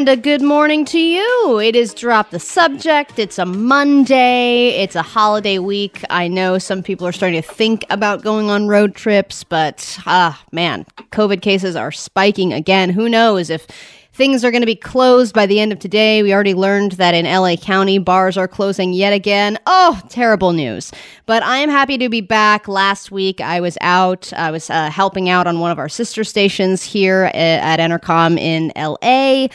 [0.00, 1.60] And a good morning to you.
[1.60, 3.18] It is Drop the Subject.
[3.18, 4.68] It's a Monday.
[4.82, 6.02] It's a holiday week.
[6.08, 10.42] I know some people are starting to think about going on road trips, but ah,
[10.52, 12.88] man, COVID cases are spiking again.
[12.88, 13.66] Who knows if
[14.12, 16.22] Things are going to be closed by the end of today.
[16.22, 19.56] We already learned that in LA County, bars are closing yet again.
[19.66, 20.92] Oh, terrible news.
[21.26, 22.66] But I am happy to be back.
[22.66, 24.32] Last week, I was out.
[24.34, 28.72] I was uh, helping out on one of our sister stations here at Entercom in
[28.76, 29.48] LA.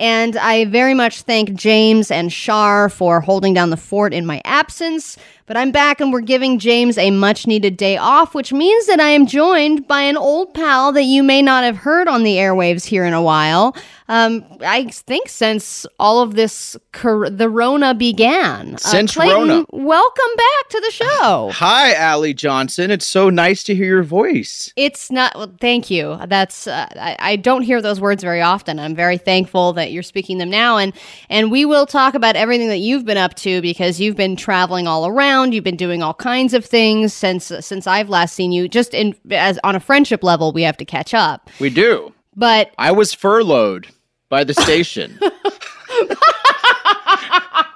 [0.00, 4.40] And I very much thank James and Shar for holding down the fort in my
[4.46, 5.18] absence.
[5.50, 9.00] But I'm back and we're giving James a much needed day off, which means that
[9.00, 12.36] I am joined by an old pal that you may not have heard on the
[12.36, 13.76] airwaves here in a while.
[14.06, 18.74] Um, I think since all of this, cor- the Rona began.
[18.74, 19.64] Uh, since uh, Clayton, Rona.
[19.70, 21.50] Welcome back to the show.
[21.54, 22.92] Hi, Allie Johnson.
[22.92, 24.72] It's so nice to hear your voice.
[24.76, 26.16] It's not, well, thank you.
[26.28, 28.78] That's, uh, I, I don't hear those words very often.
[28.78, 30.76] I'm very thankful that you're speaking them now.
[30.76, 30.92] And,
[31.28, 34.86] and we will talk about everything that you've been up to because you've been traveling
[34.86, 35.54] all around.
[35.54, 38.68] You've been doing all kinds of things since since I've last seen you.
[38.68, 41.50] Just in as on a friendship level, we have to catch up.
[41.60, 42.12] We do.
[42.36, 43.88] But I was furloughed
[44.28, 45.18] by the station.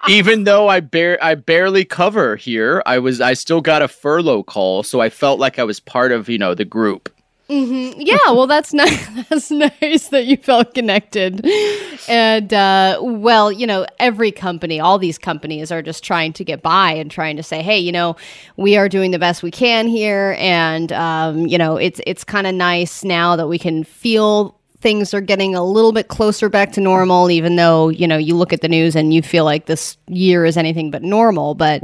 [0.08, 4.42] Even though I bare I barely cover here, I was I still got a furlough
[4.42, 7.10] call, so I felt like I was part of, you know, the group.
[7.50, 8.00] Mm-hmm.
[8.00, 9.06] Yeah, well, that's nice.
[9.28, 11.44] That's nice that you felt connected.
[12.08, 16.62] And uh, well, you know, every company, all these companies are just trying to get
[16.62, 18.16] by and trying to say, hey, you know,
[18.56, 22.46] we are doing the best we can here, and um, you know, it's it's kind
[22.46, 26.72] of nice now that we can feel things are getting a little bit closer back
[26.72, 29.66] to normal, even though you know you look at the news and you feel like
[29.66, 31.54] this year is anything but normal.
[31.54, 31.82] But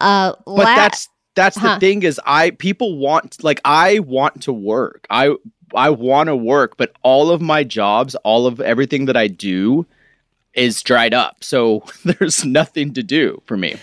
[0.00, 1.08] uh, but la- that's
[1.40, 1.74] that's huh.
[1.74, 5.06] the thing is I people want like I want to work.
[5.10, 5.34] I
[5.74, 9.86] I want to work, but all of my jobs, all of everything that I do
[10.54, 11.42] is dried up.
[11.42, 13.76] So there's nothing to do for me.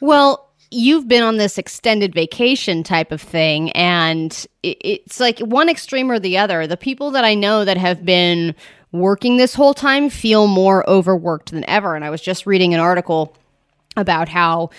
[0.00, 6.10] Well, you've been on this extended vacation type of thing and it's like one extreme
[6.10, 6.66] or the other.
[6.66, 8.56] The people that I know that have been
[8.90, 12.80] working this whole time feel more overworked than ever and I was just reading an
[12.80, 13.36] article
[13.96, 14.70] about how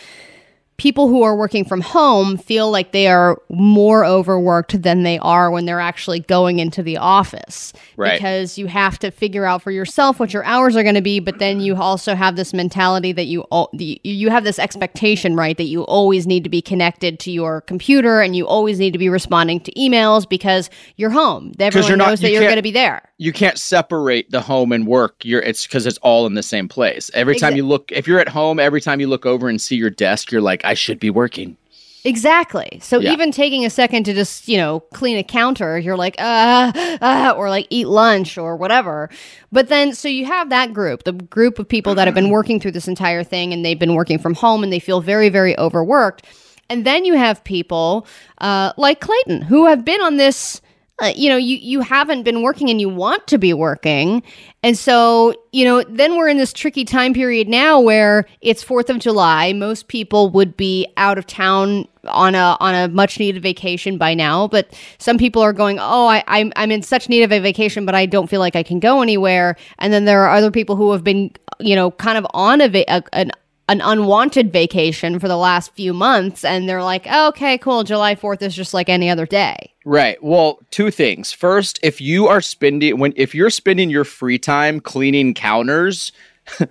[0.77, 5.49] people who are working from home feel like they are more overworked than they are
[5.49, 7.73] when they're actually going into the office.
[7.97, 8.17] Right.
[8.17, 11.19] because you have to figure out for yourself what your hours are going to be
[11.19, 15.65] but then you also have this mentality that you you have this expectation right that
[15.65, 19.07] you always need to be connected to your computer and you always need to be
[19.07, 21.53] responding to emails because you're home.
[21.59, 23.07] Everyone you're knows not, that you you're going to be there.
[23.17, 25.23] you can't separate the home and work.
[25.23, 27.09] You're it's because it's all in the same place.
[27.13, 29.77] Every time you look if you're at home every time you look over and see
[29.77, 31.57] your desk you're like I should be working.
[32.05, 32.79] Exactly.
[32.83, 33.13] So yeah.
[33.13, 36.71] even taking a second to just, you know, clean a counter, you're like, uh,
[37.01, 39.09] uh, or like eat lunch or whatever.
[39.51, 42.59] But then, so you have that group, the group of people that have been working
[42.59, 45.57] through this entire thing and they've been working from home and they feel very, very
[45.57, 46.27] overworked.
[46.69, 48.05] And then you have people
[48.37, 50.61] uh, like Clayton who have been on this
[51.01, 54.23] uh, you know you you haven't been working and you want to be working.
[54.63, 58.89] And so you know then we're in this tricky time period now where it's 4th
[58.89, 59.51] of July.
[59.51, 64.13] Most people would be out of town on a on a much needed vacation by
[64.13, 67.39] now but some people are going oh I I'm, I'm in such need of a
[67.39, 69.57] vacation but I don't feel like I can go anywhere.
[69.79, 72.85] And then there are other people who have been you know kind of on a,
[72.88, 73.31] a an
[73.67, 78.15] an unwanted vacation for the last few months and they're like oh, okay cool july
[78.15, 79.71] 4th is just like any other day.
[79.85, 80.21] Right.
[80.23, 81.31] Well two things.
[81.31, 86.11] First if you are spending when if you're spending your free time cleaning counters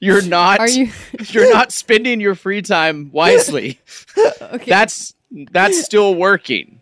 [0.00, 0.90] you're not are you
[1.28, 3.80] you're not spending your free time wisely.
[4.42, 4.68] Okay.
[4.68, 5.14] That's
[5.52, 6.80] that's still working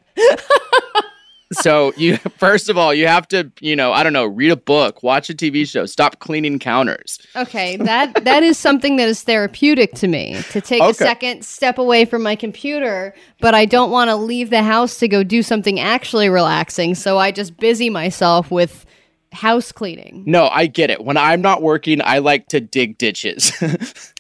[1.53, 4.57] so you first of all you have to you know i don't know read a
[4.57, 7.19] book watch a tv show stop cleaning counters.
[7.37, 10.91] Okay that that is something that is therapeutic to me to take okay.
[10.91, 14.99] a second step away from my computer but i don't want to leave the house
[14.99, 18.85] to go do something actually relaxing so i just busy myself with
[19.31, 20.25] house cleaning.
[20.27, 21.05] No i get it.
[21.05, 23.53] When i'm not working i like to dig ditches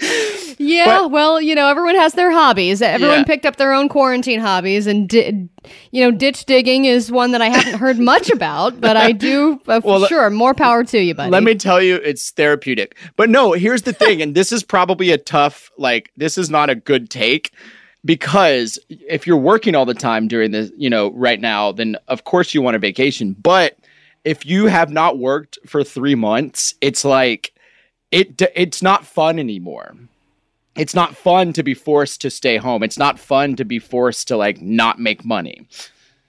[0.58, 2.82] yeah, but, well, you know, everyone has their hobbies.
[2.82, 3.24] Everyone yeah.
[3.24, 5.48] picked up their own quarantine hobbies, and di-
[5.90, 9.60] you know, ditch digging is one that I haven't heard much about, but I do.
[9.66, 11.30] Uh, well, sure, more power to you, buddy.
[11.30, 12.96] Let me tell you, it's therapeutic.
[13.16, 16.70] But no, here's the thing, and this is probably a tough, like, this is not
[16.70, 17.52] a good take
[18.04, 22.24] because if you're working all the time during this, you know, right now, then of
[22.24, 23.34] course you want a vacation.
[23.34, 23.78] But
[24.24, 27.52] if you have not worked for three months, it's like
[28.10, 29.94] it it's not fun anymore.
[30.78, 32.82] It's not fun to be forced to stay home.
[32.82, 35.66] It's not fun to be forced to like not make money.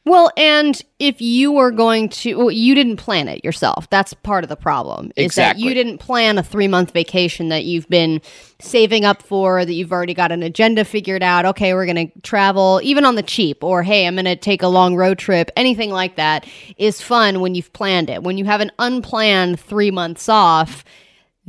[0.06, 3.88] Well, and if you were going to, well, you didn't plan it yourself.
[3.92, 5.12] That's part of the problem.
[5.16, 5.62] Is Exactly.
[5.62, 8.22] that you didn't plan a three month vacation that you've been
[8.60, 11.46] saving up for, that you've already got an agenda figured out.
[11.46, 14.64] Okay, we're going to travel, even on the cheap, or hey, I'm going to take
[14.64, 15.52] a long road trip.
[15.56, 16.48] Anything like that
[16.78, 18.24] is fun when you've planned it.
[18.24, 20.84] When you have an unplanned three months off,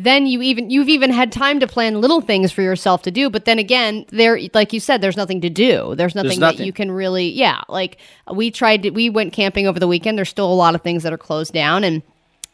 [0.05, 3.29] then you even you've even had time to plan little things for yourself to do
[3.29, 6.67] but then again there like you said there's nothing to do there's nothing, that nothing.
[6.67, 7.99] you can really yeah like
[8.33, 11.03] we tried to, we went camping over the weekend there's still a lot of things
[11.03, 12.03] that are closed down and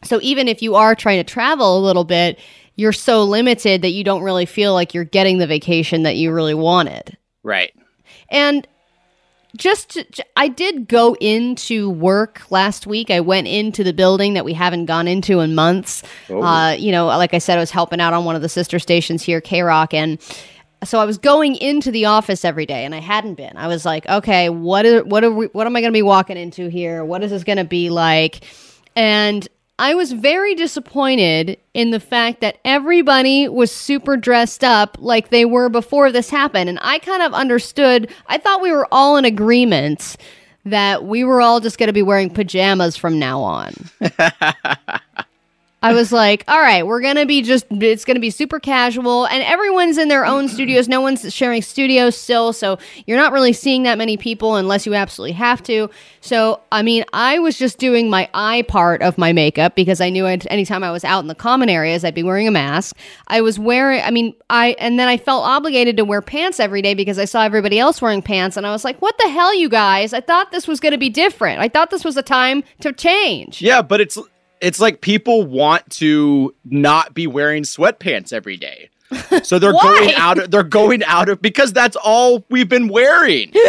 [0.03, 2.39] so even if you are trying to travel a little bit
[2.75, 6.31] you're so limited that you don't really feel like you're getting the vacation that you
[6.31, 7.73] really wanted Right.
[8.29, 8.67] and
[9.55, 10.05] just to,
[10.35, 13.09] I did go into work last week.
[13.09, 16.03] I went into the building that we haven't gone into in months.
[16.29, 16.41] Oh.
[16.41, 18.79] Uh, you know, like I said, I was helping out on one of the sister
[18.79, 20.19] stations here, K Rock, and
[20.83, 23.57] so I was going into the office every day, and I hadn't been.
[23.57, 26.03] I was like, okay, what are what are we, what am I going to be
[26.03, 27.03] walking into here?
[27.03, 28.43] What is this going to be like?
[28.95, 29.47] And
[29.79, 35.45] I was very disappointed in the fact that everybody was super dressed up like they
[35.45, 36.69] were before this happened.
[36.69, 40.17] And I kind of understood, I thought we were all in agreement
[40.65, 43.73] that we were all just going to be wearing pajamas from now on.
[45.83, 48.59] I was like, all right, we're going to be just, it's going to be super
[48.59, 49.25] casual.
[49.27, 50.53] And everyone's in their own mm-hmm.
[50.53, 50.87] studios.
[50.87, 52.51] No one's sharing studios still.
[52.51, 55.89] So you're not really seeing that many people unless you absolutely have to.
[56.19, 60.09] So, I mean, I was just doing my eye part of my makeup because I
[60.09, 62.97] knew I'd, anytime I was out in the common areas, I'd be wearing a mask.
[63.27, 66.81] I was wearing, I mean, I, and then I felt obligated to wear pants every
[66.81, 68.57] day because I saw everybody else wearing pants.
[68.57, 70.11] And I was like, what the hell, you guys?
[70.11, 71.59] I thought this was going to be different.
[71.59, 73.61] I thought this was a time to change.
[73.61, 74.17] Yeah, but it's
[74.61, 78.89] it's like people want to not be wearing sweatpants every day.
[79.43, 83.51] So they're going out of, they're going out of because that's all we've been wearing.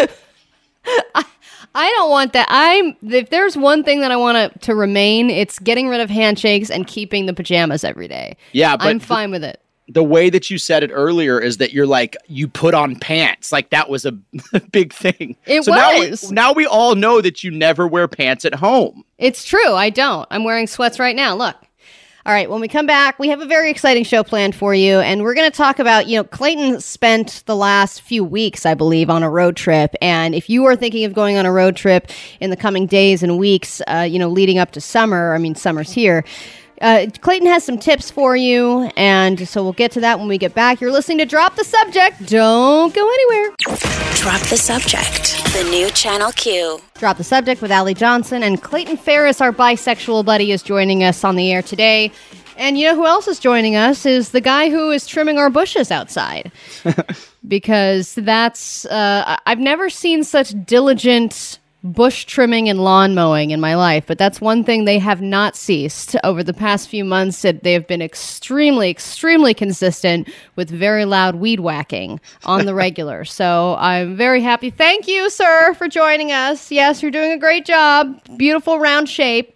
[1.75, 2.46] I don't want that.
[2.49, 6.11] I'm if there's one thing that I want to to remain, it's getting rid of
[6.11, 8.37] handshakes and keeping the pajamas every day.
[8.52, 9.61] Yeah, but I'm th- fine with it.
[9.88, 13.50] The way that you said it earlier is that you're like you put on pants
[13.52, 14.12] like that was a
[14.70, 16.31] big thing It so was.
[16.31, 19.73] now, now we all know that you never wear pants at home It's true.
[19.75, 20.26] I don't.
[20.31, 21.35] I'm wearing sweats right now.
[21.35, 21.56] Look.
[22.26, 24.99] All right, when we come back, we have a very exciting show planned for you,
[24.99, 28.75] and we're going to talk about, you know, Clayton spent the last few weeks, I
[28.75, 29.94] believe, on a road trip.
[30.02, 33.23] And if you are thinking of going on a road trip in the coming days
[33.23, 36.23] and weeks, uh, you know, leading up to summer, I mean, summer's here.
[36.80, 40.38] Uh, Clayton has some tips for you, and so we'll get to that when we
[40.38, 40.80] get back.
[40.80, 42.25] You're listening to Drop the Subject.
[42.26, 43.54] Don't go anywhere.
[44.14, 45.42] Drop the subject.
[45.54, 46.80] The new Channel Q.
[46.98, 51.25] Drop the subject with Allie Johnson and Clayton Ferris, our bisexual buddy, is joining us
[51.25, 52.10] on the air today.
[52.56, 55.48] And you know who else is joining us is the guy who is trimming our
[55.50, 56.50] bushes outside.
[57.48, 63.60] because that's uh, I- I've never seen such diligent bush trimming and lawn mowing in
[63.60, 67.42] my life, but that's one thing they have not ceased over the past few months.
[67.42, 73.25] That they have been extremely, extremely consistent with very loud weed whacking on the regular.
[73.25, 74.70] so I'm very happy.
[74.70, 76.70] Thank you, sir, for joining us.
[76.72, 78.20] Yes, you're doing a great job.
[78.36, 79.54] Beautiful round shape.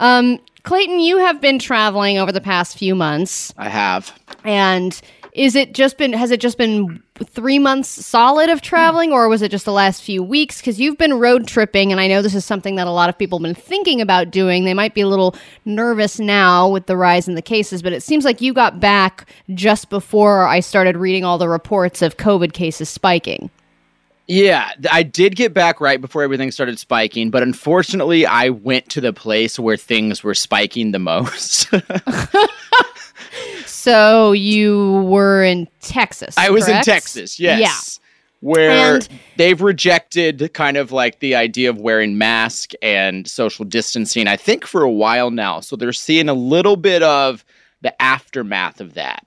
[0.00, 3.54] Um, Clayton, you have been traveling over the past few months.
[3.56, 4.12] i have
[4.44, 5.00] And
[5.32, 9.42] is it just been has it just been three months solid of traveling or was
[9.42, 10.58] it just the last few weeks?
[10.58, 13.18] Because you've been road tripping and i know this is something that a lot of
[13.18, 14.64] people have been thinking about doing.
[14.64, 15.34] They might be a little
[15.64, 19.28] nervous now with the rise in the cases but it seems like you got back
[19.54, 23.50] just before i started reading all the reports of covid cases spiking.
[24.26, 29.00] Yeah i did get back right before everything started spiking but unfortunately i went to
[29.00, 31.70] the place where things were spiking the most
[33.66, 36.88] so you were in texas I was correct?
[36.88, 37.60] in Texas, yes.
[37.60, 38.04] yeah
[38.40, 44.26] Where And- they've rejected kind of like the idea of wearing mask and social distancing,
[44.28, 45.58] I think for a while now.
[45.60, 47.44] So they're seeing a little bit of
[47.82, 49.26] the aftermath of that.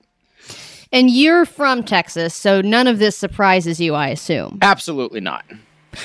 [0.92, 5.44] and you're from texas so none of this surprises you i assume Absolutely not.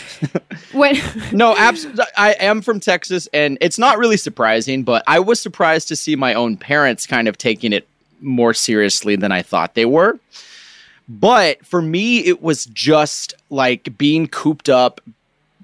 [0.74, 0.96] when
[1.32, 2.04] No, absolutely.
[2.18, 6.16] I am from Texas, and it's not really surprising, but I was surprised to see
[6.18, 7.88] my own parents kind of taking it
[8.22, 10.20] more seriously than I thought they were.
[11.10, 15.00] But for me, it was just like being cooped up,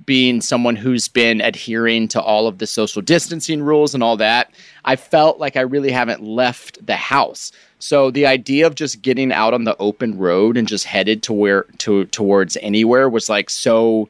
[0.05, 4.51] being someone who's been adhering to all of the social distancing rules and all that.
[4.85, 7.51] I felt like I really haven't left the house.
[7.79, 11.33] So the idea of just getting out on the open road and just headed to
[11.33, 14.07] where to towards anywhere was like so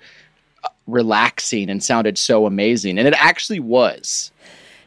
[0.63, 4.31] uh, relaxing and sounded so amazing and it actually was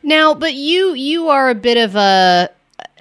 [0.04, 2.48] Now, but you you are a bit of a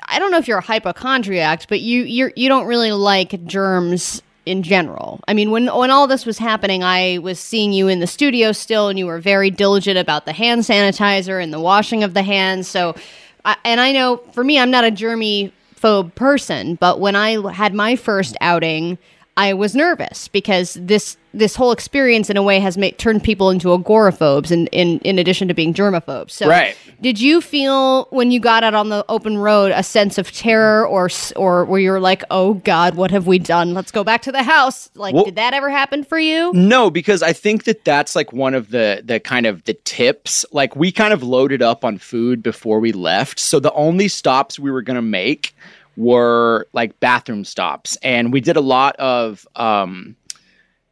[0.03, 4.21] I don't know if you're a hypochondriac, but you you're you don't really like germs
[4.45, 5.19] in general.
[5.27, 8.51] I mean, when when all this was happening, I was seeing you in the studio
[8.51, 12.23] still, and you were very diligent about the hand sanitizer and the washing of the
[12.23, 12.67] hands.
[12.67, 12.95] So,
[13.43, 17.51] I, and I know for me, I'm not a germy phobe person, but when I
[17.51, 18.97] had my first outing,
[19.37, 23.49] I was nervous because this this whole experience in a way has made turned people
[23.49, 26.31] into agoraphobes in, in in addition to being germaphobes.
[26.31, 26.77] So Right.
[27.01, 30.87] did you feel when you got out on the open road a sense of terror
[30.87, 33.73] or or where you're like, "Oh god, what have we done?
[33.73, 36.53] Let's go back to the house." Like Well- did that ever happen for you?
[36.53, 40.45] No, because I think that that's like one of the the kind of the tips.
[40.53, 44.57] Like we kind of loaded up on food before we left, so the only stops
[44.57, 45.53] we were gonna make
[45.97, 50.15] were like bathroom stops, and we did a lot of um,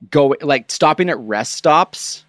[0.10, 2.26] go like stopping at rest stops.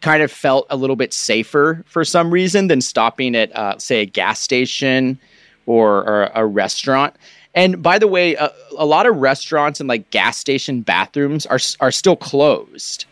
[0.00, 4.00] Kind of felt a little bit safer for some reason than stopping at uh, say
[4.00, 5.18] a gas station
[5.66, 7.14] or, or a restaurant.
[7.54, 11.58] And by the way, a, a lot of restaurants and like gas station bathrooms are
[11.80, 13.04] are still closed.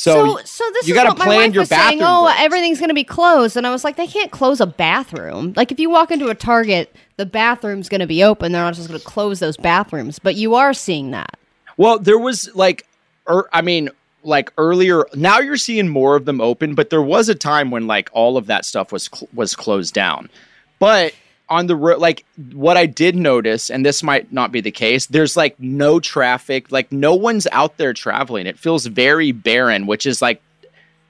[0.00, 2.00] So, so, so this you what my plan wife your was saying.
[2.02, 4.66] Oh, breaks." everything's going to be closed, and I was like, they can't close a
[4.66, 5.52] bathroom.
[5.56, 8.52] Like if you walk into a Target, the bathroom's going to be open.
[8.52, 10.18] They're not just going to close those bathrooms.
[10.18, 11.38] But you are seeing that.
[11.76, 12.86] well, there was like,
[13.28, 13.90] er, I mean,
[14.22, 15.04] like earlier.
[15.14, 18.38] Now you're seeing more of them open, but there was a time when like all
[18.38, 20.30] of that stuff was cl- was closed down.
[20.78, 21.12] But
[21.50, 25.06] on the road, like what I did notice, and this might not be the case.
[25.06, 26.70] There's like no traffic.
[26.72, 28.46] Like no one's out there traveling.
[28.46, 30.40] It feels very barren, which is like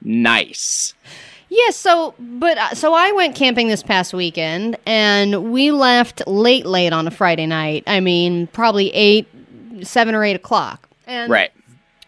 [0.01, 0.93] nice.
[1.49, 6.65] Yeah, so but uh, so I went camping this past weekend and we left late
[6.65, 7.83] late on a Friday night.
[7.87, 9.27] I mean, probably 8
[9.83, 10.87] 7 or 8 o'clock.
[11.07, 11.51] And Right.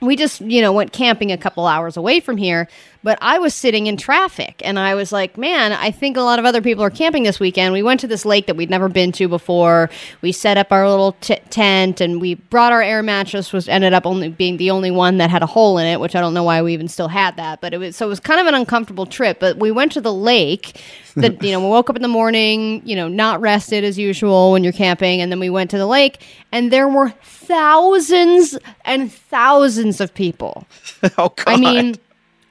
[0.02, 2.70] we just you know went camping a couple hours away from here
[3.04, 6.40] but i was sitting in traffic and i was like man i think a lot
[6.40, 7.74] of other people are camping this weekend.
[7.74, 9.90] We went to this lake that we'd never been to before.
[10.22, 13.94] We set up our little t- tent and we brought our air mattress which ended
[13.94, 16.34] up only being the only one that had a hole in it which i don't
[16.34, 18.48] know why we even still had that but it was so it was kind of
[18.48, 20.82] an uncomfortable trip but we went to the lake
[21.16, 24.52] that you know we woke up in the morning you know not rested as usual
[24.52, 29.12] when you're camping and then we went to the lake and there were thousands and
[29.12, 30.66] thousands of people.
[31.18, 31.48] Oh God.
[31.48, 31.96] i mean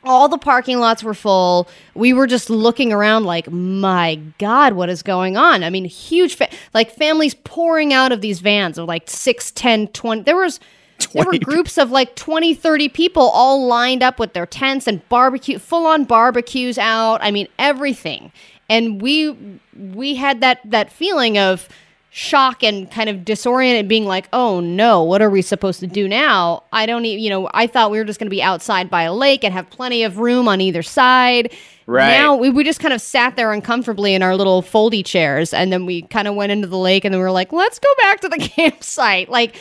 [0.04, 1.68] all the parking lots were full.
[1.94, 5.62] We were just looking around like my god what is going on?
[5.62, 9.88] I mean huge fa- like families pouring out of these vans of like 6 10
[9.88, 10.60] 20 there was
[11.12, 15.06] there were groups of like 20 30 people all lined up with their tents and
[15.08, 17.18] barbecue full on barbecues out.
[17.22, 18.32] I mean everything.
[18.68, 19.36] And we
[19.76, 21.68] we had that that feeling of
[22.14, 26.06] shock and kind of disoriented being like oh no what are we supposed to do
[26.06, 28.90] now i don't even you know i thought we were just going to be outside
[28.90, 31.50] by a lake and have plenty of room on either side
[31.86, 32.10] Right.
[32.10, 35.72] now we, we just kind of sat there uncomfortably in our little foldy chairs and
[35.72, 37.88] then we kind of went into the lake and then we were like let's go
[38.02, 39.56] back to the campsite like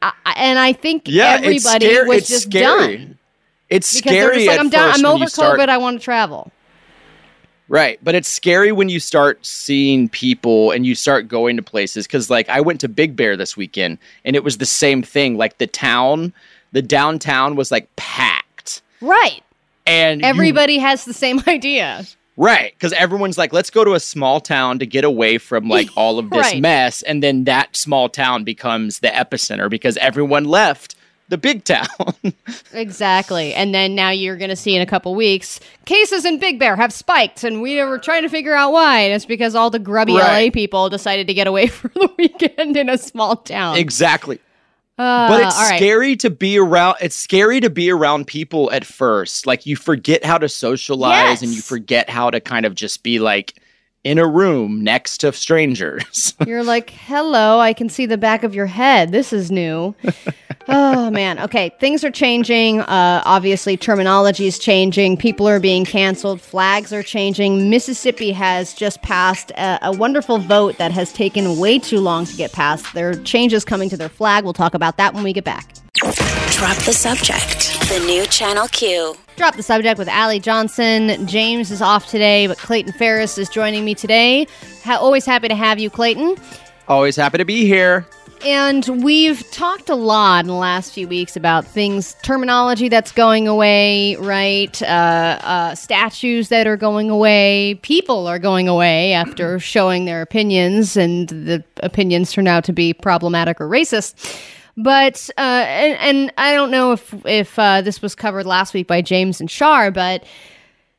[0.00, 2.98] I, and i think yeah, everybody was it's just scary.
[2.98, 3.18] done
[3.68, 4.46] It's because scary.
[4.46, 6.52] like i'm done i'm over you start- covid i want to travel
[7.68, 7.98] Right.
[8.02, 12.06] But it's scary when you start seeing people and you start going to places.
[12.06, 15.36] Cause like I went to Big Bear this weekend and it was the same thing.
[15.36, 16.32] Like the town,
[16.72, 18.82] the downtown was like packed.
[19.00, 19.42] right
[19.86, 22.04] And you- everybody has the same idea
[22.38, 22.78] right.
[22.80, 26.18] Cause everyone's like, let's go to a small town to get away from like all
[26.18, 26.60] of this Right.
[26.60, 27.00] mess.
[27.02, 30.95] And then that small town becomes the epicenter because everyone left
[31.28, 31.86] the big town.
[32.72, 33.54] Exactly.
[33.54, 36.76] And then now you're going to see in a couple weeks cases in Big Bear
[36.76, 39.00] have spiked, and we were trying to figure out why.
[39.00, 40.46] And it's because all the grubby Right.
[40.46, 43.76] LA people decided to get away for the weekend in a small town.
[43.78, 44.40] exactly.
[44.98, 45.76] Uh, but it's all right.
[45.76, 50.24] scary to be around it's scary to be around people at first like you forget
[50.24, 53.60] how to socialize and you forget how to kind of just be like
[54.06, 58.54] in a room next to strangers You're like, hello, I can see the back of
[58.54, 59.10] your head.
[59.10, 59.96] This is new.
[60.68, 61.40] oh, man.
[61.40, 62.80] Okay, things are changing.
[62.80, 65.16] Uh, obviously, terminology is changing.
[65.16, 66.40] People are being canceled.
[66.40, 67.68] Flags are changing.
[67.68, 72.36] Mississippi has just passed a, a wonderful vote that has taken way too long to
[72.36, 72.92] get passed.
[72.94, 74.44] There are changes coming to their flag.
[74.44, 75.72] We'll talk about that when we get back.
[76.00, 77.80] Drop the subject.
[77.88, 79.14] The new Channel Q.
[79.36, 81.26] Drop the subject with Allie Johnson.
[81.26, 84.46] James is off today, but Clayton Ferris is joining me today.
[84.84, 86.36] Ha- always happy to have you, Clayton.
[86.88, 88.06] always happy to be here
[88.44, 93.48] And we've talked a lot in the last few weeks about things, terminology that's going
[93.48, 94.80] away, right?
[94.82, 100.96] Uh, uh, statues that are going away, people are going away after showing their opinions,
[100.96, 104.38] and the opinions turn out to be problematic or racist.
[104.76, 108.86] But uh, and, and I don't know if if uh, this was covered last week
[108.86, 110.24] by James and Shar, but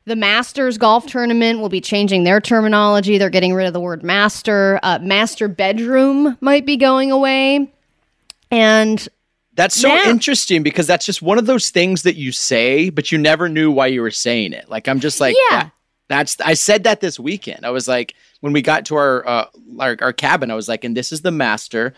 [0.04, 3.18] the Masters golf tournament will be changing their terminology.
[3.18, 4.80] They're getting rid of the word master.
[4.82, 7.70] Uh, master bedroom might be going away.
[8.50, 9.06] And
[9.54, 13.12] That's so Now- interesting because that's just one of those things that you say, but
[13.12, 14.70] you never knew why you were saying it.
[14.70, 15.58] Like I'm just like, Yeah.
[15.64, 15.72] that-
[16.08, 17.66] that's I said that this weekend.
[17.66, 19.44] I was like, when we got to our uh,
[19.78, 21.92] our, our cabin, I was like, and this is the master,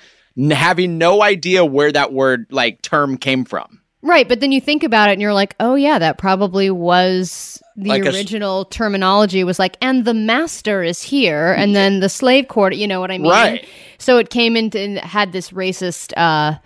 [0.51, 3.81] having no idea where that word like term came from.
[4.03, 7.63] Right, but then you think about it and you're like, oh yeah, that probably was
[7.77, 12.49] the Like original terminology was like, and the master is here, and then the slave
[12.49, 12.77] quarter.
[12.77, 13.31] You know what I mean?
[13.31, 13.67] Right.
[13.99, 16.59] So it came into and had this racist uh,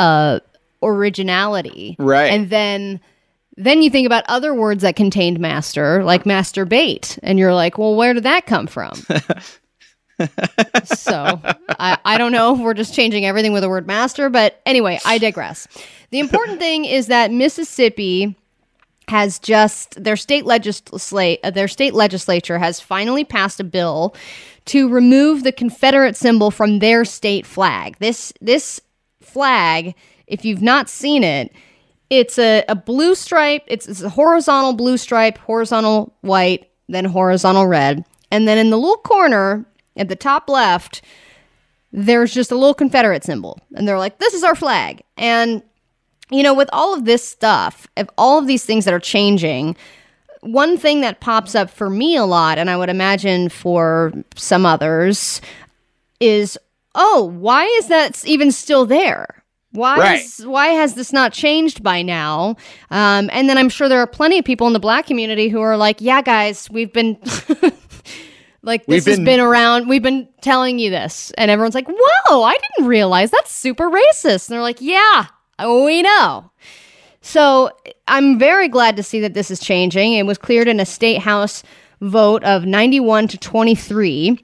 [0.00, 0.40] uh,
[0.82, 2.32] originality, Right.
[2.32, 3.00] And then
[3.56, 7.94] then you think about other words that contained master, like masturbate, and you're like, well,
[7.94, 8.92] where did that come from?
[10.84, 11.40] so
[11.78, 14.98] I, I don't know if we're just changing everything with the word master, but anyway,
[15.04, 15.68] I digress.
[16.10, 18.36] The important thing is that Mississippi
[19.08, 24.16] has just their state legislate their state legislature has finally passed a bill
[24.64, 27.96] to remove the Confederate symbol from their state flag.
[27.98, 28.80] This this
[29.20, 29.94] flag,
[30.26, 31.52] if you've not seen it,
[32.10, 33.62] it's a, a blue stripe.
[33.66, 38.04] It's, it's a horizontal blue stripe, horizontal white, then horizontal red.
[38.30, 39.64] And then in the little corner
[39.96, 41.02] at the top left,
[41.92, 43.58] there's just a little Confederate symbol.
[43.74, 45.02] And they're like, this is our flag.
[45.16, 45.62] And,
[46.30, 49.76] you know, with all of this stuff, of all of these things that are changing,
[50.42, 54.66] one thing that pops up for me a lot, and I would imagine for some
[54.66, 55.40] others,
[56.20, 56.58] is
[56.98, 59.42] oh, why is that even still there?
[59.72, 60.20] Why Right.
[60.24, 62.56] is, why has this not changed by now?
[62.90, 65.60] Um, and then I'm sure there are plenty of people in the black community who
[65.60, 67.18] are like, yeah, guys, we've been
[68.66, 69.88] like this has been- been around.
[69.88, 74.48] We've been telling you this, and everyone's like, whoa, I didn't realize that's super racist.
[74.48, 75.26] And they're like, yeah,
[75.64, 76.50] we know.
[77.22, 77.70] So
[78.06, 80.12] I'm very glad to see that this is changing.
[80.12, 81.62] It was cleared in a state house
[82.00, 84.38] vote of 91 to 23.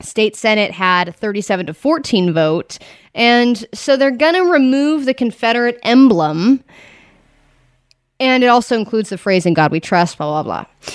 [0.00, 2.78] State Senate had 37 to 14 vote.
[3.14, 6.64] And so they're going to remove the Confederate emblem.
[8.18, 10.94] And it also includes the phrase "In God We Trust." Blah blah blah.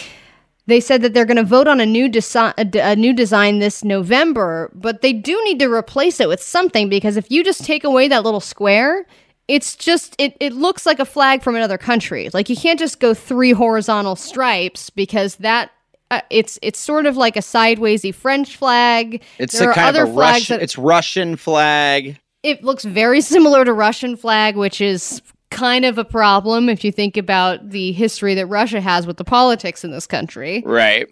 [0.68, 3.84] They said that they're going to vote on a new desi- a, new design this
[3.86, 7.84] November, but they do need to replace it with something because if you just take
[7.86, 9.06] away that little square,
[9.48, 12.30] it's just it, it looks like a flag from another country.
[12.34, 15.72] Like you can't just go three horizontal stripes because that
[16.12, 19.24] uh, it's it's sort of like a sidewaysy French flag.
[19.40, 20.58] It's There a kind other of a Russian.
[20.58, 22.20] that- It's Russian flag.
[22.44, 26.92] it looks very similar to Russian flag, which is kind of a problem if you
[26.92, 30.64] think about the history that Russia has with the politics in this country.
[30.66, 31.08] Right.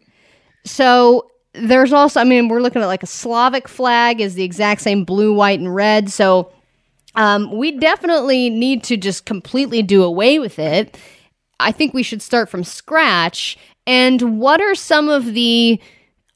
[0.66, 4.82] So there's also, I mean, we're looking at like a Slavic flag is the exact
[4.82, 6.12] same blue, white, and red.
[6.12, 6.52] So
[7.16, 10.98] um, we definitely need to just completely do away with it.
[11.60, 13.58] I think we should start from scratch.
[13.88, 15.80] And what are some of the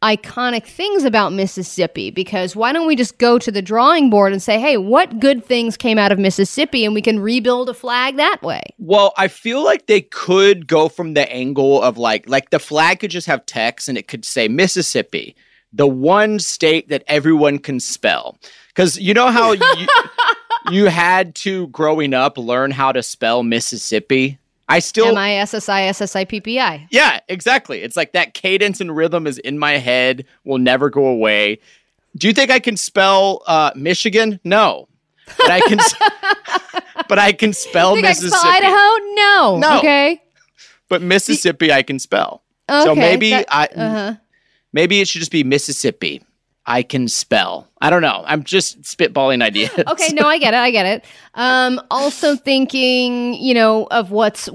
[0.02, 2.12] iconic things about Mississippi?
[2.12, 5.46] Because why don't we just go to the drawing board and say, hey, what good
[5.46, 8.62] things came out of Mississippi and we can rebuild a flag that way?
[8.78, 13.00] Well, I feel like they could go from the angle of like like the flag
[13.00, 15.36] could just have text and it could say Mississippi,
[15.74, 18.38] the one state that everyone can spell.
[18.76, 19.88] Cuz you know how you,
[20.72, 24.39] you had to growing up learn how to spell Mississippi?
[24.70, 26.88] I still M I S S I S S I P P I.
[26.92, 27.82] Yeah, exactly.
[27.82, 31.60] It's like that cadence and rhythm is in my head, will never go away.
[32.16, 34.40] Do you think I can spell uh, Michigan?
[34.44, 34.88] No.
[35.38, 35.80] But I can
[37.10, 38.38] But I can spell Think I can Mississippi.
[38.38, 39.06] spell Idaho?
[39.16, 39.58] No.
[39.58, 39.78] No.
[39.80, 40.22] Okay.
[40.88, 42.44] But Mississippi I can spell.
[42.70, 42.84] Okay.
[42.84, 44.16] so maybe that- I uh-huh.
[44.72, 46.22] maybe it should just be Mississippi.
[46.70, 47.68] I can spell.
[47.82, 48.24] I don't know.
[48.28, 49.72] I'm just spitballing ideas.
[49.88, 50.58] Okay, no, I get it.
[50.58, 51.06] I get it.
[51.34, 54.48] Um, also thinking, you know, of what's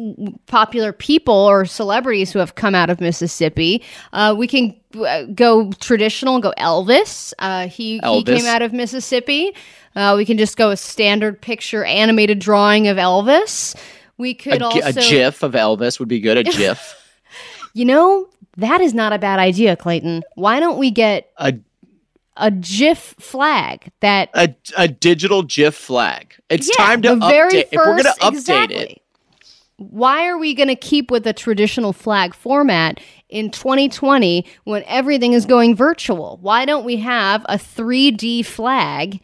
[0.46, 3.82] popular people or celebrities who have come out of Mississippi.
[4.12, 7.34] Uh, we can uh, go traditional, go Elvis.
[7.40, 9.52] Uh, he he came out of Mississippi.
[9.96, 13.74] Uh, we can just go a standard picture animated drawing of Elvis.
[14.18, 16.36] We could gi- also, a GIF of Elvis would be good.
[16.36, 16.94] A GIF.
[17.72, 20.22] you know, that is not a bad idea, Clayton.
[20.36, 21.54] Why don't we get a
[22.36, 26.34] a GIF flag that a a digital GIF flag.
[26.50, 27.52] It's Yeah, time to update.
[27.52, 28.76] if we're gonna update exactly.
[28.76, 29.02] it,
[29.76, 35.32] Why are we going to keep with the traditional flag format in 2020 when everything
[35.32, 36.38] is going virtual?
[36.40, 39.20] Why don't we have a 3D flag?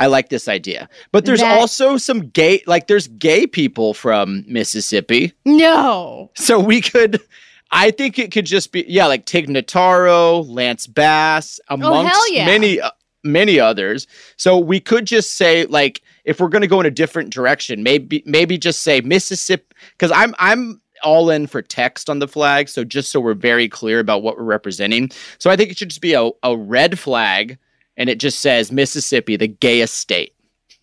[0.00, 0.88] I like this idea.
[1.12, 5.32] But there's That- also some gay, like there's gay people from Mississippi.
[5.44, 6.32] No.
[6.34, 7.20] So we could,
[7.70, 12.46] I think it could just be, yeah, like Tig Notaro, Lance Bass, amongst hell yeah.
[12.46, 12.90] many, uh,
[13.24, 14.06] many others.
[14.36, 17.82] So we could just say, like, if we're going to go in a different direction,
[17.82, 22.66] maybe, maybe just say Mississippi, because I'm, I'm, all in for text on the flag
[22.66, 25.90] so just so we're very clear about what we're representing so i think it should
[25.90, 27.58] just be a, a red flag
[27.98, 30.34] and it just says mississippi the gayest state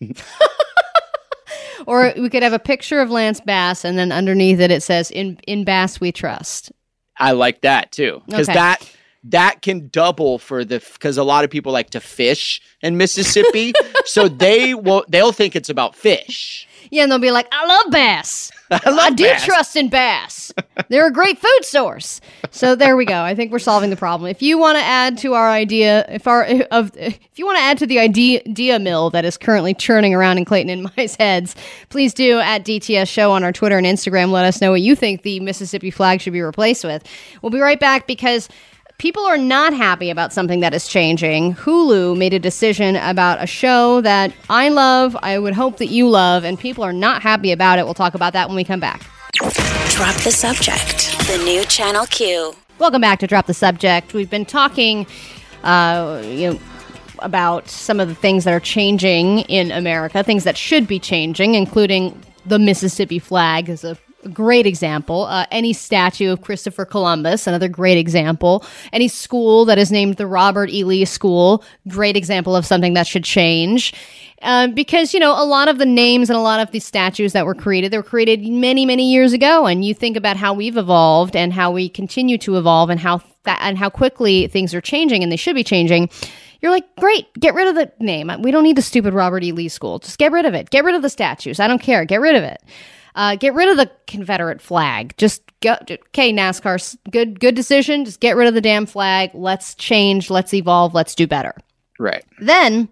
[1.86, 5.10] or we could have a picture of Lance Bass, and then underneath it it says
[5.10, 6.72] "In in Bass we trust."
[7.18, 8.54] I like that too because Okay.
[8.58, 8.90] that
[9.24, 13.72] that can double for the because a lot of people like to fish in Mississippi,
[14.04, 16.66] so they will they'll think it's about fish.
[16.90, 18.50] Yeah, and they'll be like, "I love bass.
[18.72, 19.44] I I do bass.
[19.44, 20.52] trust in bass.
[20.88, 23.22] They're a great food source." So there we go.
[23.22, 24.30] I think we're solving the problem.
[24.30, 27.62] If you want to add to our idea, if our of if you want to
[27.62, 31.08] add to the idea, idea mill that is currently churning around in Clayton and my
[31.18, 31.54] heads,
[31.88, 34.30] please do at DTS Show on our Twitter and Instagram.
[34.30, 37.04] Let us know what you think the Mississippi flag should be replaced with.
[37.42, 38.48] We'll be right back because.
[39.02, 41.56] People are not happy about something that is changing.
[41.56, 46.08] Hulu made a decision about a show that I love, I would hope that you
[46.08, 47.84] love, and people are not happy about it.
[47.84, 49.00] We'll talk about that when we come back.
[49.88, 51.18] Drop the subject.
[51.26, 52.54] The new Channel Q.
[52.78, 54.14] Welcome back to Drop the Subject.
[54.14, 55.08] We've been talking,
[55.64, 56.60] uh, you know,
[57.18, 61.56] about some of the things that are changing in America, things that should be changing,
[61.56, 63.98] including the Mississippi flag is a
[64.32, 65.24] great example.
[65.24, 68.64] Uh, any statue of Christopher Columbus, another great example.
[68.92, 70.84] Any school that is named the Robert E.
[70.84, 73.92] Lee School, great example of something that should change.
[74.42, 77.32] Uh, because you know a lot of the names and a lot of the statues
[77.32, 79.66] that were created they were created many many years ago.
[79.66, 83.22] And you think about how we've evolved and how we continue to evolve and how
[83.44, 86.10] that and how quickly things are changing and they should be changing.
[86.60, 88.32] You're like great get rid of the name.
[88.40, 89.52] We don't need the stupid robert e.
[89.52, 90.00] Lee school.
[90.00, 90.70] Just get rid of it.
[90.70, 91.60] Get rid of the statues.
[91.60, 92.04] I don't care.
[92.04, 92.60] Get rid of it
[93.14, 95.14] uh, get rid of the confederate flag.
[95.16, 98.04] Just go okay nascar good good decision.
[98.04, 99.30] Just get rid of the damn flag.
[99.34, 100.30] Let's change.
[100.30, 100.94] Let's evolve.
[100.94, 101.54] Let's do better.
[101.98, 102.24] Right.
[102.40, 102.88] then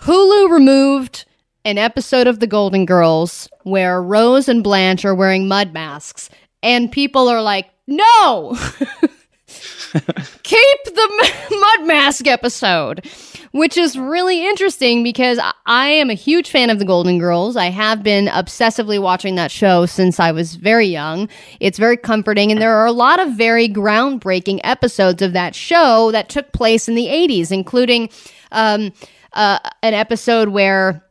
[0.00, 1.26] Hulu removed
[1.64, 6.30] an episode of The Golden Girls where Rose and Blanche are wearing mud masks,
[6.62, 8.56] and people are like, no!
[10.42, 11.30] Keep the
[11.78, 13.04] mud mask episode,
[13.52, 17.56] which is really interesting because I- am a huge fan of The Golden Girls.
[17.56, 21.28] I have been obsessively watching that show since I was very young.
[21.58, 26.10] It's very comforting, and there are a lot of very groundbreaking episodes of that show
[26.12, 28.10] that took place in the 80s, including
[28.52, 28.92] um,
[29.32, 31.04] uh, an episode where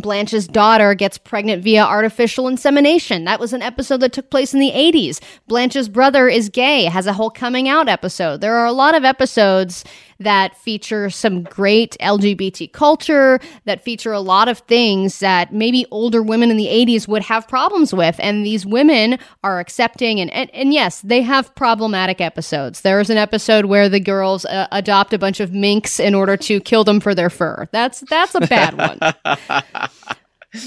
[0.00, 3.24] Blanche's daughter gets pregnant via artificial insemination.
[3.24, 5.20] That was an episode that took place in the 80s.
[5.48, 8.40] Blanche's brother is gay, has a whole coming out episode.
[8.40, 9.84] There are a lot of episodes
[10.18, 16.22] that feature some great LGBT culture, that feature a lot of things that maybe older
[16.22, 18.16] women in the 80s would have problems with.
[18.18, 22.82] And these women are accepting, and, and, and yes, they have problematic episodes.
[22.82, 26.36] There is an episode where the girls uh, adopt a bunch of minks in order
[26.38, 27.68] to kill them for their fur.
[27.72, 29.00] That's, that's a bad one.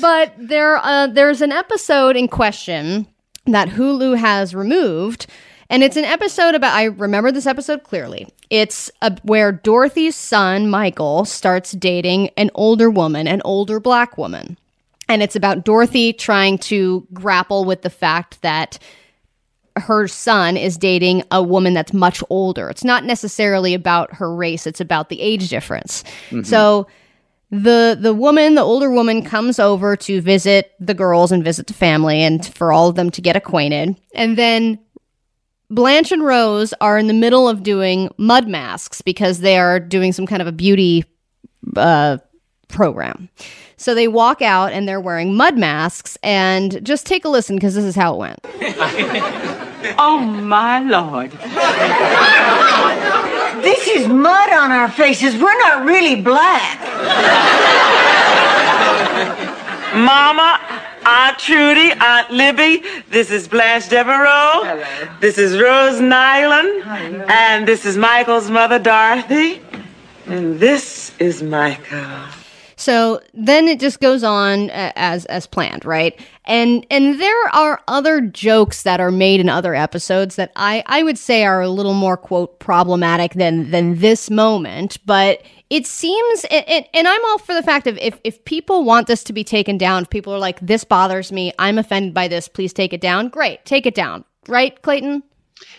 [0.01, 3.07] But there, uh, there's an episode in question
[3.45, 5.27] that Hulu has removed,
[5.69, 6.73] and it's an episode about.
[6.73, 8.27] I remember this episode clearly.
[8.49, 14.57] It's a, where Dorothy's son Michael starts dating an older woman, an older black woman,
[15.07, 18.79] and it's about Dorothy trying to grapple with the fact that
[19.75, 22.69] her son is dating a woman that's much older.
[22.69, 26.03] It's not necessarily about her race; it's about the age difference.
[26.29, 26.43] Mm-hmm.
[26.43, 26.87] So
[27.51, 31.73] the the woman, the older woman, comes over to visit the girls and visit the
[31.73, 33.99] family, and for all of them to get acquainted.
[34.13, 34.79] And then
[35.69, 40.11] Blanche and Rose are in the middle of doing mud masks because they are doing
[40.13, 41.05] some kind of a beauty
[41.75, 42.17] uh,
[42.67, 43.29] program.
[43.77, 46.17] So they walk out and they're wearing mud masks.
[46.23, 48.39] And just take a listen because this is how it went.
[49.97, 51.31] Oh my lord.
[53.63, 55.35] This is mud on our faces.
[55.35, 56.79] We're not really black.
[59.95, 60.59] Mama,
[61.05, 64.63] Aunt Trudy, Aunt Libby, this is Blanche Devereaux.
[64.63, 64.83] Hello.
[65.19, 66.85] This is Rose Nylund.
[67.29, 69.61] And this is Michael's mother, Dorothy.
[70.25, 72.25] And this is Michael.
[72.75, 76.17] So then it just goes on uh, as as planned, right?
[76.45, 81.03] And and there are other jokes that are made in other episodes that I I
[81.03, 86.45] would say are a little more quote problematic than than this moment, but it seems
[86.49, 89.43] it, and I'm all for the fact of if if people want this to be
[89.43, 92.93] taken down, if people are like this bothers me, I'm offended by this, please take
[92.93, 93.29] it down.
[93.29, 94.25] Great, take it down.
[94.47, 95.23] Right, Clayton?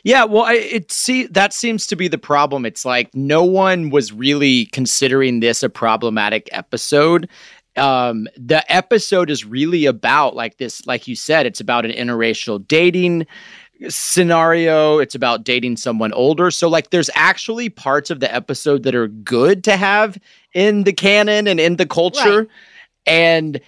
[0.04, 2.64] Yeah, well, I, it see that seems to be the problem.
[2.64, 7.28] It's like no one was really considering this a problematic episode.
[7.76, 12.66] Um, the episode is really about like this, like you said, it's about an interracial
[12.66, 13.26] dating
[13.88, 14.98] scenario.
[14.98, 16.50] It's about dating someone older.
[16.50, 20.18] So like, there's actually parts of the episode that are good to have
[20.54, 22.48] in the canon and in the culture, Right.
[23.06, 23.60] and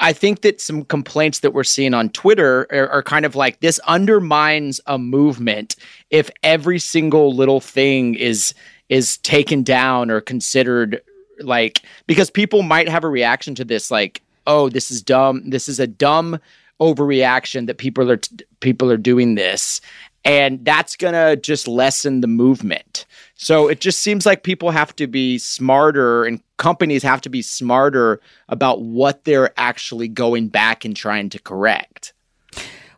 [0.00, 3.60] I think that some complaints that we're seeing on Twitter are, are kind of like
[3.60, 5.74] this undermines a movement
[6.10, 8.54] if every single little thing is
[8.88, 11.00] is taken down or considered
[11.40, 15.50] like because people might have a reaction to this like oh, this is dumb.
[15.50, 16.38] This is a dumb
[16.80, 18.20] overreaction that people are
[18.60, 19.80] people are doing this
[20.26, 23.06] and that's going to just lessen the movement.
[23.36, 27.42] So it just seems like people have to be smarter and companies have to be
[27.42, 32.12] smarter about what they're actually going back and trying to correct.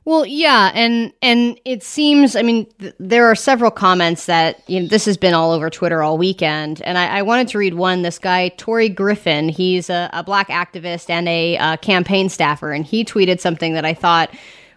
[0.08, 2.34] Well, yeah, and and it seems.
[2.34, 5.68] I mean, th- there are several comments that you know this has been all over
[5.68, 8.00] Twitter all weekend, and I, I wanted to read one.
[8.00, 12.86] This guy Tory Griffin, he's a, a black activist and a uh, campaign staffer, and
[12.86, 14.30] he tweeted something that I thought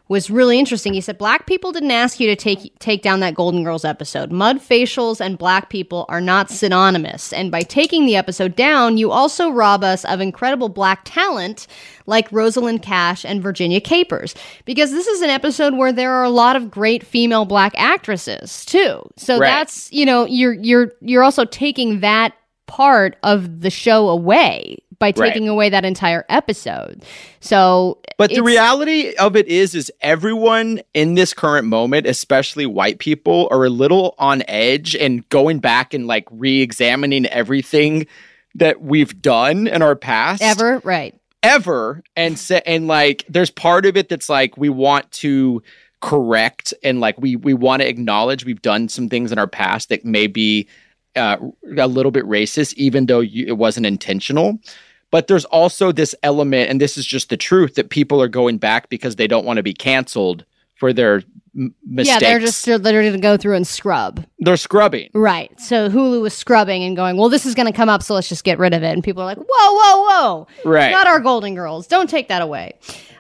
[0.07, 0.93] was really interesting.
[0.93, 4.31] He said black people didn't ask you to take take down that Golden Girls episode.
[4.31, 7.31] Mud facials and black people are not synonymous.
[7.31, 11.65] And by taking the episode down, you also rob us of incredible black talent
[12.07, 14.35] like Rosalind Cash and Virginia Capers
[14.65, 18.65] because this is an episode where there are a lot of great female black actresses
[18.65, 19.01] too.
[19.17, 19.47] So Right.
[19.47, 22.33] that's, you know, you're you're you're also taking that
[22.67, 25.33] part of the show away by Right.
[25.33, 27.03] taking away that entire episode.
[27.41, 32.99] So But the reality of it is is everyone in this current moment, especially white
[32.99, 38.07] people, are a little on edge and going back and like re-examining everything
[38.55, 40.41] that we've done in our past.
[40.41, 41.15] ever right.
[41.43, 45.63] ever and say and like there's part of it that's like we want to
[46.01, 49.89] correct and like we we want to acknowledge we've done some things in our past
[49.89, 50.67] that may be
[51.15, 51.37] uh,
[51.77, 54.59] a little bit racist even though you, it wasn't intentional
[55.11, 58.57] but there's also this element and this is just the truth that people are going
[58.57, 60.45] back because they don't want to be canceled
[60.75, 61.21] for their
[61.55, 64.25] m- mistakes Yeah, they're just they're literally going to go through and scrub.
[64.39, 65.51] they're scrubbing Right.
[65.59, 68.29] So Hulu was scrubbing and going, well, this is going to come up, so let's
[68.29, 68.91] just get rid of it.
[68.91, 70.47] And people are like, whoa, whoa, whoa.
[70.69, 70.91] Right.
[70.91, 71.87] Not our Golden Girls.
[71.87, 72.73] Don't take that away.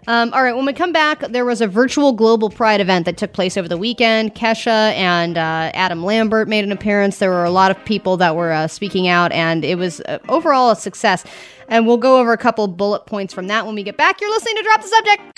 [0.07, 0.55] Um, all right.
[0.55, 3.67] When we come back, there was a virtual Global Pride event that took place over
[3.67, 4.33] the weekend.
[4.33, 7.19] Kesha and uh, Adam Lambert made an appearance.
[7.19, 10.17] There were a lot of people that were uh, speaking out, and it was uh,
[10.27, 11.23] overall a success.
[11.67, 14.19] And we'll go over a couple bullet points from that when we get back.
[14.19, 15.35] You're listening to Drop the Subject.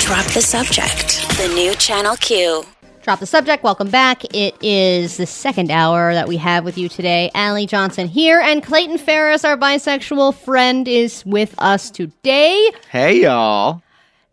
[0.00, 1.28] Drop the subject.
[1.36, 2.27] The new Channel Q.
[3.00, 3.64] Drop the subject.
[3.64, 4.22] Welcome back.
[4.34, 7.30] It is the second hour that we have with you today.
[7.34, 12.70] Allie Johnson here, and Clayton Ferris, our bisexual friend, is with us today.
[12.90, 13.82] hey y'all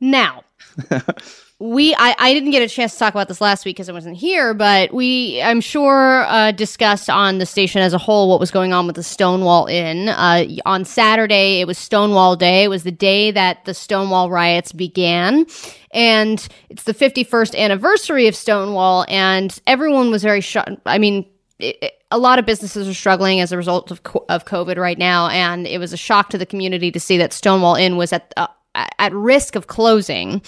[0.01, 0.43] Now,
[1.59, 3.93] we I, I didn't get a chance to talk about this last week because I
[3.93, 8.41] wasn't here, but we I'm sure uh, discussed on the station as a whole what
[8.41, 10.09] was going on with the Stonewall Inn.
[10.09, 12.65] Uh, on Saturday, it was Stonewall Day.
[12.65, 15.45] It was the day that the Stonewall riots began,
[15.91, 20.71] and it's the 51st anniversary of Stonewall, and everyone was very shocked.
[20.85, 21.25] I mean.
[21.59, 24.97] It, it- a lot of businesses are struggling as a result of of COVID right
[24.97, 28.13] now, and it was a shock to the community to see that Stonewall Inn was
[28.13, 30.41] at uh, at risk of closing.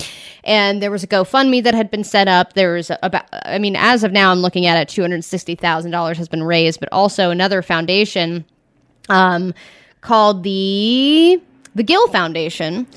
[0.44, 2.54] And there was a GoFundMe that had been set up.
[2.54, 6.44] There was about, I mean, as of now, I'm looking at it, $260,000 has been
[6.44, 8.46] raised, but also another foundation
[9.10, 9.54] um,
[10.02, 11.42] called the
[11.76, 12.88] the Gill Foundation.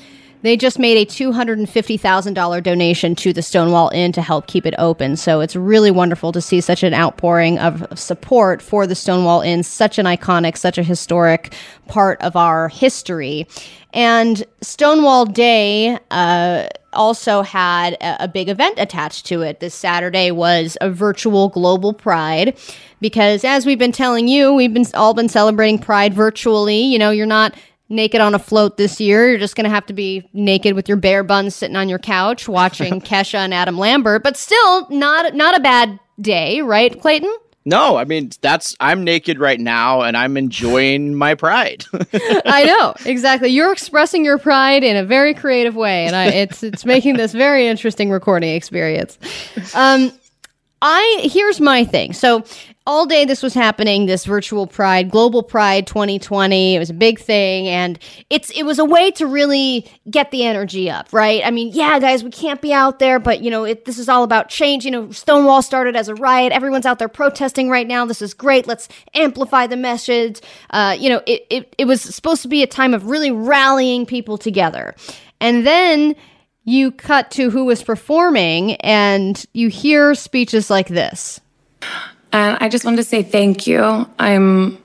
[0.42, 5.16] They just made a $250,000 donation to the Stonewall Inn to help keep it open.
[5.16, 9.62] So it's really wonderful to see such an outpouring of support for the Stonewall Inn,
[9.62, 11.52] such an iconic, such a historic
[11.88, 13.46] part of our history.
[13.92, 19.60] And Stonewall Day uh, also had a, a big event attached to it.
[19.60, 22.56] This Saturday was a virtual global pride
[23.00, 26.80] because, as we've been telling you, we've been all been celebrating Pride virtually.
[26.80, 27.54] You know, you're not
[27.90, 29.28] naked on a float this year.
[29.28, 31.98] You're just going to have to be naked with your bare buns sitting on your
[31.98, 37.34] couch watching Kesha and Adam Lambert, but still not not a bad day, right, Clayton?
[37.66, 41.84] no i mean that's i'm naked right now and i'm enjoying my pride
[42.46, 43.50] I know exactly.
[43.50, 47.32] You're expressing your pride in a very creative way, and I, it's it's making this
[47.32, 49.18] very interesting recording experience.
[49.74, 50.12] Um,
[50.82, 52.12] I here's my thing.
[52.12, 52.44] So
[52.90, 56.74] all day this was happening, this virtual Pride, Global Pride 2020.
[56.74, 57.96] It was a big thing, and
[58.30, 61.40] it's it was a way to really get the energy up, right?
[61.44, 64.08] I mean, yeah, guys, we can't be out there, but you know, it, this is
[64.08, 64.84] all about change.
[64.84, 66.52] You know, Stonewall started as a riot.
[66.52, 68.04] Everyone's out there protesting right now.
[68.06, 68.66] This is great.
[68.66, 70.40] Let's amplify the message.
[70.70, 74.04] Uh, you know, it, it it was supposed to be a time of really rallying
[74.04, 74.96] people together,
[75.40, 76.16] and then
[76.64, 81.40] you cut to who was performing and you hear speeches like this.
[82.32, 84.06] And I just wanted to say thank you.
[84.18, 84.78] I'm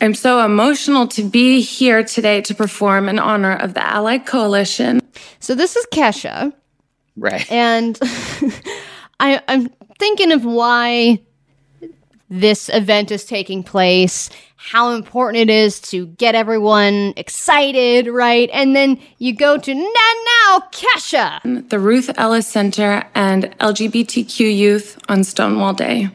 [0.00, 5.00] I'm so emotional to be here today to perform in honor of the Allied Coalition.
[5.40, 6.52] So this is Kesha,
[7.16, 7.98] right and
[9.20, 11.20] I, I'm thinking of why
[12.30, 18.50] this event is taking place, how important it is to get everyone excited, right?
[18.52, 20.27] And then you go to now, now,
[20.72, 21.68] Kesha.
[21.68, 26.08] the Ruth Ellis Center and LGBTQ youth on Stonewall Day.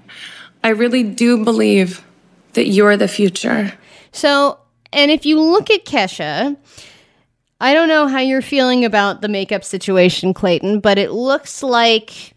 [0.64, 2.04] I really do believe
[2.54, 3.74] that you're the future.
[4.12, 4.60] So
[4.92, 6.56] and if you look at Kesha,
[7.60, 12.33] I don't know how you're feeling about the makeup situation, Clayton, but it looks like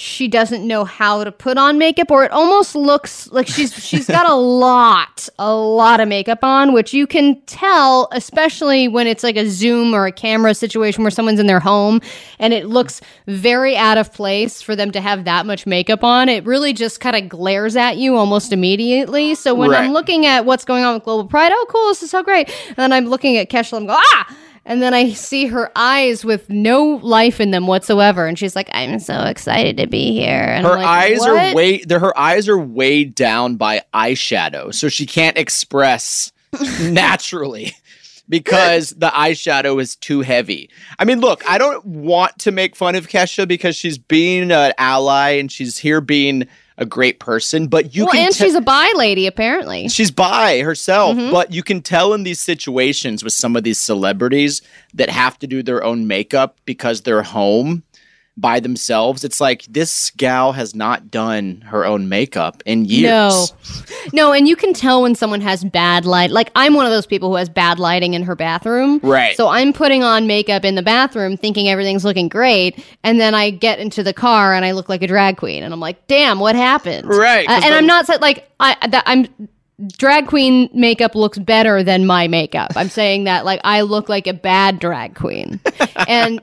[0.00, 4.06] she doesn't know how to put on makeup or it almost looks like she's she's
[4.06, 4.34] got a
[4.64, 9.48] lot a lot of makeup on which you can tell especially when it's like a
[9.48, 12.00] zoom or a camera situation where someone's in their home
[12.38, 16.28] and it looks very out of place for them to have that much makeup on.
[16.28, 19.34] It really just kind of glares at you almost immediately.
[19.34, 19.84] So when Right.
[19.84, 22.48] i'm looking at what's going on with global pride oh cool this is so great
[22.68, 24.36] and then i'm looking at kesha and i'm going ah
[24.68, 28.68] and then I see her eyes with no life in them whatsoever, and she's like,
[28.72, 32.16] "I'm so excited to be here." And her I'm like, eyes "What?" are way her
[32.16, 36.30] eyes are weighed down by eyeshadow, so she can't express
[36.82, 37.72] naturally
[38.28, 40.68] because the eyeshadow is too heavy.
[40.98, 44.74] I mean, look, I don't want to make fun of Kesha because she's being an
[44.76, 46.46] ally and she's here being
[46.78, 49.88] a great person, but you well, can and te- she's a bi lady apparently.
[49.88, 51.32] She's by herself, Mm-hmm.
[51.32, 54.62] but you can tell in these situations with some of these celebrities
[54.94, 57.82] that have to do their own makeup because they're home
[58.40, 59.24] by themselves.
[59.24, 63.02] It's like this gal has not done her own makeup in years.
[63.02, 63.46] No,
[64.12, 66.30] no, and you can tell when someone has bad light.
[66.30, 69.00] Like I'm one of those people who has bad lighting in her bathroom.
[69.02, 69.36] Right.
[69.36, 73.50] So I'm putting on makeup in the bathroom, thinking everything's looking great, and then I
[73.50, 76.38] get into the car and I look like a drag queen, and I'm like, "Damn,
[76.38, 79.26] what happened?" Right, Uh, and the- I'm not like I that I'm.
[79.86, 82.72] Drag queen makeup looks better than my makeup.
[82.74, 85.60] I'm saying that like I look like a bad drag queen.
[86.08, 86.40] and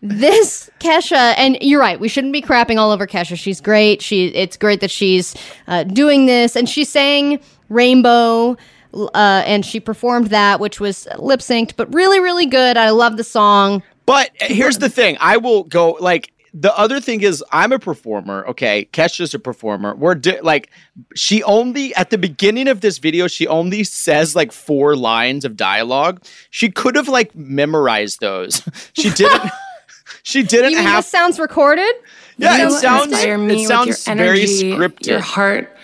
[0.00, 3.38] this Kesha, and you're right, we shouldn't be crapping all over Kesha.
[3.38, 4.00] She's great.
[4.00, 5.34] She it's great that she's
[5.66, 8.56] uh, doing this, and she sang Rainbow.
[8.94, 12.78] Uh, and she performed that, which was lip synced, but really, really good.
[12.78, 13.82] I love the song.
[14.06, 18.44] But here's the thing I will go like the other thing is I'm a performer.
[18.48, 19.94] Okay, Kesha's a performer.
[19.94, 20.70] We're di- like
[21.14, 25.56] she only at the beginning of this video she only says like four lines of
[25.56, 26.22] dialogue.
[26.50, 28.62] She could have like memorized those.
[28.94, 29.50] She didn't.
[30.22, 31.04] she didn't You mean have.
[31.04, 31.94] this sounds recorded?
[32.38, 33.12] yeah, You it sounds.
[33.12, 35.06] inspire me It with sounds your very scripted.
[35.06, 35.76] Your heart,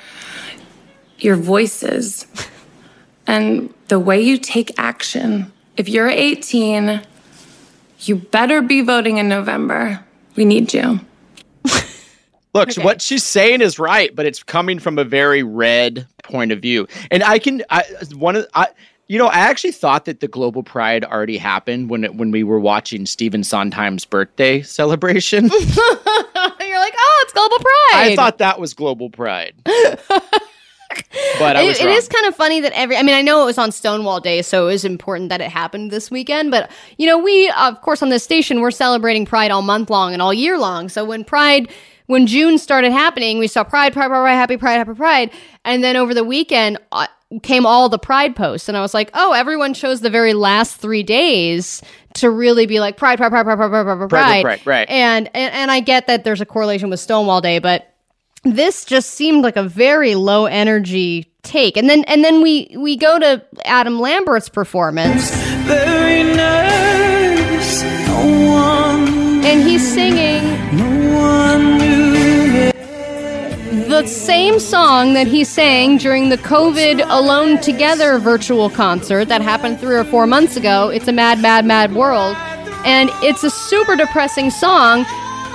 [1.19, 2.27] your voices,
[3.27, 5.53] and the way you take action.
[5.77, 7.03] If you're 18,
[8.01, 10.04] you better be voting in November.
[10.37, 11.01] We need you.
[12.55, 16.61] Look, what she's saying is right, but it's coming from a very red point of
[16.61, 16.87] view.
[17.11, 17.83] And I can, I
[18.15, 18.69] one of, I,
[19.09, 22.45] you know, I actually thought that the global pride already happened when it, when we
[22.45, 25.45] were watching Stephen Sondheim's birthday celebration.
[25.51, 28.13] You're like, oh, it's Global Pride.
[28.13, 29.55] I thought that was global pride,
[31.39, 33.47] but I It- it is kind of funny that every i mean i know it
[33.47, 37.07] was on stonewall day so it was important that it happened this weekend but you
[37.07, 40.33] know we of course on this station we're celebrating pride all month long and all
[40.35, 40.89] year long.
[40.89, 41.69] So when pride
[42.07, 45.31] when june started happening we saw pride pride pride, pride happy pride happy pride.
[45.65, 47.07] And then over the weekend uh,
[47.43, 48.69] came all the pride posts.
[48.69, 51.83] And i was like oh everyone chose the very last three days
[52.15, 54.89] to really be like pride pride pride pride pride pride pride pride, Pride, pride, right.
[54.91, 57.94] and, and and i get that there's a correlation with stonewall day but
[58.45, 61.77] this just seemed like a very low energy take.
[61.77, 65.33] And then and then we we go to adam lambert's performance.
[69.47, 70.43] And he's singing
[73.89, 79.79] the same song that he sang during the covid alone together virtual concert that happened
[79.79, 80.89] three or four months ago.
[80.89, 82.37] It's a mad mad mad world.
[82.85, 85.07] And it's a super depressing song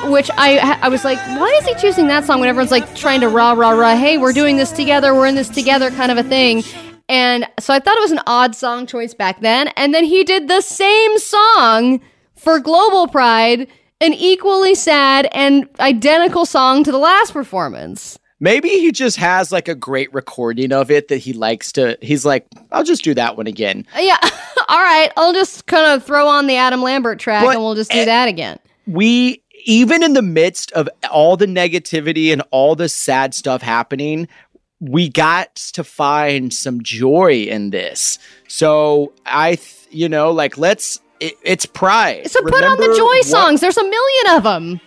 [0.06, 3.22] which I I was like, why is he choosing that song when everyone's like trying
[3.22, 6.18] to rah rah rah, hey, we're doing this together, we're in this together kind of
[6.18, 6.64] a thing.
[7.08, 9.70] And so I thought it was an odd song choice back then.
[9.70, 12.02] And then he did the same song
[12.36, 13.68] for Global Pride,
[14.00, 18.20] an equally sad and identical song to the last performance.
[18.40, 21.98] Maybe he just has like a great recording of it that he likes to.
[22.02, 23.86] He's like, I'll just do that one again.
[23.94, 24.18] Uh, Yeah,
[24.70, 27.76] all right, I'll just kind of throw on the Adam Lambert track But- and we'll
[27.76, 28.60] just do eh, that again.
[28.88, 34.28] we even in the midst of all the negativity and all the sad stuff happening
[34.82, 38.18] we got to find some joy in this
[38.48, 43.04] so i th- you know like let's it, it's pride So put on the joy
[43.04, 43.60] what- songs.
[43.60, 44.80] There's a million of them.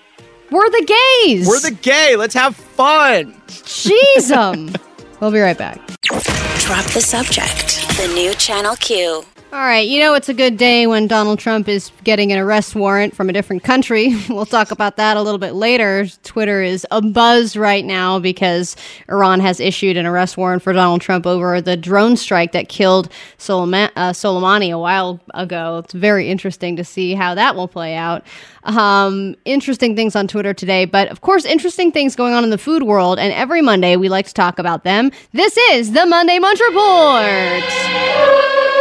[0.51, 0.97] We're the
[1.27, 1.47] gays.
[1.47, 4.70] we're the gay let's have fun Jeez, um.
[5.20, 5.77] we'll be right back.
[6.61, 7.87] Drop the subject.
[7.99, 9.25] The new Channel Q.
[9.53, 12.75] All right, you know it's a good day when Donald Trump is getting an arrest
[12.75, 14.17] warrant from a different country.
[14.31, 16.07] We'll talk about that a little bit later.
[16.23, 18.77] Twitter is a buzz right now because
[19.11, 23.11] Iran has issued an arrest warrant for Donald Trump over the drone strike that killed
[23.37, 25.83] Soleimani, uh, Soleimani a while ago.
[25.85, 28.25] It's very interesting to see how that will play out.
[28.65, 32.57] Um, interesting things on Twitter today, but of course, interesting things going on in the
[32.57, 33.19] food world.
[33.19, 35.11] And every Monday we like to talk about them.
[35.33, 38.72] This is the Monday Munch Report.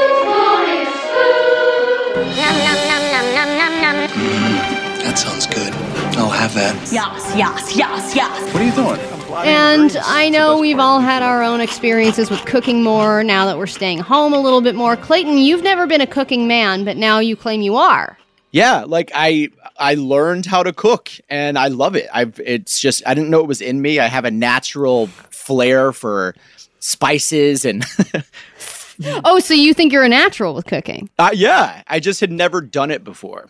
[5.04, 5.74] That sounds good.
[6.18, 6.76] I'll have that.
[6.92, 8.54] Yes, yes, yes, yes.
[8.54, 9.22] What are you doing?
[9.46, 13.68] And I know we've all had our own experiences with cooking more now that we're
[13.68, 14.96] staying home a little bit more.
[14.96, 18.18] Clayton, you've never been a cooking man, but now you claim you are.
[18.52, 22.10] Yeah, like I I learned how to cook and I love it.
[22.14, 24.00] I've it's just I didn't know it was in me.
[24.00, 26.36] I have a natural flair for
[26.80, 27.84] spices and
[29.26, 31.10] Oh, so you think you're a natural with cooking?
[31.20, 33.50] uh, yeah, I just had never done it before.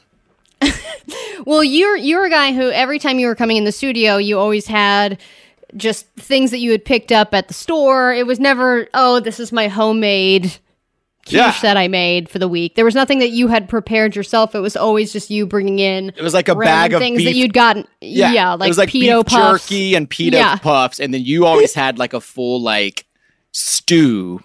[1.46, 4.38] Well, you're you're a guy who every time you were coming in the studio, you
[4.38, 5.20] always had
[5.76, 8.14] just things that you had picked up at the store.
[8.14, 10.44] It was never, oh, this is my homemade
[11.26, 11.56] quiche Yeah.
[11.64, 12.76] that I made for the week.
[12.76, 14.54] There was nothing that you had prepared yourself.
[14.54, 16.10] It was always just you bringing in.
[16.10, 17.88] It was like a bag of things that you'd gotten.
[18.00, 19.68] Yeah, Yeah, like, it was like beef puffs.
[19.68, 20.58] jerky and pita Yeah.
[20.58, 23.06] puffs, and then you always had like a full like
[23.52, 24.42] stew.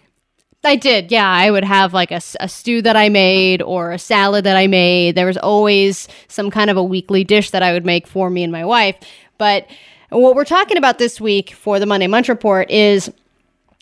[0.67, 1.11] I did.
[1.11, 4.67] Yeah, I would have like a stew that I made or a salad that I
[4.67, 5.15] made.
[5.15, 8.43] There was always some kind of a weekly dish that I would make for me
[8.43, 8.97] and my wife.
[9.39, 9.67] But
[10.11, 13.11] what we're talking about this week for the Monday Munch Report is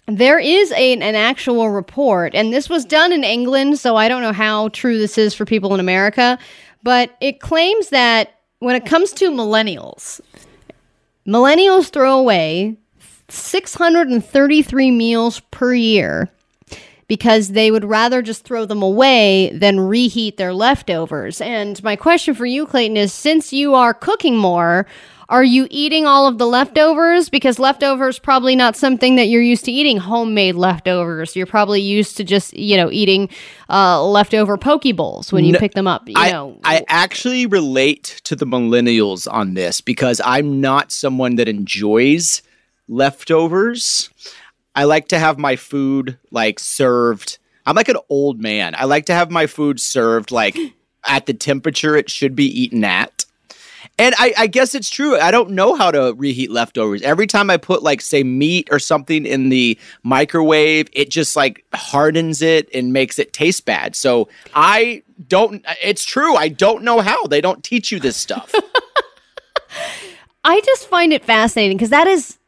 [0.07, 4.23] there is a, an actual report, and this was done in England, so I don't
[4.23, 6.39] know how true this is for people in America,
[6.83, 10.21] but it claims that when it comes to millennials,
[11.27, 12.77] millennials throw away
[13.31, 16.31] 633 meals per year
[17.07, 21.41] because they would rather just throw them away than reheat their leftovers.
[21.41, 24.87] And my question for you, Clayton, is since you are cooking more,
[25.29, 27.29] are you eating all of the leftovers?
[27.29, 29.97] Because leftovers probably not something that you're used to eating.
[29.97, 31.35] Homemade leftovers.
[31.35, 33.31] You're probably used to just you know eating
[33.71, 36.07] uh, leftover poke bowls when you No, pick them up.
[36.07, 41.37] You I, know, I actually relate to the millennials on this because I'm not someone
[41.37, 42.43] that enjoys
[42.87, 44.11] leftovers.
[44.75, 47.39] I like to have my food like served.
[47.67, 48.75] I'm like an old man.
[48.77, 50.57] I like to have my food served like
[51.07, 53.25] at the temperature it should be eaten at.
[53.97, 55.17] And I, I guess it's true.
[55.17, 57.03] I don't know how to reheat leftovers.
[57.03, 61.65] Every time I put like say meat or something in the microwave, it just like
[61.73, 63.95] hardens it and makes it taste bad.
[63.95, 66.35] So I don't it's true.
[66.35, 67.27] I don't know how.
[67.27, 68.53] They don't teach you this stuff.
[70.45, 72.39] I just find it fascinating because that is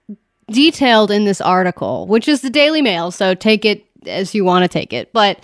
[0.50, 3.10] detailed in this article, which is the Daily Mail.
[3.10, 5.12] So take it as you want to take it.
[5.12, 5.40] But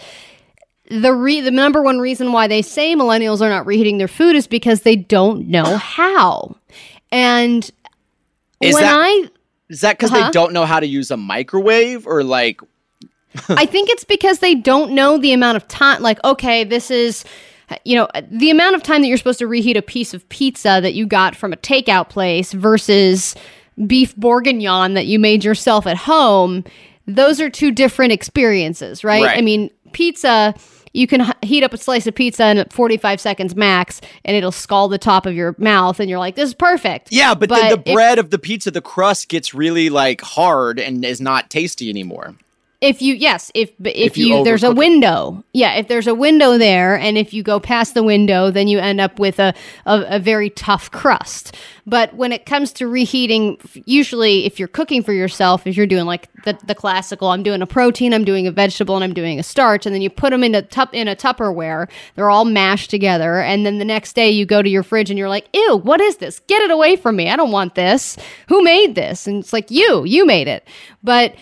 [0.90, 4.36] the re- the number one reason why they say millennials are not reheating their food
[4.36, 6.56] is because they don't know how.
[7.10, 7.64] And
[8.60, 9.28] Is when that- I
[9.68, 10.26] Is that because Uh-huh.
[10.26, 12.60] they don't know how to use a microwave or like
[13.48, 16.02] I think it's because they don't know the amount of time.
[16.02, 17.24] Like, okay, this is,
[17.86, 20.80] you know, the amount of time that you're supposed to reheat a piece of pizza
[20.82, 23.34] that you got from a takeout place versus
[23.86, 26.64] beef bourguignon that you made yourself at home.
[27.06, 29.24] Those are two different experiences, right?
[29.24, 29.38] Right.
[29.38, 30.54] I mean, pizza.
[30.94, 34.52] You can h- heat up a slice of pizza in 45 seconds max, and it'll
[34.52, 37.70] scald the top of your mouth, and you're like, "This is perfect." Yeah, but, then
[37.70, 41.48] the if- bread of the pizza, the crust gets really like hard and is not
[41.48, 42.34] tasty anymore.
[42.82, 44.76] If you yes if if, If you you, there's a overcook it.
[44.78, 45.44] window.
[45.54, 48.78] Yeah if there's a window there and if you go past the window then you
[48.78, 49.54] end up with a,
[49.86, 51.56] a, a very tough crust.
[51.86, 56.04] But when it comes to reheating usually if you're cooking for yourself if you're doing
[56.06, 59.38] like the, the classical i'm doing a protein i'm doing a vegetable and i'm doing
[59.38, 62.44] a starch and then you put them in a tup in a tupperware they're all
[62.44, 65.46] mashed together and then the next day you go to your fridge and you're like
[65.54, 66.40] ew what is this?
[66.40, 67.28] Get it away from me.
[67.28, 68.16] I don't want this.
[68.48, 69.26] Who made this?
[69.26, 70.66] And it's like you you made it.
[71.02, 71.34] But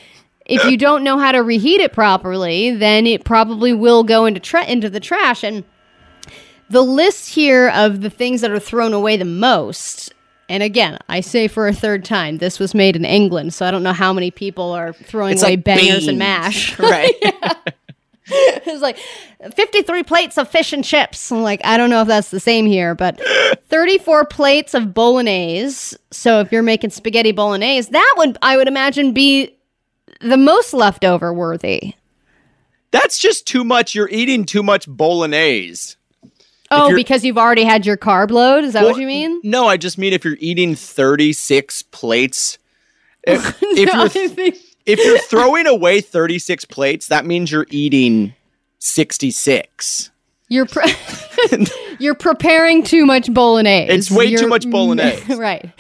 [0.51, 4.41] if you don't know how to reheat it properly, then it probably will go into
[4.41, 5.43] tra- into the trash.
[5.45, 5.65] And
[6.69, 10.13] the list here of the things that are thrown away the most.
[10.49, 13.71] And again, I say for a third time, this was made in England, so I
[13.71, 16.09] don't know how many people are throwing It's away like bangers beans.
[16.09, 16.79] and mash.
[16.79, 17.13] right?
[18.27, 18.99] it's like
[19.55, 21.31] 53 plates of fish and chips.
[21.33, 23.21] I'm like, I don't know if that's the same here, but
[23.69, 25.97] 34 plates of bolognese.
[26.11, 29.57] So if you're making spaghetti bolognese, that would, I would imagine, be
[30.21, 31.95] the most leftover worthy.
[32.93, 33.95] That's just too much.
[33.95, 35.97] You're eating too much bolognese.
[36.73, 38.63] Oh, because you've already had your carb load?
[38.63, 39.41] Is that Well, what you mean?
[39.43, 42.59] No, I just mean if you're eating 36 plates.
[43.25, 44.57] If, if No, I you're think-
[44.87, 48.35] if you're throwing away 36 plates, that means you're eating
[48.79, 50.10] 66.
[50.51, 50.93] You're pre-
[52.01, 53.91] you're preparing too much bolognese.
[53.91, 55.35] It's way too You're- much bolognese.
[55.37, 55.71] right.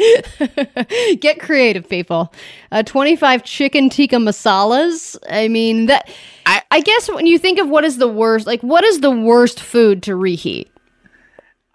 [1.20, 2.32] Get creative, people.
[2.72, 5.16] Uh, 25 chicken tikka masalas.
[5.28, 6.08] I mean that.
[6.46, 9.10] I, I- guess when you think of what is the worst, like what is the
[9.10, 10.70] worst food to reheat?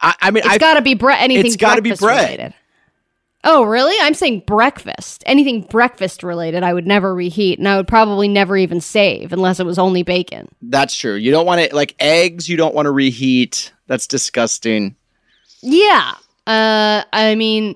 [0.02, 1.20] I, I mean, it's got to be bread.
[1.20, 1.46] Anything.
[1.46, 2.24] It's gotta be bread.
[2.32, 2.54] Related.
[3.48, 3.96] Oh, really?
[4.02, 5.24] I'm saying breakfast.
[5.28, 9.60] Anything breakfast related, I would never reheat, and I would probably never even save unless
[9.60, 10.50] it was only bacon.
[10.64, 11.14] that's true.
[11.14, 12.50] You don't want to like eggs.
[12.50, 13.72] You don't want to reheat.
[13.88, 14.96] That's disgusting.
[15.62, 16.14] Yeah.
[16.48, 17.76] Uh, I mean,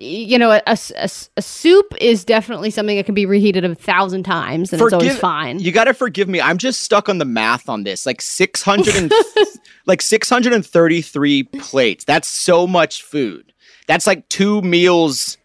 [0.00, 4.72] you know, a a soup is definitely something that can be reheated a thousand times,
[4.72, 5.60] and it's always fine.
[5.60, 6.40] You got to forgive me.
[6.40, 8.04] I'm just stuck on the math on this.
[8.04, 9.12] Like 600 and
[9.86, 12.04] like 633 plates.
[12.04, 13.52] That's so much food.
[13.86, 15.36] That's like two meals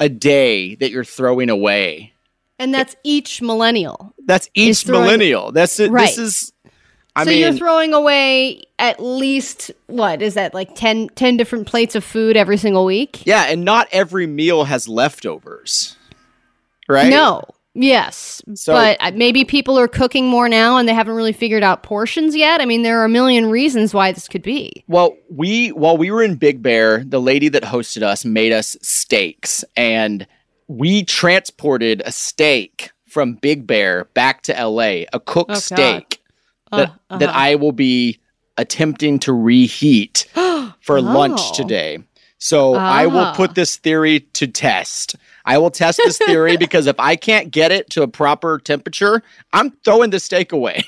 [0.00, 2.12] a day that you're throwing away.
[2.58, 4.14] and that's each millennial.
[4.26, 5.52] That's each throwing- millennial.
[5.52, 5.90] That's it.
[5.90, 6.06] Right.
[6.06, 6.52] This is
[7.16, 11.66] I so mean you're throwing away at least what is that like 10, 10 different
[11.68, 13.24] plates of food every single week?
[13.26, 15.96] Yeah, and not every meal has leftovers.
[16.88, 17.08] Right?
[17.10, 17.42] No.
[17.74, 18.40] Yes.
[18.54, 21.82] So- but uh, maybe people are cooking more now and they haven't really figured out
[21.82, 22.60] portions yet.
[22.60, 24.84] I mean, there are a million reasons why this could be.
[24.86, 28.76] Well, we while we were in Big Bear, the lady that hosted us made us
[28.80, 30.26] steaks, and
[30.68, 36.20] we transported a steak from Big Bear back to LA, a cooked Oh, steak
[36.72, 37.38] that Uh, that uh-huh.
[37.38, 38.18] I will be
[38.56, 40.26] attempting to reheat
[40.80, 41.52] for lunch Oh.
[41.54, 41.98] today.
[42.38, 43.34] So I will Ah.
[43.34, 45.16] put this theory to test.
[45.44, 49.22] I will test this theory because if I can't get it to a proper temperature,
[49.52, 50.82] I'm throwing the steak away.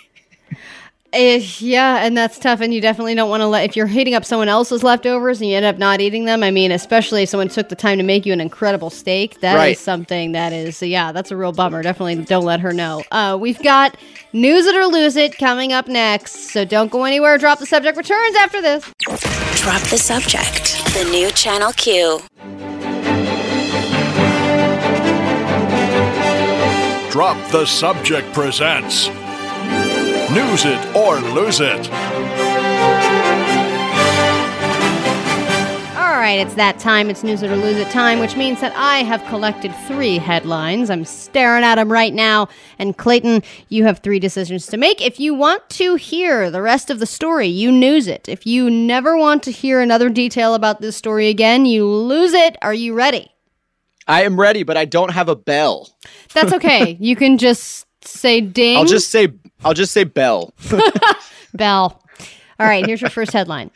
[1.13, 2.61] Eh, yeah, and that's tough.
[2.61, 5.49] And you definitely don't want to let, if you're heating up someone else's leftovers and
[5.49, 8.05] you end up not eating them, I mean, especially if someone took the time to
[8.05, 9.79] make you an incredible steak, that is Right.
[9.79, 11.83] something that is, yeah, that's a real bummer.
[11.83, 13.03] Definitely don't let her know.
[13.13, 13.97] Uh, we've got
[14.35, 16.51] News It or Lose It coming up next.
[16.51, 17.39] So don't go anywhere.
[17.39, 18.85] Drop the subject returns after this.
[19.63, 20.85] Drop the subject.
[20.93, 22.21] The new Channel Q.
[27.17, 31.91] Drop the Subject presents News It or Lose It.
[35.97, 37.09] All right, it's that time.
[37.09, 40.91] It's News It or Lose It time, which means that I have collected three headlines.
[40.91, 42.51] I'm staring at them right now.
[42.79, 45.01] And Clayton, you have three decisions to make.
[45.01, 48.29] If you want to hear the rest of the story, you news it.
[48.29, 52.59] If you never want to hear another detail about this story again, you lose it.
[52.61, 53.36] Are you ready?
[54.07, 55.89] I am ready, but I don't have a bell.
[56.33, 56.97] That's okay.
[57.01, 58.77] you can just say ding.
[58.77, 59.29] I'll just say
[59.65, 60.53] I'll just say bell.
[61.55, 62.03] Bell.
[62.59, 63.71] All right, here's your first headline.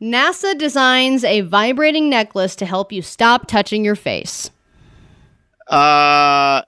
[0.00, 4.50] NASA designs a vibrating necklace to help you stop touching your face.
[5.68, 6.62] Uh,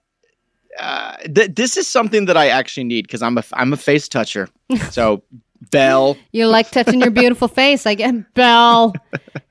[0.81, 4.09] uh th- this is something that I actually need because I'm a I'm a face
[4.09, 4.49] toucher.
[4.91, 5.23] So
[5.71, 6.17] bell.
[6.33, 7.87] You like touching your beautiful face.
[7.87, 8.95] I get Bell.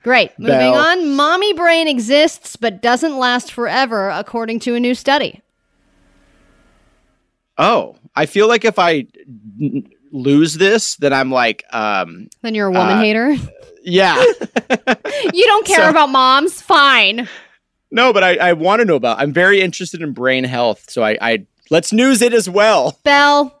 [0.02, 0.36] Great.
[0.38, 1.14] Moving on.
[1.14, 5.40] Mommy brain exists but doesn't last forever, according to a new study.
[7.56, 9.06] Oh, I feel like if I
[9.60, 13.36] n- lose this, then I'm like, um, Then you're a woman Uh, hater.
[13.82, 14.22] yeah.
[15.34, 16.60] You don't care so- about moms.
[16.62, 17.28] Fine.
[17.90, 19.18] no, but I, I want to know about.
[19.18, 22.98] I'm very interested in brain health, so I, I let's news it as well.
[23.02, 23.57] Bell.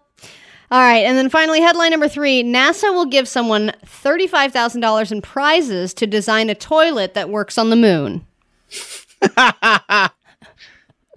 [0.70, 1.04] All right.
[1.04, 6.50] And then finally, headline number three NASA will give someone $35,000 in prizes to design
[6.50, 8.26] a toilet that works on the moon.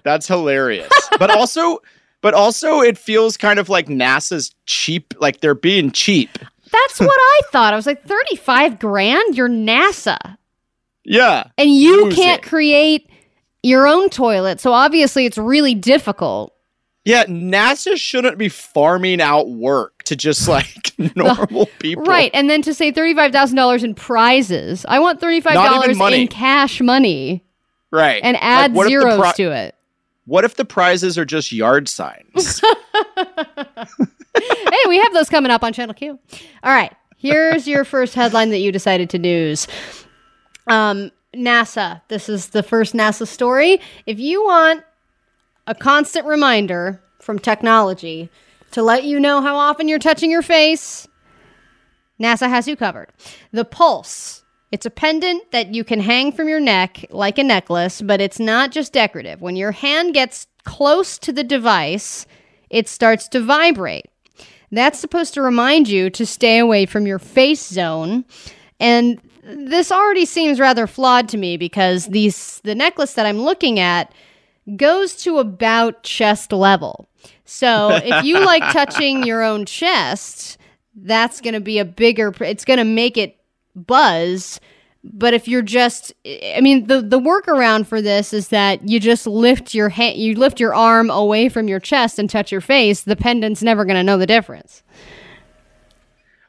[0.03, 0.89] That's hilarious.
[1.19, 1.79] but also,
[2.21, 5.13] but also, it feels kind of like NASA's cheap.
[5.19, 6.29] Like they're being cheap.
[6.71, 7.73] That's what I thought.
[7.73, 9.35] I was like, 35 grand?
[9.35, 10.37] You're NASA.
[11.03, 11.45] Yeah.
[11.57, 12.47] And you can't it.
[12.47, 13.09] create
[13.63, 14.59] your own toilet.
[14.61, 16.50] So obviously it's really difficult.
[17.03, 22.03] Yeah, NASA shouldn't be farming out work to just like normal people.
[22.03, 22.29] Right.
[22.33, 24.85] And then to say $35,000 in prizes.
[24.87, 27.43] I want $35 in cash money
[27.89, 28.21] Right.
[28.23, 29.75] and Like, add what zeros pri- to it.
[30.25, 32.61] What if the prizes are just yard signs?
[33.15, 36.19] hey, we have those coming up on Channel Q.
[36.63, 36.93] All right.
[37.17, 39.67] Here's your first headline that you decided to news.
[40.67, 42.01] Um, NASA.
[42.07, 43.79] This is the first NASA story.
[44.05, 44.83] If you want
[45.68, 48.30] a constant reminder from technology
[48.72, 51.07] to let you know how often you're touching your face,
[52.20, 53.09] NASA has you covered.
[53.51, 54.43] The Pulse.
[54.72, 58.39] It's a pendant that you can hang from your neck like a necklace, but it's
[58.39, 59.41] not just decorative.
[59.41, 62.26] When your hand gets close to the device,
[62.70, 64.05] it starts to vibrate.
[64.72, 68.24] That's supposed to remind you to stay away from your face zone.
[68.80, 73.80] And this already seems rather flawed to me because these the necklace that I'm looking
[73.80, 74.14] at
[74.76, 77.07] goes to about chest level.
[77.45, 80.57] So if you like touching your own chest,
[80.95, 83.38] that's going to be a bigger, it's going to make it
[83.76, 84.59] buzz.
[85.03, 89.26] But if you're just, I mean, the the workaround for this is that you just
[89.26, 93.01] lift your hand, you lift your arm away from your chest and touch your face.
[93.01, 94.84] The pendant's never going to know the difference.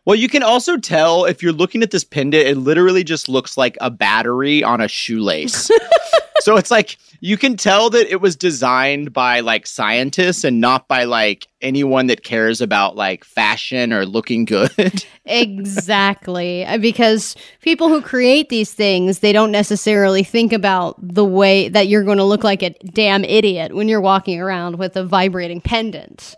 [0.04, 3.56] Well, you can also tell if you're looking at this pendant, it literally just looks
[3.56, 5.70] like a battery on a shoelace.
[6.40, 10.88] so it's like you can tell that it was designed by like scientists and not
[10.88, 15.04] by like anyone that cares about like fashion or looking good.
[15.24, 16.64] exactly.
[16.64, 21.86] Uh, Because people who create these things, they don't necessarily think about the way that
[21.86, 25.60] you're going to look like a damn idiot when you're walking around with a vibrating
[25.60, 26.34] pendant.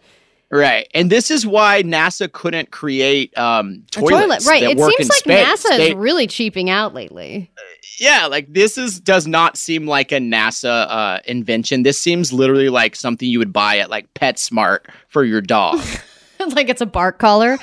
[0.55, 0.87] Right.
[0.95, 4.63] And this is why NASA couldn't create um toilets toilet, right?
[4.63, 5.65] It seems like space.
[5.65, 7.51] NASA They- is really cheaping out lately.
[7.99, 11.83] yeah, like this is does not seem like a NASA uh, invention.
[11.83, 15.81] This seems literally like something you would buy at like PetSmart for your dog.
[16.55, 17.59] like it's a bark collar.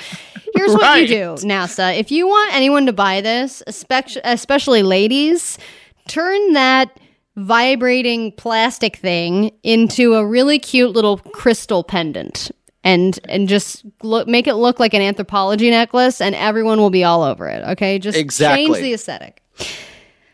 [0.56, 1.98] Here's what you do, NASA.
[1.98, 5.58] If you want anyone to buy this, especially especially ladies,
[6.08, 7.00] turn that
[7.36, 12.52] vibrating plastic thing into a really cute little crystal pendant
[12.84, 17.04] and and just look, make it look like an Anthropologie necklace and everyone will be
[17.04, 18.00] all over it, okay?
[18.00, 18.18] Just
[18.56, 19.42] change the aesthetic.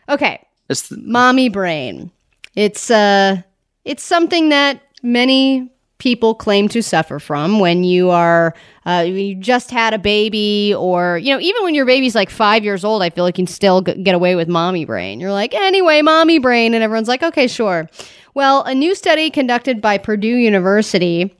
[0.09, 2.11] Okay, It's mommy brain.
[2.55, 3.41] It's uh
[3.85, 8.53] it's something that many people claim to suffer from when you are
[8.85, 12.63] uh, you just had a baby or you know even when your baby's like five
[12.63, 15.31] years old i feel like you can still g- get away with mommy brain you're
[15.31, 17.89] like anyway mommy brain and everyone's like okay sure
[18.35, 21.35] well a new study conducted by purdue university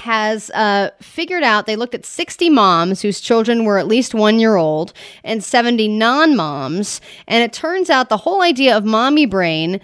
[0.00, 4.38] has uh, figured out they looked at 60 moms whose children were at least one
[4.38, 4.92] year old
[5.24, 7.00] and 70 non moms.
[7.26, 9.80] And it turns out the whole idea of mommy brain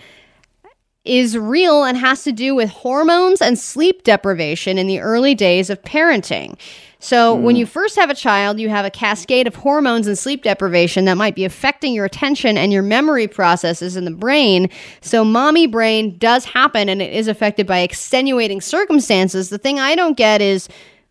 [1.05, 5.69] is real and has to do with hormones and sleep deprivation in the early days
[5.69, 6.59] of parenting.
[7.05, 7.59] So, when mm.
[7.59, 11.15] you first have a child, you have a cascade of hormones and sleep deprivation that
[11.15, 14.71] might be affecting your attention and your memory processes in the brain.
[15.03, 19.51] So, mommy brain does happen and it is affected by extenuating circumstances.
[19.51, 20.69] The thing I don't get is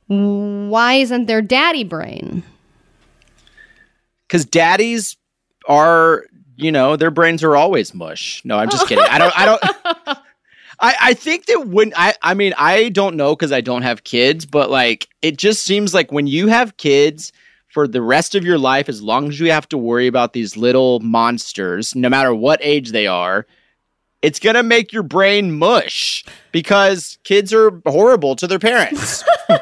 [0.07, 2.43] why isn't there daddy brain?
[4.33, 5.15] because daddies
[5.67, 6.25] are
[6.55, 10.17] you know their brains are always mush no i'm just kidding i don't i don't
[10.79, 14.03] I, I think that when I I mean I don't know because I don't have
[14.03, 17.31] kids, but like it just seems like when you have kids
[17.69, 20.55] for the rest of your life, as long as you have to worry about these
[20.57, 23.45] little monsters, no matter what age they are,
[24.21, 29.23] it's gonna make your brain mush because kids are horrible to their parents.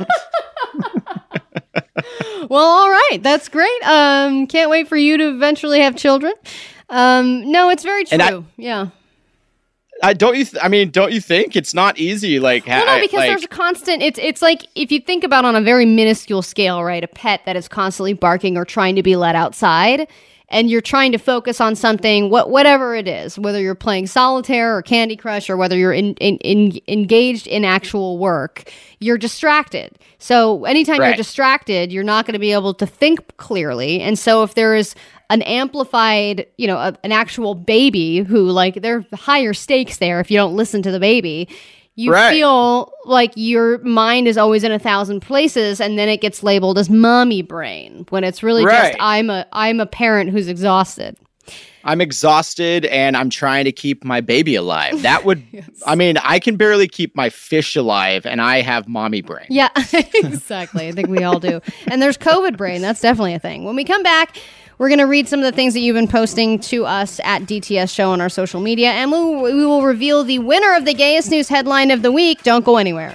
[2.49, 3.81] Well, all right, that's great.
[3.83, 6.33] Um, can't wait for you to eventually have children.
[6.89, 8.17] Um, no, it's very true.
[8.19, 8.87] I- yeah.
[10.03, 10.45] I don't you.
[10.45, 12.39] Th- I mean, don't you think it's not easy?
[12.39, 14.01] Like, ha- Well, no, because like, there's a constant.
[14.01, 17.03] It's it's like if you think about on a very minuscule scale, right?
[17.03, 20.07] A pet that is constantly barking or trying to be let outside,
[20.49, 24.77] and you're trying to focus on something, what whatever it is, whether you're playing solitaire
[24.77, 29.97] or Candy Crush or whether you're in, in, in engaged in actual work, you're distracted.
[30.19, 34.01] So anytime you're distracted, you're not going to be able to think clearly.
[34.01, 34.93] And so if there is
[35.31, 40.19] an amplified, you know, a, an actual baby who like there are higher stakes there
[40.19, 41.47] if you don't listen to the baby.
[41.95, 42.31] You Right.
[42.33, 46.77] feel like your mind is always in a thousand places and then it gets labeled
[46.77, 48.91] as mommy brain when it's really Right.
[48.91, 51.17] just I'm a I'm a parent who's exhausted.
[51.83, 55.01] I'm exhausted and I'm trying to keep my baby alive.
[55.01, 55.43] That would,
[55.87, 59.47] I mean, I can barely keep my fish alive and I have mommy brain.
[59.49, 60.87] Yeah, exactly.
[60.87, 61.59] I think we all do.
[61.87, 62.81] And there's COVID brain.
[62.81, 63.63] That's definitely a thing.
[63.65, 64.37] When we come back,
[64.81, 67.43] we're going to read some of the things that you've been posting to us at
[67.43, 70.85] DTS Show on our social media, and we will, we will reveal the winner of
[70.85, 72.41] the gayest news headline of the week.
[72.41, 73.13] Don't go anywhere.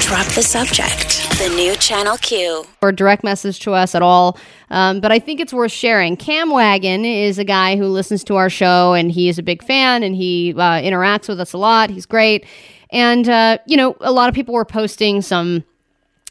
[0.00, 1.26] Drop the subject.
[1.38, 2.66] The new Channel Q.
[2.82, 4.38] or direct message to us at all.
[4.68, 6.18] Um, but I think it's worth sharing.
[6.18, 9.64] Cam Wagon is a guy who listens to our show and he is a big
[9.64, 11.88] fan and he uh, interacts with us a lot.
[11.88, 12.44] He's great.
[12.90, 15.64] And, uh, you know, a lot of people were posting some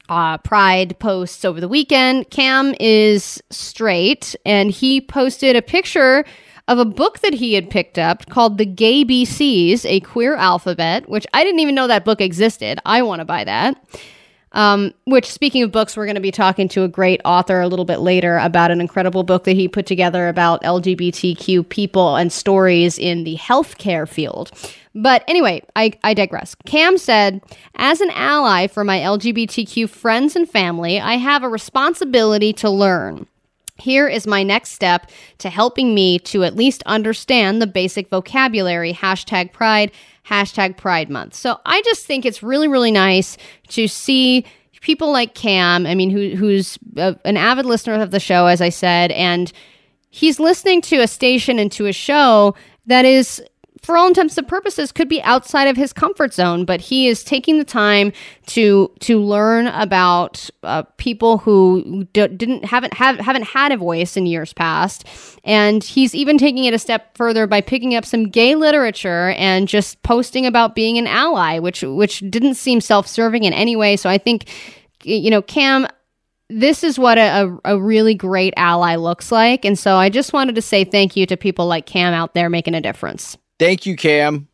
[0.10, 2.30] uh, pride posts over the weekend.
[2.30, 6.26] Cam is straight and he posted a picture
[6.68, 11.10] of a book that he had picked up called The Gay BCs, A Queer Alphabet,
[11.10, 12.80] which I didn't even know that book existed.
[12.86, 13.78] I want to buy that.
[14.54, 17.68] Um, which, speaking of books, we're going to be talking to a great author a
[17.68, 22.32] little bit later about an incredible book that he put together about LGBTQ people and
[22.32, 24.52] stories in the healthcare field.
[24.96, 26.56] But anyway, I, I digress.
[26.68, 27.42] Cam said,
[27.76, 33.26] As an ally for my LGBTQ friends and family, I have a responsibility to learn.
[33.80, 38.94] Here is my next step to helping me to at least understand the basic vocabulary
[38.94, 39.92] hashtag pride,
[40.28, 41.34] hashtag pride month.
[41.34, 43.38] So I just think it's really, really nice
[43.70, 44.46] to see
[44.82, 48.62] people like Cam, I mean, who, who's a, an avid listener of the show, as
[48.62, 49.52] I said, and
[50.10, 52.54] he's listening to a station and to a show
[52.86, 53.42] that is
[53.84, 57.24] for all intents and purposes could be outside of his comfort zone but he is
[57.24, 58.12] taking the time
[58.46, 64.18] to to learn about uh, people who d- didn't haven't have, haven't had a voice
[64.18, 65.06] in years past
[65.44, 69.68] and he's even taking it a step further by picking up some gay literature and
[69.68, 74.10] just posting about being an ally which which didn't seem self-serving in any way so
[74.10, 74.50] i think
[75.04, 75.86] you know cam
[76.50, 79.66] this is what a, a, really great ally looks like.
[79.66, 82.50] And so I just wanted to say thank you to people like Cam out there
[82.50, 83.38] making a difference.
[83.64, 84.50] Thank you, Cam.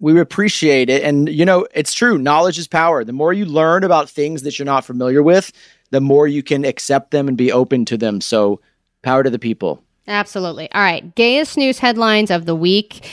[0.00, 1.04] We appreciate it.
[1.04, 2.18] And, you know, it's true.
[2.18, 3.04] Knowledge is power.
[3.04, 5.52] The more you learn about things that you're not familiar with,
[5.92, 8.20] the more you can accept them and be open to them.
[8.20, 8.60] So,
[9.02, 9.84] power to the people.
[10.08, 10.68] Absolutely.
[10.72, 11.14] All right.
[11.14, 13.08] Gayest news headlines of the week.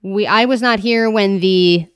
[0.00, 1.86] We I was not here when the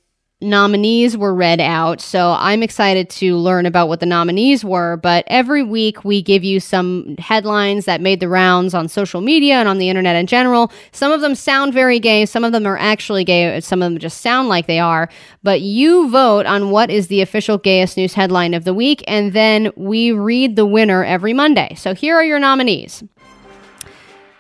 [0.43, 2.01] nominees were read out.
[2.01, 4.97] So I'm excited to learn about what the nominees were.
[4.97, 9.55] But every week we give you some headlines that made the rounds on social media
[9.55, 10.73] and on the internet in general.
[10.93, 13.99] Some of them sound very gay, some of them are actually gay, some of them
[13.99, 15.09] just sound like they are.
[15.43, 19.33] But you vote on what is the official gayest news headline of the week, and
[19.33, 21.75] then we read the winner every Monday.
[21.77, 23.03] So here are your nominees.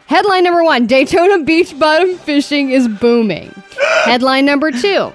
[0.06, 3.50] Headline number one Daytona beach bottom fishing is booming.
[4.04, 5.12] Headline number two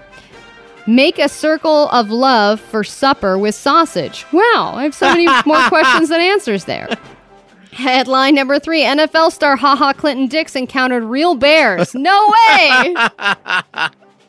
[0.88, 4.25] Make a circle of love for supper with sausage.
[4.31, 6.88] Wow, I have so many more questions than answers there.
[7.71, 11.93] Headline number three NFL star HaHa Clinton Dix encountered real bears.
[11.93, 12.95] No way!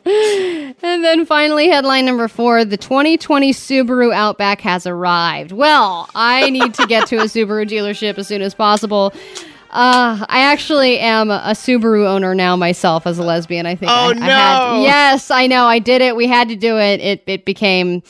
[0.83, 5.51] and then finally, headline number four the 2020 Subaru Outback has arrived.
[5.51, 9.13] Well, I need to get to a Subaru dealership as soon as possible.
[9.71, 13.65] Uh, I actually am a Subaru owner now myself as a lesbian.
[13.65, 13.91] I think.
[13.91, 14.25] Oh I, no!
[14.25, 15.65] I had, yes, I know.
[15.65, 16.15] I did it.
[16.15, 16.99] We had to do it.
[16.99, 18.01] It it became.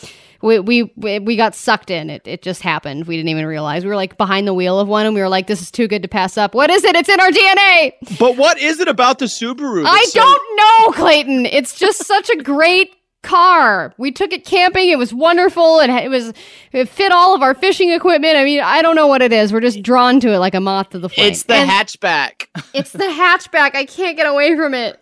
[0.41, 2.09] We, we we got sucked in.
[2.09, 3.07] It it just happened.
[3.07, 3.83] We didn't even realize.
[3.83, 5.85] We were like behind the wheel of one, and we were like, "This is too
[5.89, 6.95] good to pass up." What is it?
[6.95, 8.17] It's in our DNA.
[8.17, 9.85] But what is it about the Subaru?
[9.85, 11.45] I so- don't know, Clayton.
[11.45, 13.93] It's just such a great car.
[13.97, 14.89] We took it camping.
[14.89, 15.79] It was wonderful.
[15.79, 16.33] It, it was
[16.71, 18.37] it fit all of our fishing equipment.
[18.37, 19.51] I mean, I don't know what it is.
[19.51, 21.31] We're just drawn to it like a moth to the flame.
[21.31, 22.47] It's the And hatchback.
[22.73, 23.75] It's the hatchback.
[23.75, 24.99] I can't get away from it.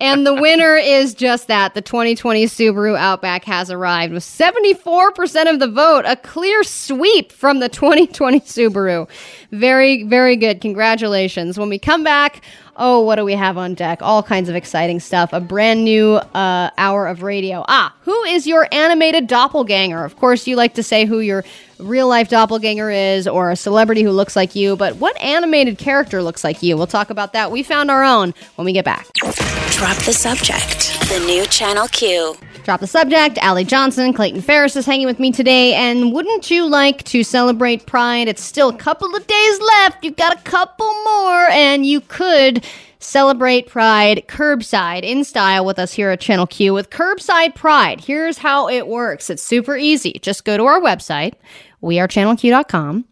[0.00, 1.74] and the winner is just that.
[1.74, 7.60] The 2020 Subaru Outback has arrived with 74% of the vote, a clear sweep from
[7.60, 9.08] the 2020 Subaru.
[9.50, 10.60] Very, very good.
[10.60, 11.58] Congratulations.
[11.58, 12.42] When we come back,
[12.76, 14.00] oh, what do we have on deck?
[14.02, 15.32] All kinds of exciting stuff.
[15.32, 17.64] A brand new uh, hour of radio.
[17.68, 20.04] Ah, who is your animated doppelganger?
[20.04, 21.44] Of course, you like to say who your
[21.78, 26.22] real life doppelganger is or a celebrity who looks like you, but what animated character
[26.22, 26.76] looks like you?
[26.76, 27.50] We'll talk about that.
[27.50, 29.12] We found our own when we get back.
[29.14, 30.98] Drop the subject.
[31.08, 32.36] The new Channel Q.
[32.64, 33.38] Drop the subject.
[33.38, 35.74] Allie Johnson, Clayton Ferris is hanging with me today.
[35.74, 38.28] And wouldn't you like to celebrate Pride?
[38.28, 40.04] It's still a couple of days left.
[40.04, 42.64] You've got a couple more, and you could
[43.00, 48.00] celebrate Pride curbside in style with us here at Channel Q with Curbside Pride.
[48.00, 50.20] Here's how it works it's super easy.
[50.22, 51.34] Just go to our website,
[51.82, 53.04] wearechannelq.com.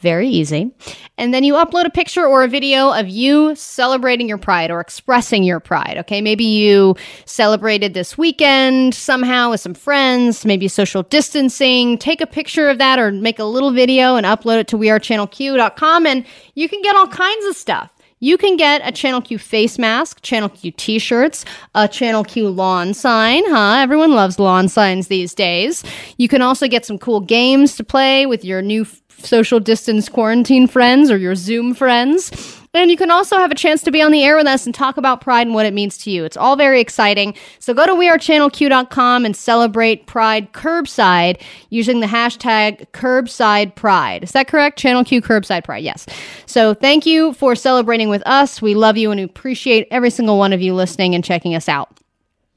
[0.00, 0.70] Very easy.
[1.16, 4.78] And then you upload a picture or a video of you celebrating your pride or
[4.80, 5.96] expressing your pride.
[5.98, 6.20] Okay.
[6.20, 6.94] Maybe you
[7.24, 11.98] celebrated this weekend somehow with some friends, maybe social distancing.
[11.98, 16.06] Take a picture of that or make a little video and upload it to wearechannelq.com
[16.06, 16.24] and
[16.54, 17.90] you can get all kinds of stuff.
[18.20, 21.44] You can get a Channel Q face mask, Channel Q t shirts,
[21.74, 23.76] a Channel Q lawn sign, huh?
[23.78, 25.84] Everyone loves lawn signs these days.
[26.16, 28.84] You can also get some cool games to play with your new
[29.18, 32.30] social distance quarantine friends or your Zoom friends.
[32.74, 34.74] And you can also have a chance to be on the air with us and
[34.74, 36.24] talk about Pride and what it means to you.
[36.24, 37.34] It's all very exciting.
[37.58, 41.40] So go to wearechannelq.com and celebrate Pride curbside
[41.70, 44.22] using the hashtag curbside pride.
[44.22, 44.78] Is that correct?
[44.78, 45.82] Channel Q curbside pride.
[45.82, 46.06] Yes.
[46.46, 48.60] So thank you for celebrating with us.
[48.60, 51.68] We love you and we appreciate every single one of you listening and checking us
[51.68, 51.98] out.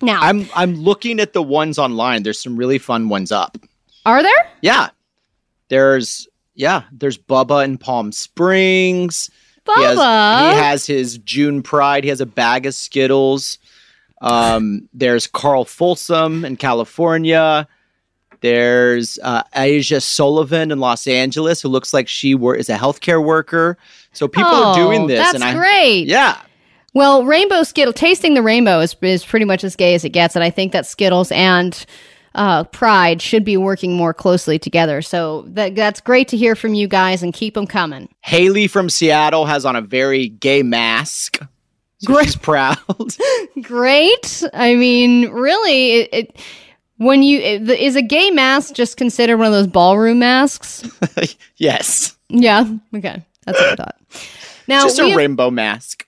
[0.02, 2.24] Now, I'm I'm looking at the ones online.
[2.24, 3.58] There's some really fun ones up.
[4.06, 4.50] are there?
[4.62, 4.90] Yeah.
[5.70, 9.30] There's yeah, there's Bubba in Palm Springs.
[9.76, 10.52] He has, Bubba.
[10.54, 12.04] he has his June Pride.
[12.04, 13.58] He has a bag of Skittles.
[14.22, 17.68] Um, there's Carl Folsom in California.
[18.42, 23.24] There's uh, Asia Sullivan in Los Angeles, who looks like she wor- is a healthcare
[23.24, 23.78] worker.
[24.14, 26.08] So people are doing Oh, this, That's and I great.
[26.08, 26.38] yeah,
[26.96, 30.36] Well, rainbow Skittle, tasting the rainbow is, is pretty much as gay as it gets.
[30.36, 31.86] And I think that Skittles and
[32.36, 35.02] uh, Pride should be working more closely together.
[35.02, 38.08] So that, that's great to hear from you guys and keep them coming.
[38.22, 41.40] Haley from Seattle has on a very gay mask.
[41.40, 41.48] So
[42.14, 42.26] Great.
[42.26, 42.78] she's proud.
[43.62, 44.44] Great.
[44.54, 46.42] I mean, really, it, it
[46.98, 50.84] When you is a gay mask just considered one of those ballroom masks?
[51.58, 52.16] yes.
[52.30, 52.66] Yeah.
[52.96, 53.24] Okay.
[53.46, 53.98] That's what I thought.
[54.68, 56.08] Now Just a we've- rainbow mask.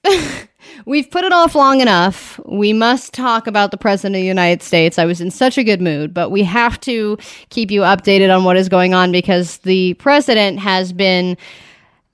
[0.85, 2.39] We've put it off long enough.
[2.45, 4.99] We must talk about the President of the United States.
[4.99, 7.17] I was in such a good mood, but we have to
[7.49, 11.37] keep you updated on what is going on because the President has been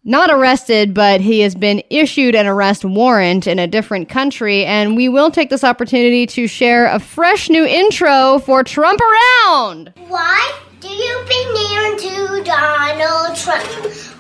[0.03, 4.65] not arrested, but he has been issued an arrest warrant in a different country.
[4.65, 9.93] And we will take this opportunity to share a fresh new intro for Trump Around.
[10.07, 13.65] Why do you be near to Donald Trump?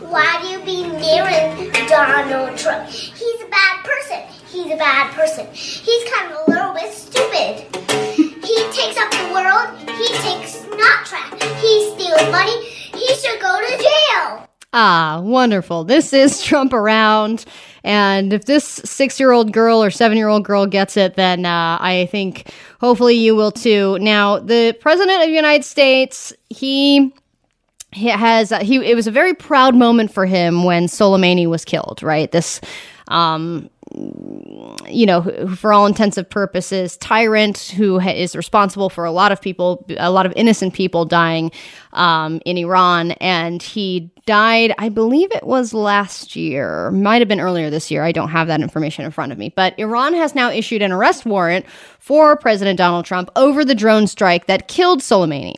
[0.01, 2.89] Why do you be near Donald Trump?
[2.89, 4.19] He's a bad person.
[4.47, 5.47] He's a bad person.
[5.53, 7.65] He's kind of a little bit stupid.
[8.43, 9.77] He takes up the world.
[9.97, 11.31] He takes not track.
[11.61, 12.65] He steals money.
[12.65, 14.48] He should go to jail.
[14.71, 15.83] Ah, wonderful.
[15.83, 17.45] This is Trump Around.
[17.83, 21.45] And if this six year old girl or seven year old girl gets it, then
[21.45, 23.97] uh, I think hopefully you will too.
[23.99, 27.13] Now, the President of the United States, he.
[27.91, 32.03] He has he it was a very proud moment for him when Soleimani was killed,
[32.03, 32.31] right?
[32.31, 32.61] This
[33.07, 39.31] um you know, for all intensive purposes, tyrant who ha- is responsible for a lot
[39.31, 41.51] of people, a lot of innocent people dying
[41.93, 43.11] um, in Iran.
[43.13, 48.03] And he died, I believe it was last year, might have been earlier this year.
[48.03, 49.53] I don't have that information in front of me.
[49.55, 51.65] But Iran has now issued an arrest warrant
[51.99, 55.55] for President Donald Trump over the drone strike that killed Soleimani.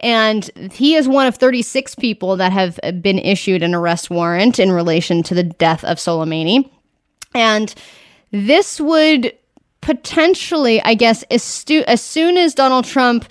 [0.00, 4.70] And he is one of 36 people that have been issued an arrest warrant in
[4.72, 6.68] relation to the death of Soleimani.
[7.34, 7.74] And
[8.30, 9.32] this would
[9.80, 13.26] potentially, I guess, as, soon as Donald Trump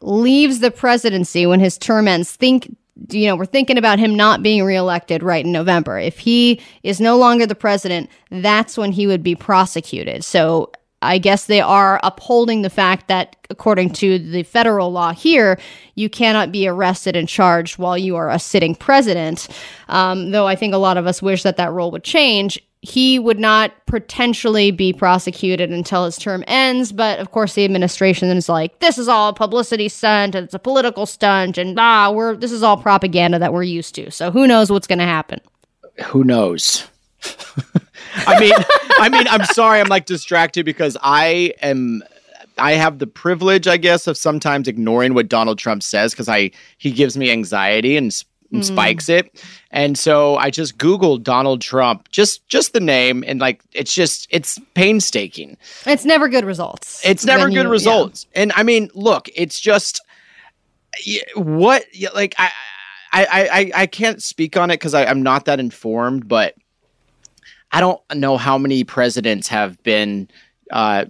[0.00, 2.74] leaves the presidency when his term ends, think
[3.08, 5.98] you know, we're thinking about him not being reelected right in November.
[5.98, 10.22] If he is no longer the president, that's when he would be prosecuted.
[10.22, 10.70] So
[11.02, 15.58] I guess they are upholding the fact that, according to the federal law here,
[15.94, 19.48] you cannot be arrested and charged while you are a sitting president.
[19.88, 22.62] Um, though I think a lot of us wish that that rule would change.
[22.82, 28.28] He would not potentially be prosecuted until his term ends, but of course the administration
[28.30, 32.10] is like, "This is all a publicity stunt, and it's a political stunt, and ah,
[32.10, 35.04] we're this is all propaganda that we're used to." So who knows what's going to
[35.04, 35.40] happen?
[36.06, 36.86] Who knows?
[38.26, 38.54] I mean,
[38.98, 42.02] I mean, I'm sorry, I'm like distracted because I am.
[42.58, 46.50] I have the privilege, I guess, of sometimes ignoring what Donald Trump says because I
[46.78, 48.12] he gives me anxiety and,
[48.52, 48.64] Mm.
[48.64, 53.62] spikes it, and so I just Googled Donald Trump, just just the name, and like
[53.72, 55.56] it's just it's painstaking.
[55.86, 57.00] It's never good results.
[57.04, 58.26] It's never good you- results.
[58.34, 60.00] And I mean, look, it's just
[61.36, 61.84] what
[62.14, 62.50] like I
[63.12, 66.56] I I, I- I can't speak on it because I'm not that informed, but
[67.72, 70.28] I don't know how many presidents have been
[70.72, 71.04] uh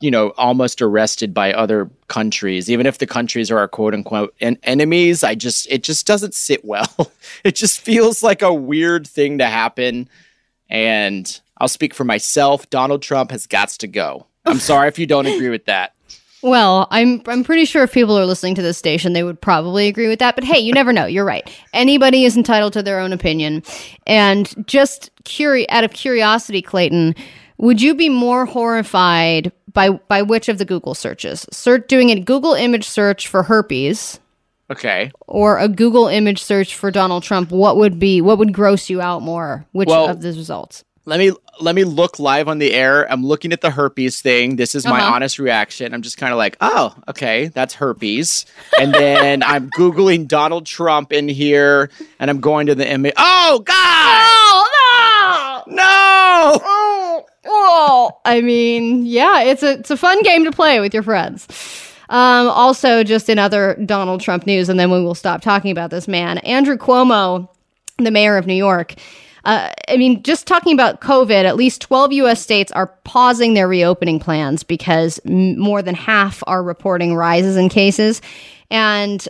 [0.00, 4.34] you know almost arrested by other countries even if the countries are our quote unquote
[4.40, 7.12] en- enemies i just it just doesn't sit well
[7.44, 10.08] it just feels like a weird thing to happen
[10.68, 15.06] and i'll speak for myself donald trump has got to go i'm sorry if you
[15.06, 15.92] don't agree with that
[16.42, 19.88] Well, I'm I'm pretty sure if people are listening to this station, they would probably
[19.88, 20.36] agree with that.
[20.36, 21.04] But hey, you never know.
[21.04, 21.44] You're right.
[21.74, 23.62] Anybody is entitled to their own opinion.
[24.06, 27.14] And just curi- out of curiosity, Clayton,
[27.58, 31.46] would you be more horrified by by which of the Google searches?
[31.52, 34.18] Search doing a Google image search for herpes
[34.70, 37.50] okay or a Google image search for Donald Trump?
[37.50, 39.66] What would be what would gross you out more?
[39.72, 40.84] Which Well- of the results?
[41.06, 43.10] let me let me look live on the air.
[43.10, 44.56] I'm looking at the herpes thing.
[44.56, 45.14] This is my Uh-huh.
[45.14, 45.92] honest reaction.
[45.92, 48.46] I'm just kind of like, oh, okay, that's herpes.
[48.78, 51.90] And then I'm googling Donald Trump in here,
[52.20, 53.14] and I'm going to the image.
[53.16, 53.74] Oh God!
[53.76, 55.74] Oh no!
[55.74, 56.60] No!
[56.64, 56.99] Oh,
[57.50, 58.12] oh.
[58.24, 61.46] I mean, yeah, it's a it's a fun game to play with your friends.
[62.08, 65.90] Um, also, just in other Donald Trump news, and then we will stop talking about
[65.90, 67.48] this man, Andrew Cuomo,
[67.98, 68.94] the mayor of New York.
[69.44, 73.68] Uh, I mean, just talking about COVID, at least 12 US states are pausing their
[73.68, 78.20] reopening plans because m- more than half are reporting rises in cases.
[78.70, 79.26] And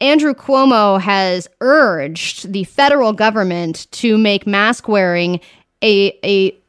[0.00, 5.40] Andrew Cuomo has urged the federal government to make mask wearing
[5.82, 6.59] a a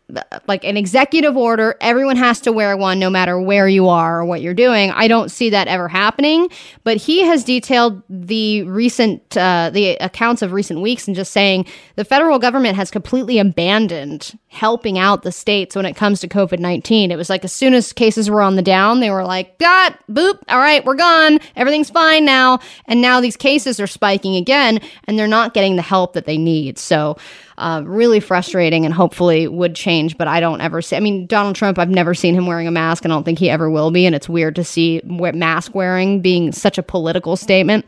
[0.48, 1.76] like an executive order.
[1.82, 4.92] Everyone has to wear one no matter where you are or what you're doing.
[4.92, 6.50] I don't see that ever happening,
[6.84, 11.66] but he has detailed the recent uh, the accounts of recent weeks and just saying
[11.96, 16.60] the federal government has completely abandoned helping out the states when it comes to COVID
[16.60, 17.12] 19.
[17.12, 19.98] It was like as soon as cases were on the down, they were like, got
[20.08, 21.40] boop, all right, we're gone.
[21.56, 22.60] Everything's fine now.
[22.86, 26.38] And now these cases are spiking again and they're not getting the help that they
[26.38, 26.78] need.
[26.78, 27.18] So
[27.58, 30.96] Uh, really frustrating and hopefully would change, but I don't ever see.
[30.96, 33.40] I mean, Donald Trump, I've never seen him wearing a mask, and I don't think
[33.40, 34.06] he ever will be.
[34.06, 37.86] And it's weird to see mask wearing being such a political statement.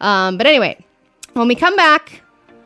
[0.00, 0.82] Um, but anyway,
[1.34, 2.22] when we come back,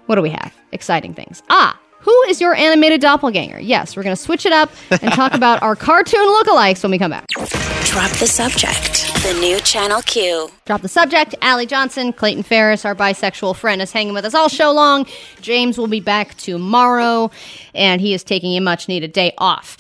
[0.06, 0.54] what do we have?
[0.72, 1.42] Exciting things.
[1.50, 3.58] Ah, who is your animated doppelganger?
[3.58, 6.98] Yes, we're going to switch it up and talk about our cartoon lookalikes when we
[7.00, 7.26] come back.
[7.26, 9.12] Drop the subject.
[9.24, 10.48] The new Channel Q.
[10.66, 11.34] Drop the subject.
[11.42, 15.04] Allie Johnson, Clayton Ferris, our bisexual friend, is hanging with us all show long.
[15.40, 17.32] James will be back tomorrow,
[17.74, 19.76] and he is taking a much needed day off.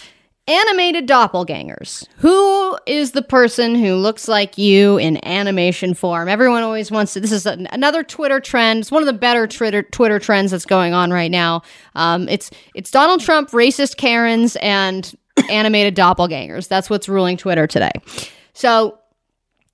[0.48, 2.06] Animated doppelgangers.
[2.18, 6.28] Who is the person who looks like you in animation form?
[6.28, 7.20] Everyone always wants to.
[7.20, 8.80] This is an, another Twitter trend.
[8.80, 11.62] It's one of the better Twitter Twitter trends that's going on right now.
[11.96, 15.12] Um, it's it's Donald Trump, racist Karens, and
[15.50, 16.68] animated doppelgangers.
[16.68, 17.90] That's what's ruling Twitter today.
[18.52, 19.00] So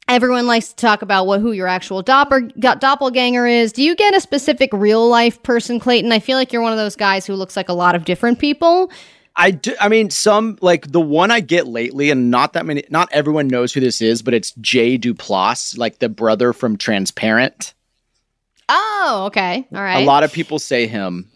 [0.09, 3.73] everyone likes to talk about what who your actual doppel, doppelganger is.
[3.73, 6.13] Do you get a specific real life person, Clayton?
[6.13, 8.39] I feel like you're one of those guys who looks like a lot of different
[8.39, 8.91] people.
[9.35, 9.75] I do.
[9.81, 12.85] I mean, some like the one I get lately, and not that many.
[12.91, 17.75] Not everyone knows who this is, but it's Jay Duplass, like the brother from Transparent.
[18.69, 20.03] Oh, okay, all right.
[20.03, 21.31] A lot of people say him.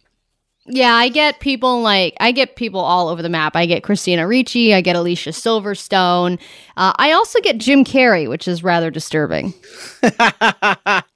[0.68, 3.54] Yeah, I get people like I get people all over the map.
[3.56, 6.38] I get Christina Ricci, I get Alicia Silverstone.
[6.76, 9.54] Uh, I also get Jim Carrey, which is rather disturbing.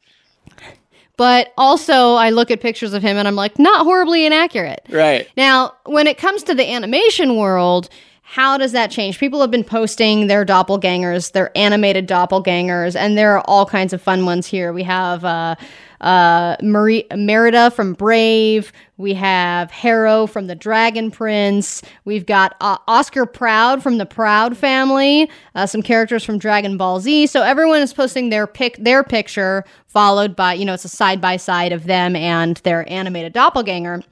[1.21, 4.81] but also, I look at pictures of him and I'm like, not horribly inaccurate.
[4.89, 5.29] Right.
[5.37, 7.91] Now, when it comes to the animation world,
[8.31, 9.19] how does that change?
[9.19, 14.01] People have been posting their doppelgangers, their animated doppelgangers, and there are all kinds of
[14.01, 14.73] fun ones here.
[14.73, 15.57] We have uh,
[16.01, 18.71] uh, Marie, Merida from Brave.
[18.99, 21.83] We have Harrow from the Dragon Prince.
[22.05, 25.29] We've got uh, Oscar Proud from the Proud family.
[25.57, 27.27] Uh, some characters from Dragon Ball Z.
[27.27, 31.21] So everyone is posting their pic, their picture, followed by you know it's a side
[31.21, 34.05] by side of them and their animated doppelganger.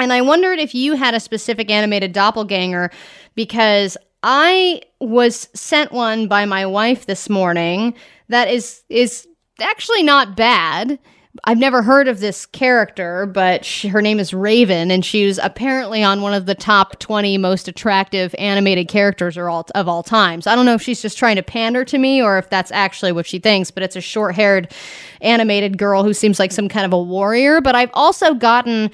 [0.00, 2.90] And I wondered if you had a specific animated doppelganger
[3.34, 7.94] because I was sent one by my wife this morning
[8.28, 9.26] that is is
[9.60, 10.98] actually not bad.
[11.44, 15.38] I've never heard of this character, but she, her name is Raven, and she was
[15.40, 20.02] apparently on one of the top 20 most attractive animated characters of all, of all
[20.02, 20.42] time.
[20.42, 22.72] So I don't know if she's just trying to pander to me or if that's
[22.72, 24.72] actually what she thinks, but it's a short haired
[25.20, 27.60] animated girl who seems like some kind of a warrior.
[27.60, 28.90] But I've also gotten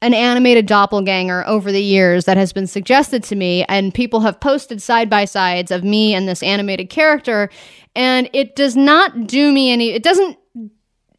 [0.00, 4.40] an animated doppelganger over the years that has been suggested to me, and people have
[4.40, 7.50] posted side by sides of me and this animated character,
[7.96, 9.90] and it does not do me any.
[9.90, 10.38] It doesn't.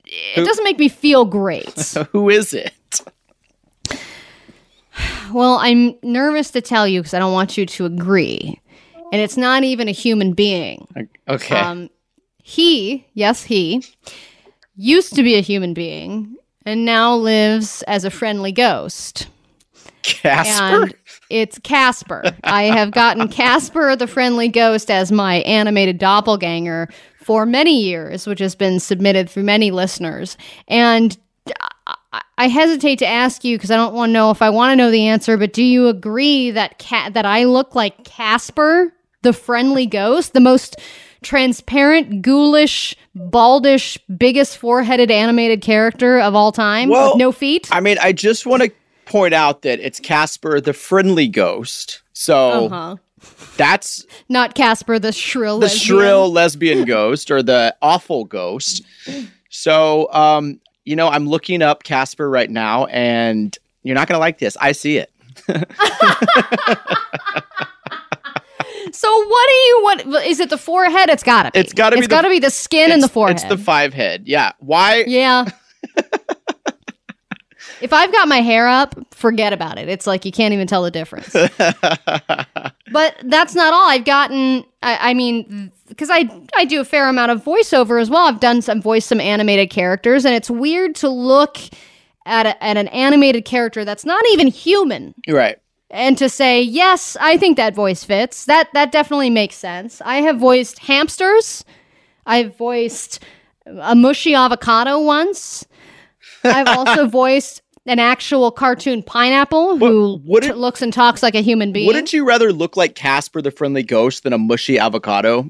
[0.06, 1.96] It doesn't make me feel great.
[2.12, 2.74] Who is it?
[5.32, 8.60] Well, I'm nervous to tell you because I don't want you to agree,
[9.12, 10.88] and it's not even a human being.
[11.28, 11.60] Okay.
[11.60, 11.90] Um,
[12.42, 13.84] he, yes, he
[14.76, 19.28] used to be a human being and now lives as a friendly ghost.
[20.03, 20.84] Casper?
[20.84, 20.95] And
[21.30, 22.24] it's Casper.
[22.43, 26.89] I have gotten Casper the friendly ghost as my animated doppelganger
[27.22, 30.38] for many years, which has been submitted through many listeners.
[30.68, 31.18] And
[32.38, 34.76] I- hesitate to ask you because I don't want to know if I want to
[34.76, 39.34] know the answer, but do you agree that ca- that I look like Casper, the
[39.34, 40.78] friendly ghost, the most
[41.22, 47.68] transparent, ghoulish, baldish, biggest four-headed animated character of all time Well, with no feet?
[47.72, 48.72] I mean, I just want to
[49.06, 52.02] point out that it's Casper the friendly ghost.
[52.14, 52.96] So Uh-huh.
[53.58, 55.98] that's Not Casper the shrill the lesbian.
[55.98, 58.84] shrill lesbian ghost or the awful ghost.
[59.50, 64.38] So, um, you know, I'm looking up Casper right now, and you're not gonna like
[64.40, 64.56] this.
[64.62, 65.12] I see it.
[68.94, 71.10] So what do you what is it the forehead?
[71.10, 71.60] It's gotta be.
[71.60, 73.38] It's gotta be It's the- gotta be the skin and the forehead.
[73.38, 74.24] It's the five head.
[74.28, 74.54] Yeah.
[74.60, 75.04] Why?
[75.08, 75.46] Yeah.
[77.82, 79.90] if I've got my hair up, forget about it.
[79.90, 81.32] It's like you can't even tell the difference.
[82.92, 83.90] but that's not all.
[83.90, 84.66] I've gotten.
[84.82, 88.26] I, I mean, because I I do a fair amount of voiceover as well.
[88.28, 91.58] I've done some voice some animated characters, and it's weird to look
[92.26, 95.58] at a, at an animated character that's not even human right.
[95.92, 98.46] And to say yes i think that voice fits.
[98.46, 100.02] That that definitely makes sense.
[100.06, 101.64] I have voiced hamsters.
[102.26, 103.24] I've voiced
[103.66, 105.66] a mushy avocado once.
[106.44, 111.42] I've also voiced an actual cartoon pineapple who what t- looks and talks like a
[111.42, 111.88] human being.
[111.88, 115.50] Wouldn't you rather look like Casper the friendly ghost than a mushy avocado?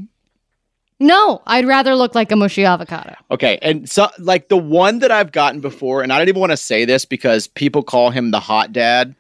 [1.02, 3.16] no i'd rather look like a mushy avocado.
[3.32, 6.52] Okay, and so like the one that I've gotten before, and I don't even want
[6.52, 9.16] to say this because people call him the hot dad,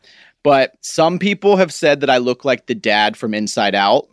[0.49, 4.07] but some people have said that I look like the dad from Inside Out.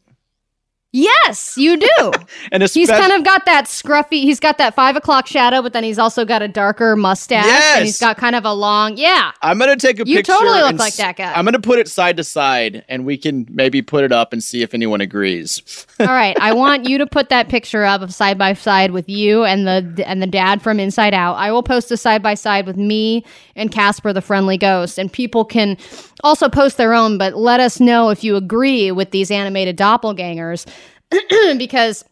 [0.96, 2.12] Yes, you do.
[2.52, 4.22] And he's kind of got that scruffy.
[4.22, 7.76] He's got that five o'clock shadow, but then he's also got a darker mustache, Yes.
[7.76, 8.96] and he's got kind of a long.
[8.96, 10.32] Yeah, I'm gonna take a You picture.
[10.32, 11.32] totally look like that guy.
[11.34, 14.42] I'm gonna put it side to side, and we can maybe put it up and
[14.44, 15.86] see if anyone agrees.
[16.00, 19.08] All right, I want you to put that picture up of side by side with
[19.08, 21.34] you and the and the dad from Inside Out.
[21.34, 23.24] I will post a side by side with me
[23.56, 25.76] and Casper the friendly ghost, and people can
[26.22, 27.18] also post their own.
[27.18, 30.64] But let us know if you agree with these animated doppelgangers,
[31.58, 32.04] because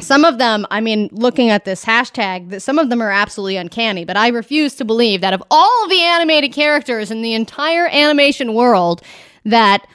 [0.00, 3.56] some of them, I mean, looking at this hashtag, that some of them are absolutely
[3.56, 4.04] uncanny.
[4.04, 8.54] But I refuse to believe that of all the animated characters in the entire animation
[8.54, 9.02] world,
[9.44, 9.86] that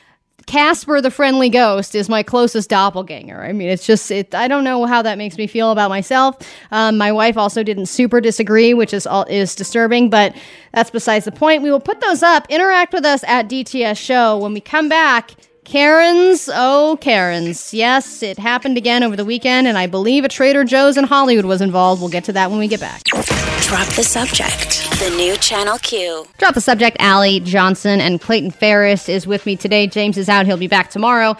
[0.46, 3.42] Casper the Friendly Ghost is my closest doppelganger.
[3.42, 6.38] I mean, it's just, it, I don't know how that makes me feel about myself.
[6.72, 10.36] Um, my wife also didn't super disagree, which is all, is disturbing, but
[10.74, 11.64] that's besides the point.
[11.64, 12.46] We will put those up.
[12.50, 14.38] Interact with us at DTS Show.
[14.38, 15.32] When we come back,
[15.64, 17.74] Karens, oh, Karens.
[17.74, 21.46] Yes, it happened again over the weekend, and I believe a Trader Joe's in Hollywood
[21.46, 22.02] was involved.
[22.02, 23.04] We'll get to that when we get back.
[23.04, 24.90] Drop the subject.
[25.00, 26.28] The new Channel Q.
[26.38, 26.98] Drop the subject.
[27.00, 29.88] Allie Johnson and Clayton Ferris is with me today.
[29.88, 30.46] James is out.
[30.46, 31.38] He'll be back tomorrow.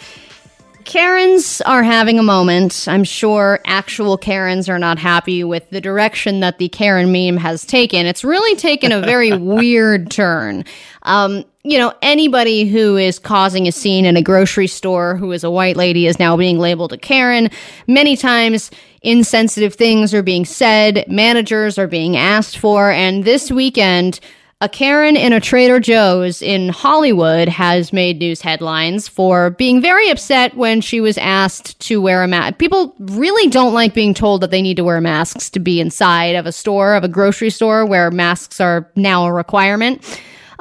[0.86, 2.88] Karens are having a moment.
[2.90, 7.66] I'm sure actual Karens are not happy with the direction that the Karen meme has
[7.66, 8.06] taken.
[8.06, 10.66] It's really taken a very weird turn.
[11.04, 15.44] Um, you know, anybody who is causing a scene in a grocery store who is
[15.44, 17.50] a white lady is now being labeled a Karen.
[17.88, 24.20] Many times, insensitive things are being said, managers are being asked for, and this weekend,
[24.64, 30.10] a Karen in a Trader Joe's in Hollywood has made news headlines for being very
[30.10, 32.60] upset when she was asked to wear a mask.
[32.60, 36.36] People really don't like being told that they need to wear masks to be inside
[36.36, 40.02] of a store, of a grocery store where masks are now a requirement.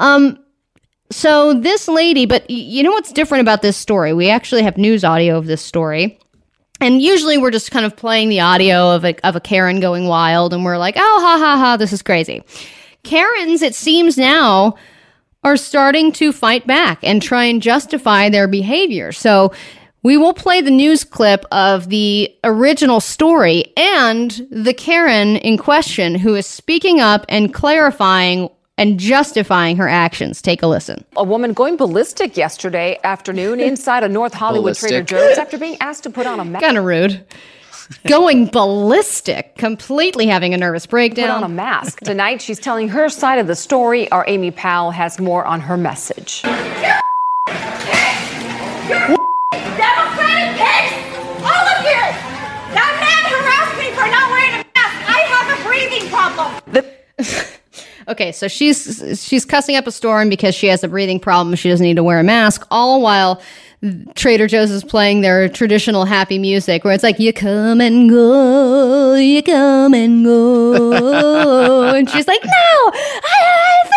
[0.02, 0.38] Um,
[1.10, 4.12] so this lady, but you know what's different about this story?
[4.12, 6.18] We actually have news audio of this story.
[6.80, 10.08] And usually we're just kind of playing the audio of a, of a Karen going
[10.08, 12.42] wild and we're like, oh, ha, ha, ha, this is crazy.
[13.04, 14.74] Karens, it seems now,
[15.44, 19.12] are starting to fight back and try and justify their behavior.
[19.12, 19.52] So
[20.02, 26.16] we will play the news clip of the original story and the Karen in question
[26.16, 28.48] who is speaking up and clarifying
[28.82, 30.42] and justifying her actions.
[30.42, 31.04] Take a listen.
[31.16, 36.02] A woman going ballistic yesterday afternoon inside a North Hollywood Trader Joe's after being asked
[36.02, 36.64] to put on a mask.
[36.64, 37.24] Kind of rude.
[38.08, 41.14] Going ballistic, completely having a nervous breakdown.
[41.14, 41.44] Put breakdown.
[41.44, 42.00] on a mask.
[42.00, 44.10] Tonight, she's telling her side of the story.
[44.10, 46.42] Our Amy Powell has more on her message.
[46.42, 46.72] Democratic
[50.58, 50.94] pigs!
[51.38, 52.02] All of you!
[52.74, 54.96] That man harassed me for not wearing a mask!
[55.06, 57.52] I have a breathing problem!
[58.08, 61.54] Okay, so she's she's cussing up a storm because she has a breathing problem.
[61.56, 62.66] She doesn't need to wear a mask.
[62.70, 63.40] All while
[64.14, 69.14] Trader Joe's is playing their traditional happy music, where it's like "You come and go,
[69.14, 73.88] you come and go," and she's like, "No, I, I,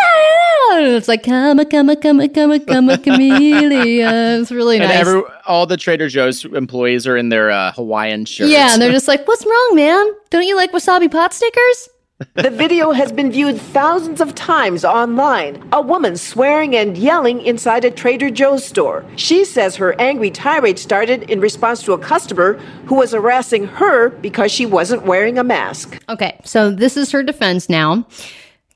[0.72, 4.50] I, it's like "Come a, come a, come a, come a, come a chameleon." It's
[4.50, 4.98] really and nice.
[4.98, 8.50] every all the Trader Joe's employees are in their uh, Hawaiian shirts.
[8.50, 10.12] yeah, and they're just like, "What's wrong, man?
[10.30, 11.88] Don't you like wasabi pot stickers?"
[12.32, 15.62] The video has been viewed thousands of times online.
[15.70, 19.04] A woman swearing and yelling inside a Trader Joe's store.
[19.16, 22.54] She says her angry tirade started in response to a customer
[22.86, 26.02] who was harassing her because she wasn't wearing a mask.
[26.08, 28.06] Okay, so this is her defense now.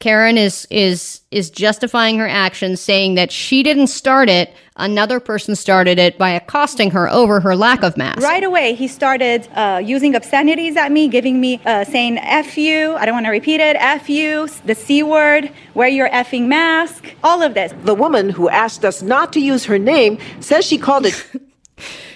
[0.01, 4.53] Karen is is is justifying her actions, saying that she didn't start it.
[4.77, 8.23] Another person started it by accosting her over her lack of mask.
[8.23, 12.95] Right away, he started uh, using obscenities at me, giving me, uh, saying F you,
[12.95, 17.15] I don't want to repeat it, F you, the C word, wear your effing mask,
[17.23, 17.75] all of this.
[17.85, 21.27] The woman who asked us not to use her name says she called it.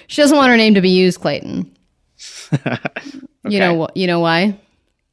[0.07, 1.75] She doesn't want her name to be used, Clayton.
[3.47, 3.97] You know what?
[3.97, 4.59] You know why?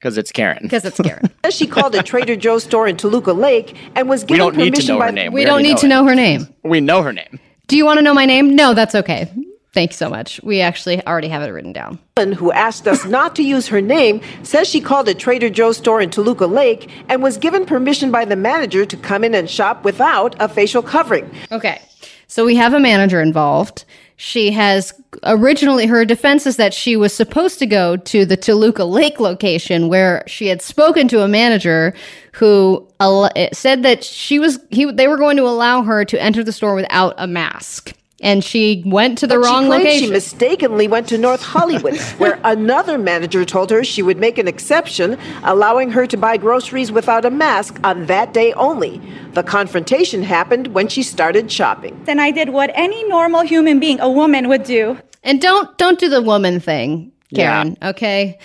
[0.03, 0.59] Because it's Karen.
[0.63, 1.31] Because it's Karen.
[1.45, 4.57] says she called a Trader Joe's store in Toluca Lake and was we given don't
[4.57, 5.33] need to permission know by her name.
[5.33, 5.91] We, don't already need to it.
[5.91, 6.49] know her name.
[6.65, 7.39] We know her name.
[7.69, 8.57] Do you want to know my name?
[8.57, 9.33] No, that's okay.
[9.73, 10.41] Thank you so much.
[10.43, 12.01] We actually already have it written down.
[12.33, 16.01] who asked us not to use her name says she called a Trader Joe's store
[16.01, 19.85] in Toluca Lake and was given permission by the manager to come in and shop
[19.85, 21.31] without a facial covering.
[21.53, 21.81] Okay.
[22.27, 23.85] So we have a manager involved.
[24.25, 24.95] She has
[25.25, 29.89] originally her defense is that she was supposed to go to the Toluca Lake location
[29.89, 31.93] where she had spoken to a manager
[32.31, 36.45] who al- said that she was he they were going to allow her to enter
[36.45, 37.95] the store without a mask.
[38.23, 40.07] And she went to the But wrong she location.
[40.07, 44.49] She mistakenly went to North Hollywood, where another manager told her she would make an
[44.49, 49.01] exception, allowing her to buy groceries without a mask on that day only.
[49.33, 52.01] The confrontation happened when she started shopping.
[52.05, 54.99] Then I did what any normal human being, a woman, would do.
[55.25, 57.77] And don't don't do the woman thing, Karen.
[57.83, 58.39] Okay.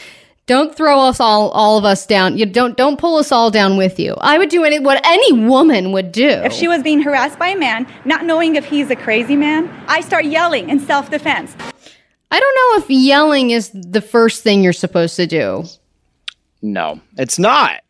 [0.48, 2.38] Don't throw us all all of us down.
[2.38, 4.16] You don't don't pull us all down with you.
[4.22, 6.30] I would do any what any woman would do.
[6.30, 9.70] If she was being harassed by a man, not knowing if he's a crazy man,
[9.88, 11.56] I start yelling in self defense.
[12.32, 15.66] I don't know if yelling is the first thing you're supposed to do.
[16.62, 17.82] No, it's not.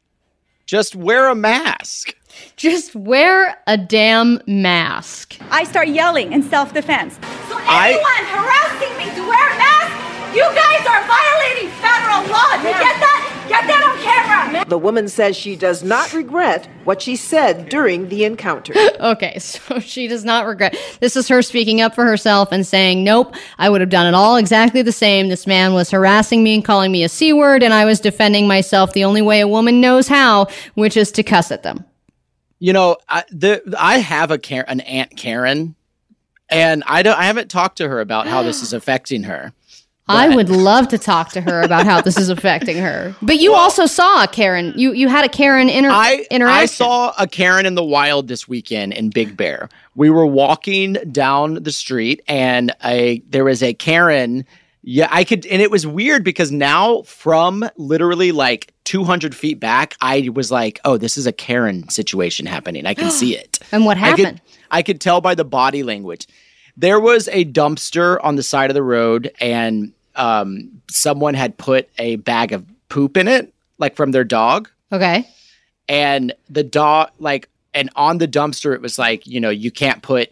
[0.65, 2.13] Just wear a mask.
[2.55, 5.37] Just wear a damn mask.
[5.51, 7.19] I start yelling in self defense.
[7.49, 9.76] So anyone harassing me to wear a mask,
[10.37, 12.51] you guys are violating federal law.
[12.61, 13.23] Do you get that?
[13.49, 14.65] Get that on camera.
[14.65, 18.73] The woman says she does not regret what she said during the encounter.
[18.99, 20.75] Okay, so she does not regret.
[20.99, 24.15] This is her speaking up for herself and saying, Nope, I would have done it
[24.15, 25.29] all exactly the same.
[25.29, 28.47] This man was harassing me and calling me a C word, and I was defending
[28.47, 31.85] myself the only way a woman knows how, which is to cuss at them.
[32.59, 35.75] You know, I, the, I have a Karen, an aunt Karen,
[36.49, 37.17] and I don't.
[37.17, 39.53] I haven't talked to her about how this is affecting her.
[40.09, 43.15] I would love to talk to her about how this is affecting her.
[43.21, 44.73] But you also saw a Karen.
[44.75, 46.61] You you had a Karen inter- I interaction.
[46.61, 49.69] I saw a Karen in the wild this weekend in Big Bear.
[49.95, 54.45] We were walking down the street, and a there was a Karen.
[54.89, 59.95] Yeah, I could, and it was weird because now from literally like 200 feet back,
[59.99, 62.85] I was like, "Oh, this is a Karen situation happening.
[62.85, 64.41] I can see it." And what I could- happened?
[64.71, 66.27] I could tell by the body language.
[66.77, 71.89] There was a dumpster on the side of the road, and um, someone had put
[71.97, 74.69] a bag of poop in it, like from their dog.
[74.91, 75.27] Okay.
[75.87, 80.01] And the dog, like, and on the dumpster, it was like, you know, you can't
[80.01, 80.31] put,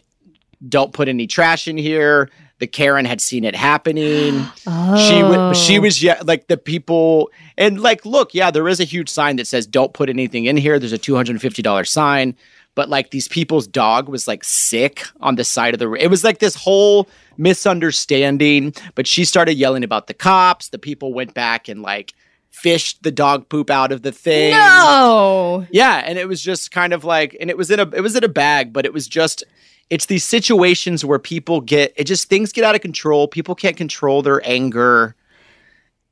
[0.68, 2.30] don't put any trash in here.
[2.58, 4.44] The Karen had seen it happening.
[4.96, 5.48] She Oh.
[5.50, 9.08] was, she was, yeah, like the people, and like, look, yeah, there is a huge
[9.08, 10.78] sign that says, don't put anything in here.
[10.78, 12.34] There's a $250 sign
[12.76, 16.00] but like these people's dog was like sick on the side of the road.
[16.00, 21.12] it was like this whole misunderstanding but she started yelling about the cops the people
[21.12, 22.14] went back and like
[22.50, 25.66] fished the dog poop out of the thing No.
[25.70, 28.16] yeah and it was just kind of like and it was in a it was
[28.16, 29.44] in a bag but it was just
[29.90, 33.76] it's these situations where people get it just things get out of control people can't
[33.76, 35.14] control their anger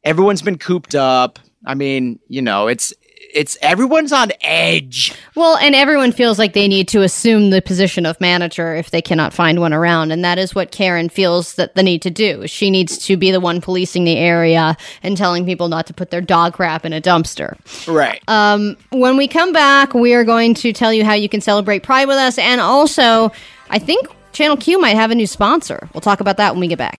[0.05, 2.93] everyone's been cooped up i mean you know it's
[3.35, 8.07] it's everyone's on edge Well, and everyone feels like they need to assume the position
[8.07, 11.75] of manager if they cannot find one around, and that is what Karen feels that
[11.75, 12.47] the need to do.
[12.47, 16.11] She needs to be the one policing the area and telling people not to put
[16.11, 17.57] their dog crap in a dumpster.
[17.87, 21.41] right Um, when we come back, we are going to tell you how you can
[21.41, 23.33] celebrate Pride with us, and also,
[23.71, 25.89] I think Channel Q might have a new sponsor.
[25.93, 26.99] We'll talk about that when we get back.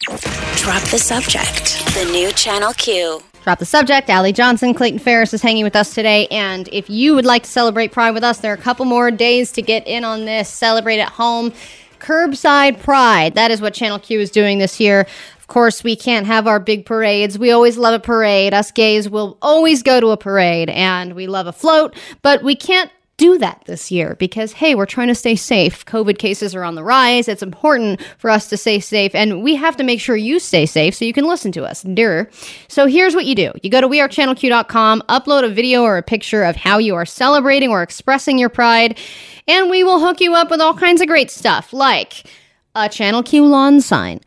[0.55, 1.83] Drop the subject.
[1.95, 3.21] The new Channel Q.
[3.45, 4.09] Drop the subject.
[4.09, 6.25] Allie Johnson, Clayton Ferris is hanging with us today.
[6.31, 9.11] And if you would like to celebrate Pride with us, there are a couple more
[9.11, 10.49] days to get in on this.
[10.49, 11.53] Celebrate at home.
[11.99, 13.35] Curbside Pride.
[13.35, 15.05] That is what Channel Q is doing this year.
[15.37, 17.37] Of course, we can't have our big parades.
[17.37, 18.55] We always love a parade.
[18.55, 22.55] Us gays will always go to a parade and we love a float, but we
[22.55, 25.85] can't do that this year because, hey, we're trying to stay safe.
[25.85, 27.27] COVID cases are on the rise.
[27.27, 30.65] It's important for us to stay safe, and we have to make sure you stay
[30.65, 31.81] safe so you can listen to us.
[31.81, 32.29] Dear.
[32.67, 36.43] So here's what you do you go to wearechannelq.com, upload a video or a picture
[36.43, 38.99] of how you are celebrating or expressing your pride,
[39.47, 42.25] and we will hook you up with all kinds of great stuff like
[42.75, 44.19] a Channel Q lawn sign.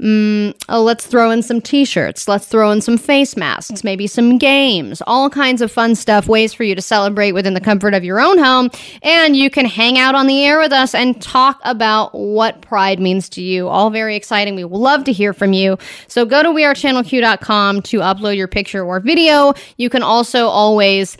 [0.00, 2.26] Mm, oh, let's throw in some t shirts.
[2.26, 6.52] Let's throw in some face masks, maybe some games, all kinds of fun stuff, ways
[6.52, 8.70] for you to celebrate within the comfort of your own home.
[9.02, 12.98] And you can hang out on the air with us and talk about what pride
[12.98, 13.68] means to you.
[13.68, 14.56] All very exciting.
[14.56, 15.78] We love to hear from you.
[16.08, 19.54] So go to wearechannelq.com to upload your picture or video.
[19.76, 21.16] You can also always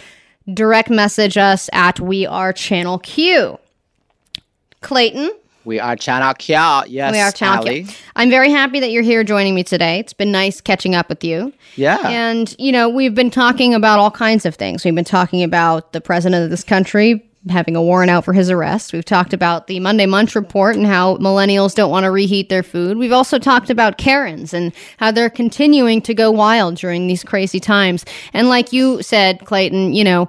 [0.53, 3.59] direct message us at We Are Channel Q.
[4.81, 5.31] Clayton,
[5.65, 6.55] we are channel q
[6.87, 7.85] yes we are Channel Allie.
[7.85, 7.95] Q.
[8.17, 9.99] I'm very happy that you're here joining me today.
[9.99, 11.53] It's been nice catching up with you.
[11.77, 14.85] yeah And, you know, we've been talking about all kinds of things.
[14.85, 18.51] We've been talking about the president of this country having a warrant out for his
[18.51, 18.93] arrest.
[18.93, 22.63] We've talked about the Monday Munch report and how millennials don't want to reheat their
[22.63, 22.97] food.
[22.97, 27.61] We've also talked about Karens and how they're continuing to go wild during these crazy
[27.61, 28.05] times.
[28.33, 30.29] And like you said, Clayton, you know,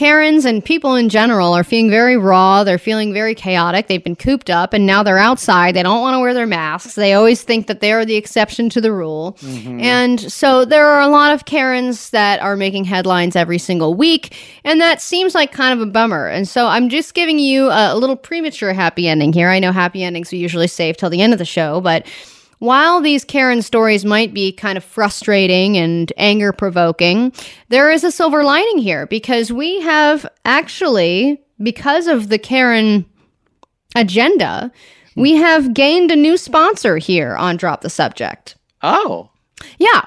[0.00, 2.64] Karens and people in general are feeling very raw.
[2.64, 3.86] They're feeling very chaotic.
[3.86, 5.76] They've been cooped up and now they're outside.
[5.76, 6.94] They don't want to wear their masks.
[6.94, 9.36] They always think that they're the exception to the rule.
[9.42, 9.78] Mm-hmm.
[9.78, 14.34] And so there are a lot of Karens that are making headlines every single week.
[14.64, 16.28] And that seems like kind of a bummer.
[16.28, 19.50] And so I'm just giving you a, a little premature happy ending here.
[19.50, 22.06] I know happy endings we usually save till the end of the show, but
[22.60, 27.32] while these Karen stories might be kind of frustrating and anger provoking,
[27.68, 33.06] there is a silver lining here because we have actually, because of the Karen
[33.96, 34.70] agenda,
[35.16, 38.56] we have gained a new sponsor here on Drop the Subject.
[38.82, 39.30] Oh.
[39.78, 40.04] Yeah.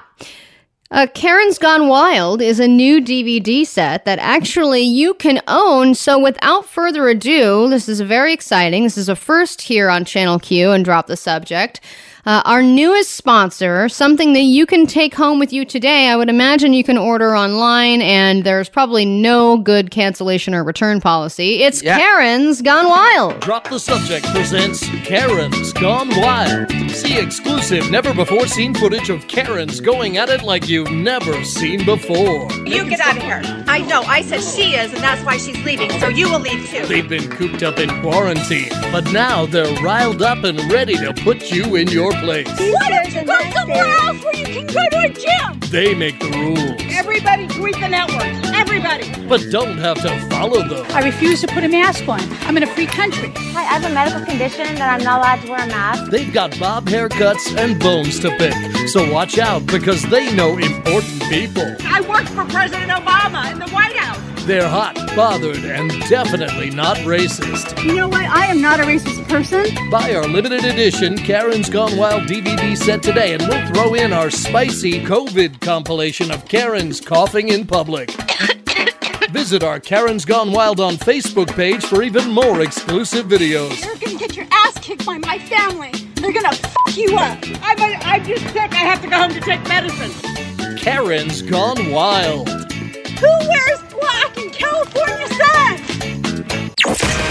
[0.92, 5.96] Uh, Karen's Gone Wild is a new DVD set that actually you can own.
[5.96, 8.84] So, without further ado, this is very exciting.
[8.84, 11.80] This is a first here on Channel Q and Drop the Subject.
[12.26, 16.08] Uh, our newest sponsor, something that you can take home with you today.
[16.08, 21.02] I would imagine you can order online, and there's probably no good cancellation or return
[21.02, 21.62] policy.
[21.62, 23.40] It's Karen's Gone Wild.
[23.40, 26.70] Drop the Subject presents Karen's Gone Wild.
[26.92, 31.84] See exclusive, never before seen footage of Karen's going at it like you've never seen
[31.84, 32.50] before.
[32.64, 33.42] You get out of here.
[33.66, 34.00] I know.
[34.02, 35.90] I said she is, and that's why she's leaving.
[36.00, 36.86] So you will leave too.
[36.86, 41.52] They've been cooped up in quarantine, but now they're riled up and ready to put
[41.52, 42.48] you in your place.
[42.48, 45.60] Why don't you go somewhere else where you can go to a gym?
[45.70, 48.22] They make the rules, Everybody tweet the network.
[48.54, 49.10] Everybody.
[49.28, 50.86] but don't have to follow them.
[50.90, 52.20] I refuse to put a mask on.
[52.46, 53.32] I'm in a free country.
[53.36, 56.10] Hi, I have a medical condition that I'm not allowed to wear a mask.
[56.10, 58.54] They've got bob haircuts and bones to pick,
[58.88, 61.64] so watch out because they know important people.
[61.82, 64.20] I worked for President Obama in the White House.
[64.46, 67.82] They're hot, bothered, and definitely not racist.
[67.82, 68.26] You know what?
[68.28, 69.64] I am not a racist person.
[69.90, 74.28] Buy our limited edition Karen's Gone Wild DVD set today, and we'll throw in our
[74.28, 78.10] spicy COVID compilation of Karen's coughing in public.
[79.30, 83.82] Visit our Karen's Gone Wild on Facebook page for even more exclusive videos.
[83.82, 85.92] You're gonna get your ass kicked by my family.
[86.16, 87.38] They're gonna fuck you up.
[87.62, 88.72] I'm, a, I'm just sick.
[88.72, 90.76] I have to go home to take medicine.
[90.76, 92.73] Karen's Gone Wild.
[93.20, 95.76] Who wears black in California sun?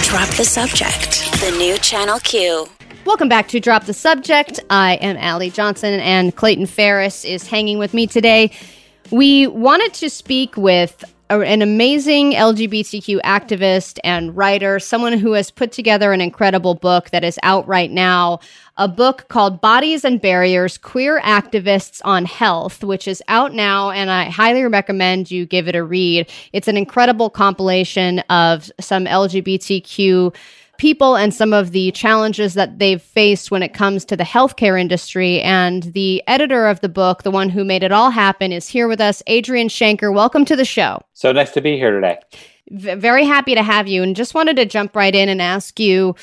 [0.04, 1.30] Drop the subject.
[1.42, 2.68] The new Channel Q.
[3.06, 4.60] Welcome back to Drop the Subject.
[4.70, 8.52] I am Allie Johnson, and Clayton Ferris is hanging with me today.
[9.12, 15.50] We wanted to speak with a- an amazing LGBTQ activist and writer, someone who has
[15.50, 18.40] put together an incredible book that is out right now.
[18.78, 24.10] A book called Bodies and Barriers Queer Activists on Health, which is out now, and
[24.10, 26.30] I highly recommend you give it a read.
[26.54, 30.36] It's an incredible compilation of some LGBTQ
[30.78, 34.80] people and some of the challenges that they've faced when it comes to the healthcare
[34.80, 35.42] industry.
[35.42, 38.88] And the editor of the book, the one who made it all happen, is here
[38.88, 40.14] with us, Adrian Shanker.
[40.14, 41.02] Welcome to the show.
[41.14, 42.20] So nice to be here today.
[42.70, 44.04] V- very happy to have you.
[44.04, 46.16] And just wanted to jump right in and ask you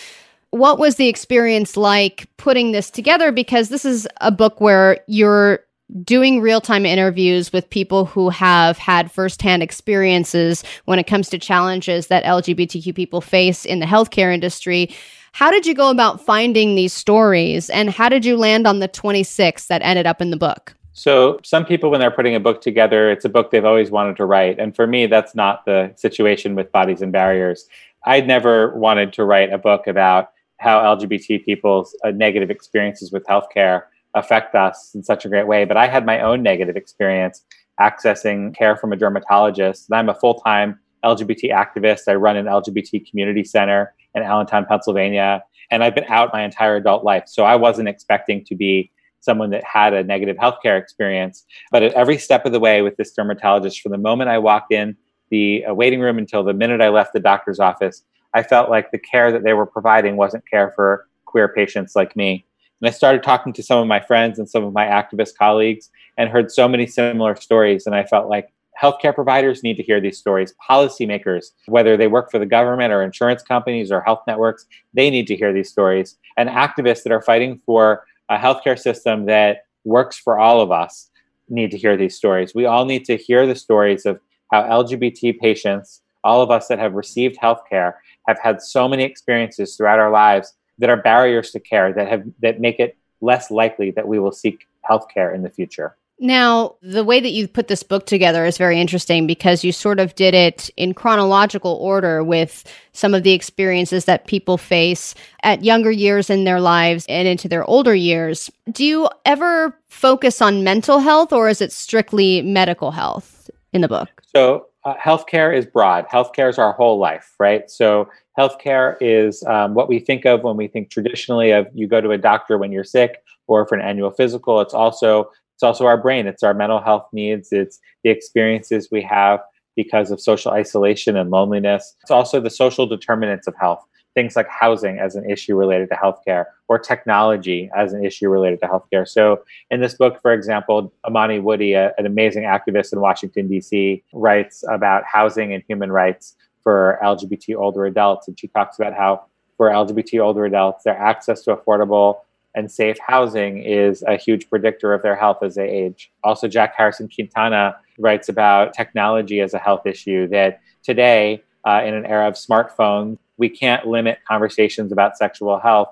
[0.50, 3.30] what was the experience like putting this together?
[3.32, 5.60] Because this is a book where you're
[6.04, 11.38] doing real time interviews with people who have had firsthand experiences when it comes to
[11.38, 14.90] challenges that LGBTQ people face in the healthcare industry.
[15.32, 18.88] How did you go about finding these stories and how did you land on the
[18.88, 20.74] 26 that ended up in the book?
[20.92, 24.16] So, some people, when they're putting a book together, it's a book they've always wanted
[24.16, 24.58] to write.
[24.58, 27.68] And for me, that's not the situation with Bodies and Barriers.
[28.04, 33.24] I'd never wanted to write a book about how LGBT people's uh, negative experiences with
[33.24, 33.84] healthcare
[34.14, 35.64] affect us in such a great way.
[35.64, 37.44] But I had my own negative experience
[37.80, 39.88] accessing care from a dermatologist.
[39.88, 42.02] And I'm a full time LGBT activist.
[42.08, 45.42] I run an LGBT community center in Allentown, Pennsylvania.
[45.70, 47.24] And I've been out my entire adult life.
[47.26, 51.44] So I wasn't expecting to be someone that had a negative healthcare experience.
[51.70, 54.72] But at every step of the way with this dermatologist, from the moment I walked
[54.72, 54.96] in
[55.30, 58.02] the uh, waiting room until the minute I left the doctor's office,
[58.34, 62.16] I felt like the care that they were providing wasn't care for queer patients like
[62.16, 62.46] me.
[62.80, 65.90] And I started talking to some of my friends and some of my activist colleagues
[66.16, 67.86] and heard so many similar stories.
[67.86, 70.54] And I felt like healthcare providers need to hear these stories.
[70.68, 75.26] Policymakers, whether they work for the government or insurance companies or health networks, they need
[75.26, 76.16] to hear these stories.
[76.36, 81.10] And activists that are fighting for a healthcare system that works for all of us
[81.48, 82.54] need to hear these stories.
[82.54, 84.20] We all need to hear the stories of
[84.50, 87.94] how LGBT patients, all of us that have received healthcare,
[88.26, 92.24] have had so many experiences throughout our lives that are barriers to care that have
[92.40, 95.96] that make it less likely that we will seek healthcare in the future.
[96.22, 99.98] Now, the way that you put this book together is very interesting because you sort
[99.98, 105.64] of did it in chronological order with some of the experiences that people face at
[105.64, 108.50] younger years in their lives and into their older years.
[108.70, 113.88] Do you ever focus on mental health or is it strictly medical health in the
[113.88, 114.10] book?
[114.36, 116.06] So, uh, healthcare is broad.
[116.08, 117.70] Healthcare is our whole life, right?
[117.70, 118.08] So,
[118.38, 122.10] healthcare is um, what we think of when we think traditionally of you go to
[122.12, 124.60] a doctor when you're sick or for an annual physical.
[124.60, 126.26] It's also it's also our brain.
[126.26, 127.48] It's our mental health needs.
[127.52, 129.40] It's the experiences we have
[129.76, 131.94] because of social isolation and loneliness.
[132.02, 133.84] It's also the social determinants of health.
[134.20, 138.60] Things like housing as an issue related to healthcare, or technology as an issue related
[138.60, 139.08] to healthcare.
[139.08, 144.04] So, in this book, for example, Imani Woody, a, an amazing activist in Washington, D.C.,
[144.12, 148.28] writes about housing and human rights for LGBT older adults.
[148.28, 149.24] And she talks about how
[149.56, 152.18] for LGBT older adults, their access to affordable
[152.54, 156.12] and safe housing is a huge predictor of their health as they age.
[156.24, 161.94] Also, Jack Harrison Quintana writes about technology as a health issue that today, uh, in
[161.94, 165.88] an era of smartphones, we can't limit conversations about sexual health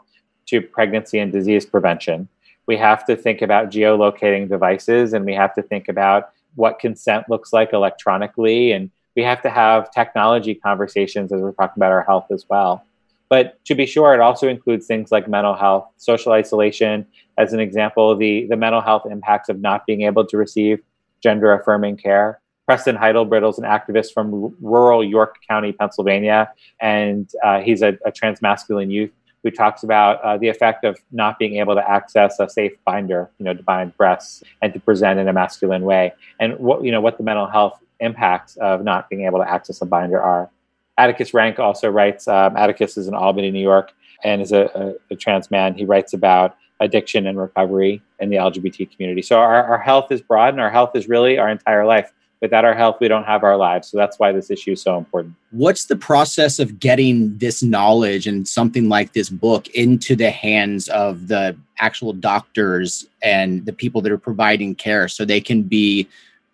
[0.46, 2.28] to pregnancy and disease prevention.
[2.66, 7.24] We have to think about geolocating devices and we have to think about what consent
[7.30, 8.72] looks like electronically.
[8.72, 12.84] And we have to have technology conversations as we're talking about our health as well.
[13.30, 17.06] But to be sure, it also includes things like mental health, social isolation,
[17.38, 20.80] as an example, the, the mental health impacts of not being able to receive
[21.22, 22.40] gender affirming care.
[22.68, 28.12] Preston Heldibridle is an activist from rural York County, Pennsylvania, and uh, he's a, a
[28.12, 29.10] transmasculine youth
[29.42, 33.30] who talks about uh, the effect of not being able to access a safe binder,
[33.38, 36.92] you know, to bind breasts and to present in a masculine way, and what you
[36.92, 40.50] know what the mental health impacts of not being able to access a binder are.
[40.98, 42.28] Atticus Ranck also writes.
[42.28, 43.92] Um, Atticus is in Albany, New York,
[44.24, 45.72] and is a, a, a, trans man.
[45.72, 49.22] He writes about addiction and recovery in the LGBT community.
[49.22, 52.12] So our, our health is broad, and our health is really our entire life.
[52.40, 53.88] Without our health, we don't have our lives.
[53.88, 55.34] So that's why this issue is so important.
[55.50, 60.88] What's the process of getting this knowledge and something like this book into the hands
[60.88, 66.08] of the actual doctors and the people that are providing care so they can be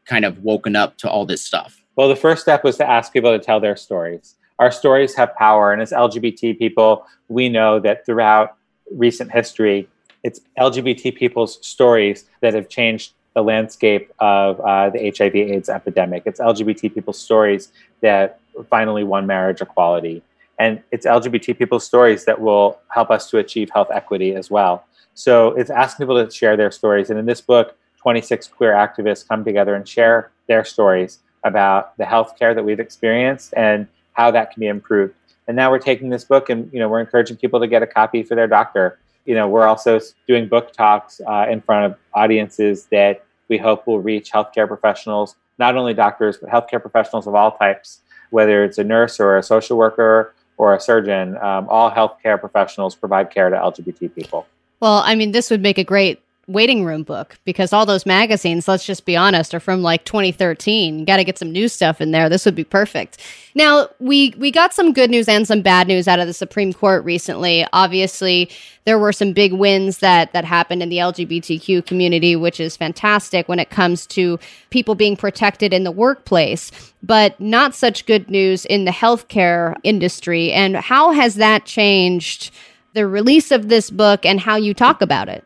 [0.06, 1.82] kind of woken up to all this stuff?
[1.96, 4.36] Well, the first step was to ask people to tell their stories.
[4.58, 5.72] Our stories have power.
[5.72, 8.56] And as LGBT people, we know that throughout
[8.90, 9.88] recent history,
[10.22, 16.22] it's LGBT people's stories that have changed the landscape of uh, the HIV AIDS epidemic.
[16.26, 18.40] It's LGBT people's stories that
[18.70, 20.22] finally won marriage equality.
[20.58, 24.84] And it's LGBT people's stories that will help us to achieve health equity as well.
[25.14, 27.10] So it's asking people to share their stories.
[27.10, 32.04] And in this book, 26 queer activists come together and share their stories about the
[32.04, 35.14] healthcare that we've experienced and how that can be improved.
[35.46, 37.86] And now we're taking this book and you know we're encouraging people to get a
[37.86, 38.98] copy for their doctor.
[39.24, 43.86] You know we're also doing book talks uh, in front of audiences that we hope
[43.86, 48.00] will reach healthcare professionals, not only doctors but healthcare professionals of all types,
[48.30, 51.36] whether it's a nurse or a social worker or a surgeon.
[51.36, 54.46] Um, all healthcare professionals provide care to LGBT people.
[54.80, 58.68] Well, I mean, this would make a great waiting room book because all those magazines,
[58.68, 60.98] let's just be honest, are from like 2013.
[60.98, 62.28] You got to get some new stuff in there.
[62.28, 63.20] This would be perfect.
[63.54, 66.72] Now, we we got some good news and some bad news out of the Supreme
[66.72, 67.66] Court recently.
[67.72, 68.50] Obviously,
[68.84, 73.48] there were some big wins that that happened in the LGBTQ community, which is fantastic
[73.48, 74.38] when it comes to
[74.70, 76.70] people being protected in the workplace,
[77.02, 80.52] but not such good news in the healthcare industry.
[80.52, 82.50] And how has that changed
[82.94, 85.44] the release of this book and how you talk about it?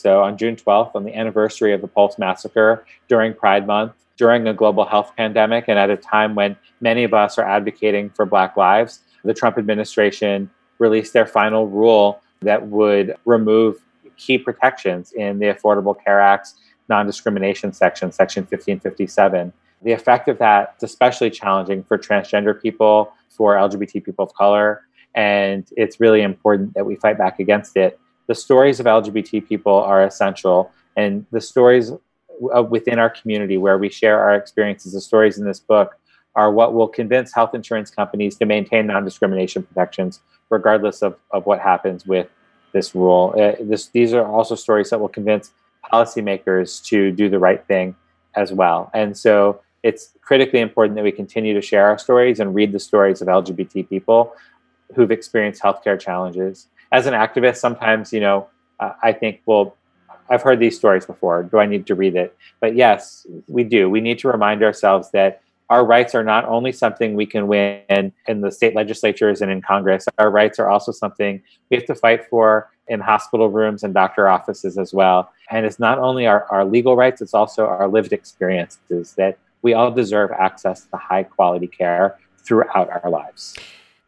[0.00, 4.46] So on June 12th, on the anniversary of the Pulse Massacre during Pride Month, during
[4.46, 8.26] a global health pandemic, and at a time when many of us are advocating for
[8.26, 13.76] Black lives, the Trump administration released their final rule that would remove
[14.16, 16.54] key protections in the Affordable Care Act's
[16.88, 19.52] non discrimination section, Section 1557.
[19.82, 24.82] The effect of that is especially challenging for transgender people, for LGBT people of color,
[25.14, 27.98] and it's really important that we fight back against it
[28.30, 31.90] the stories of LGBT people are essential, and the stories
[32.68, 35.96] within our community where we share our experiences, the stories in this book,
[36.36, 41.44] are what will convince health insurance companies to maintain non discrimination protections, regardless of, of
[41.44, 42.28] what happens with
[42.70, 43.34] this rule.
[43.36, 45.50] Uh, this, these are also stories that will convince
[45.92, 47.96] policymakers to do the right thing
[48.36, 48.92] as well.
[48.94, 52.78] And so it's critically important that we continue to share our stories and read the
[52.78, 54.34] stories of LGBT people
[54.94, 58.48] who've experienced healthcare challenges as an activist, sometimes, you know,
[58.78, 59.76] uh, I think, well,
[60.28, 61.42] I've heard these stories before.
[61.42, 62.36] Do I need to read it?
[62.60, 63.90] But yes, we do.
[63.90, 68.12] We need to remind ourselves that our rights are not only something we can win
[68.26, 71.40] in the state legislatures and in Congress, our rights are also something
[71.70, 75.30] we have to fight for in hospital rooms and doctor offices as well.
[75.50, 79.74] And it's not only our, our legal rights, it's also our lived experiences that we
[79.74, 83.56] all deserve access to high quality care throughout our lives.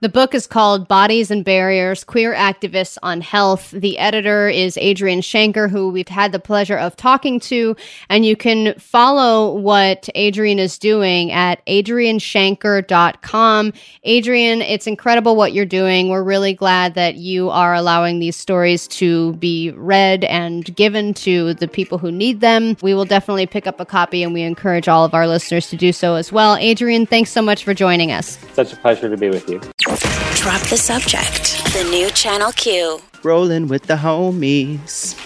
[0.03, 3.71] The book is called Bodies and Barriers Queer Activists on Health.
[3.71, 7.77] The editor is Adrian Shanker, who we've had the pleasure of talking to.
[8.09, 13.73] And you can follow what Adrian is doing at adrianshanker.com.
[14.03, 16.09] Adrian, it's incredible what you're doing.
[16.09, 21.55] We're really glad that you are allowing these stories to be read and given to
[21.55, 22.77] the people who need them.
[22.83, 25.77] We will definitely pick up a copy and we encourage all of our listeners to
[25.77, 26.57] do so as well.
[26.57, 28.37] Adrian, thanks so much for joining us.
[28.55, 29.61] Such a pleasure to be with you.
[29.97, 31.63] Drop the subject.
[31.75, 32.99] The new Channel Q.
[33.23, 35.19] Rolling with the homies.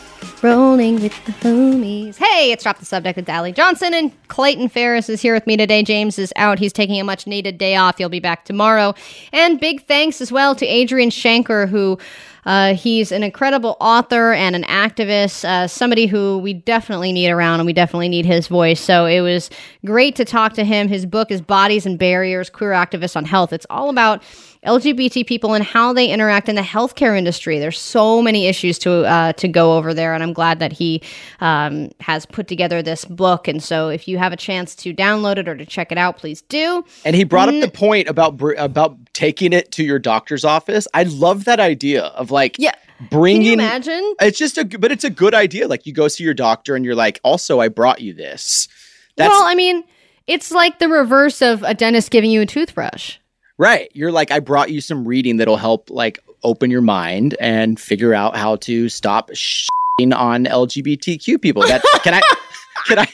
[0.42, 2.16] Rolling with the homies.
[2.16, 5.56] Hey, it's Drop the Subject with Allie Johnson, and Clayton Ferris is here with me
[5.56, 5.84] today.
[5.84, 6.58] James is out.
[6.58, 7.98] He's taking a much needed day off.
[7.98, 8.94] He'll be back tomorrow.
[9.32, 11.98] And big thanks as well to Adrian Shanker, who
[12.46, 17.58] uh, he's an incredible author and an activist, uh, somebody who we definitely need around
[17.58, 18.80] and we definitely need his voice.
[18.80, 19.50] So it was
[19.84, 20.86] great to talk to him.
[20.86, 23.52] His book is Bodies and Barriers Queer Activists on Health.
[23.52, 24.22] It's all about
[24.66, 27.58] LGBT people and how they interact in the healthcare industry.
[27.58, 31.02] There's so many issues to uh, to go over there, and I'm glad that he
[31.40, 33.48] um, has put together this book.
[33.48, 36.18] And so, if you have a chance to download it or to check it out,
[36.18, 36.84] please do.
[37.04, 40.86] And he brought up the point about br- about taking it to your doctor's office.
[40.92, 42.74] I love that idea of like yeah.
[43.10, 43.42] bringing.
[43.42, 44.14] Can you imagine?
[44.20, 45.68] It's just a but it's a good idea.
[45.68, 48.68] Like you go see your doctor and you're like, also I brought you this.
[49.16, 49.84] That's well, I mean,
[50.26, 53.18] it's like the reverse of a dentist giving you a toothbrush.
[53.58, 53.90] Right.
[53.94, 58.14] You're like, I brought you some reading that'll help like open your mind and figure
[58.14, 61.62] out how to stop shitting on LGBTQ people.
[61.62, 62.22] That can I
[62.86, 63.06] can I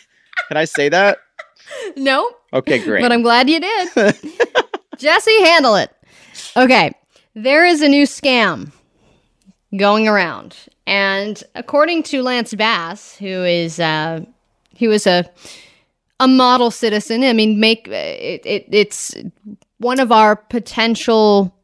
[0.48, 1.18] can I say that?
[1.96, 3.00] No, Okay, great.
[3.02, 3.88] but I'm glad you did.
[4.98, 5.90] Jesse, handle it.
[6.56, 6.92] Okay,
[7.34, 8.72] there is a new scam
[9.76, 10.54] going around,
[10.86, 14.20] and according to Lance Bass, who is uh,
[14.74, 15.28] he was a
[16.20, 17.24] a model citizen.
[17.24, 19.14] I mean, make it, it it's
[19.82, 21.54] one of our potential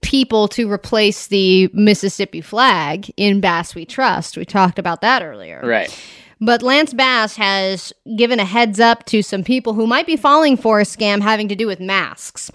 [0.00, 4.36] people to replace the Mississippi flag in Bass We Trust.
[4.36, 5.60] We talked about that earlier.
[5.62, 5.94] right.
[6.40, 10.56] But Lance Bass has given a heads up to some people who might be falling
[10.56, 12.52] for a scam having to do with masks.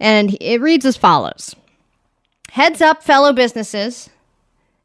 [0.00, 1.54] And it reads as follows
[2.50, 4.08] Heads up, fellow businesses.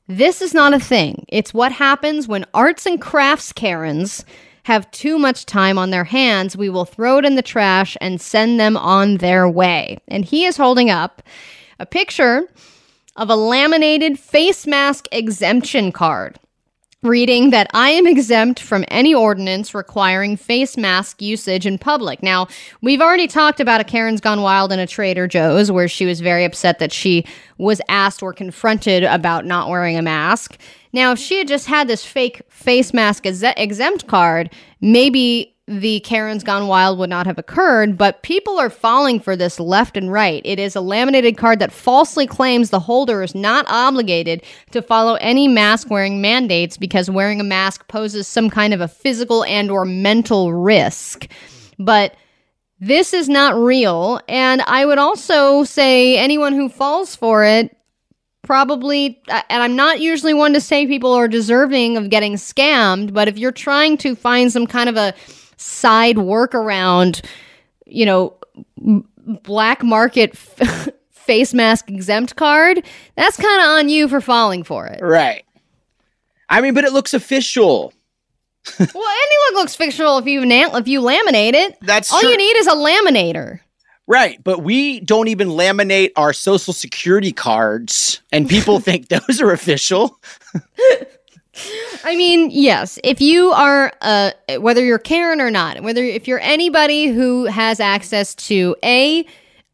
[0.10, 1.26] This is not a thing.
[1.30, 4.26] It's what happens when arts and crafts Karens
[4.64, 6.58] have too much time on their hands.
[6.58, 9.98] We will throw it in the trash and send them on their way.
[10.08, 11.22] And he is holding up
[11.80, 12.48] a picture
[13.16, 16.40] of a laminated face mask exemption card
[17.04, 22.24] reading that I am exempt from any ordinance requiring face mask usage in public.
[22.24, 22.48] Now,
[22.82, 26.22] we've already talked about a Karen's Gone Wild in a Trader Joe's where she was
[26.22, 27.26] very upset that she
[27.58, 30.58] was asked or confronted about not wearing a mask.
[30.94, 34.50] Now, if she had just had this fake face mask exe- exempt card,
[34.80, 39.62] maybe the Karen's Gone Wild would not have occurred, but people are falling for this
[39.62, 40.42] left and right.
[40.44, 45.16] It is a laminated card that falsely claims the holder is not obligated to follow
[45.16, 49.72] any mask wearing mandates because wearing a mask poses some kind of a physical and
[49.72, 51.28] or mental risk.
[51.80, 52.16] But
[52.82, 57.78] this is not real, and I would also say anyone who falls for it
[58.42, 63.14] probably uh, and I'm not usually one to say people are deserving of getting scammed,
[63.14, 65.14] but if you're trying to find some kind of a
[65.64, 67.24] side workaround,
[67.86, 68.36] you know,
[69.26, 72.84] black market f- face mask exempt card,
[73.16, 75.02] that's kind of on you for falling for it.
[75.02, 75.46] Right.
[76.50, 77.94] I mean, but it looks official.
[78.80, 81.78] well, anyone looks fictional if you na- if you laminate it.
[81.82, 82.30] That's all true.
[82.30, 83.60] you need is a laminator.
[84.06, 89.52] Right, but we don't even laminate our social security cards, and people think those are
[89.52, 90.20] official.
[92.04, 96.40] I mean, yes, if you are uh whether you're Karen or not, whether if you're
[96.40, 99.26] anybody who has access to A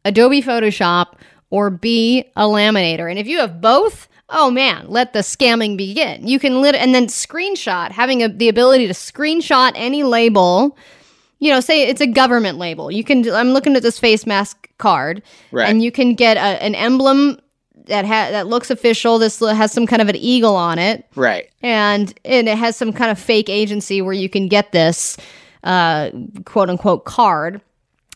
[0.04, 1.14] Adobe Photoshop
[1.50, 3.08] or B a laminator.
[3.10, 6.26] And if you have both, oh man, let the scamming begin.
[6.26, 10.76] You can lit and then screenshot, having a, the ability to screenshot any label
[11.42, 12.90] you know, say it's a government label.
[12.90, 13.26] You can.
[13.30, 15.70] I'm looking at this face mask card, Right.
[15.70, 17.40] and you can get a, an emblem
[17.90, 19.18] that ha- that looks official.
[19.18, 21.48] This has some kind of an eagle on it, Right.
[21.62, 25.16] and and it has some kind of fake agency where you can get this
[25.64, 26.10] uh,
[26.44, 27.60] quote unquote card.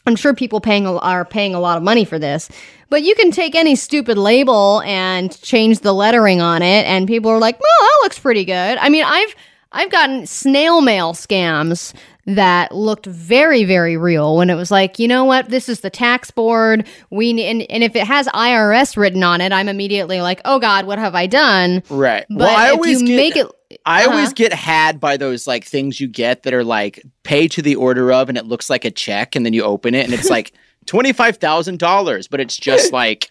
[0.07, 2.49] I'm sure people paying a- are paying a lot of money for this,
[2.91, 7.31] but you can take any stupid label and change the lettering on it, and people
[7.31, 9.35] are like, "Well, that looks pretty good." I mean, I've
[9.73, 11.93] I've gotten snail mail scams
[12.27, 15.91] that looked very very real when it was like, you know what, this is the
[15.91, 16.87] tax board.
[17.11, 20.87] We and, and if it has IRS written on it, I'm immediately like, oh God,
[20.87, 21.83] what have I done?
[21.91, 22.25] Right.
[22.31, 23.47] But well, I if always you get, make it,
[23.85, 24.33] I always Uh-huh.
[24.35, 28.13] get had by those like things you get that are like pay to the order
[28.13, 30.53] of, and it looks like a check, and then you open it, and it's like
[30.87, 33.31] twenty five thousand dollars, but it's just like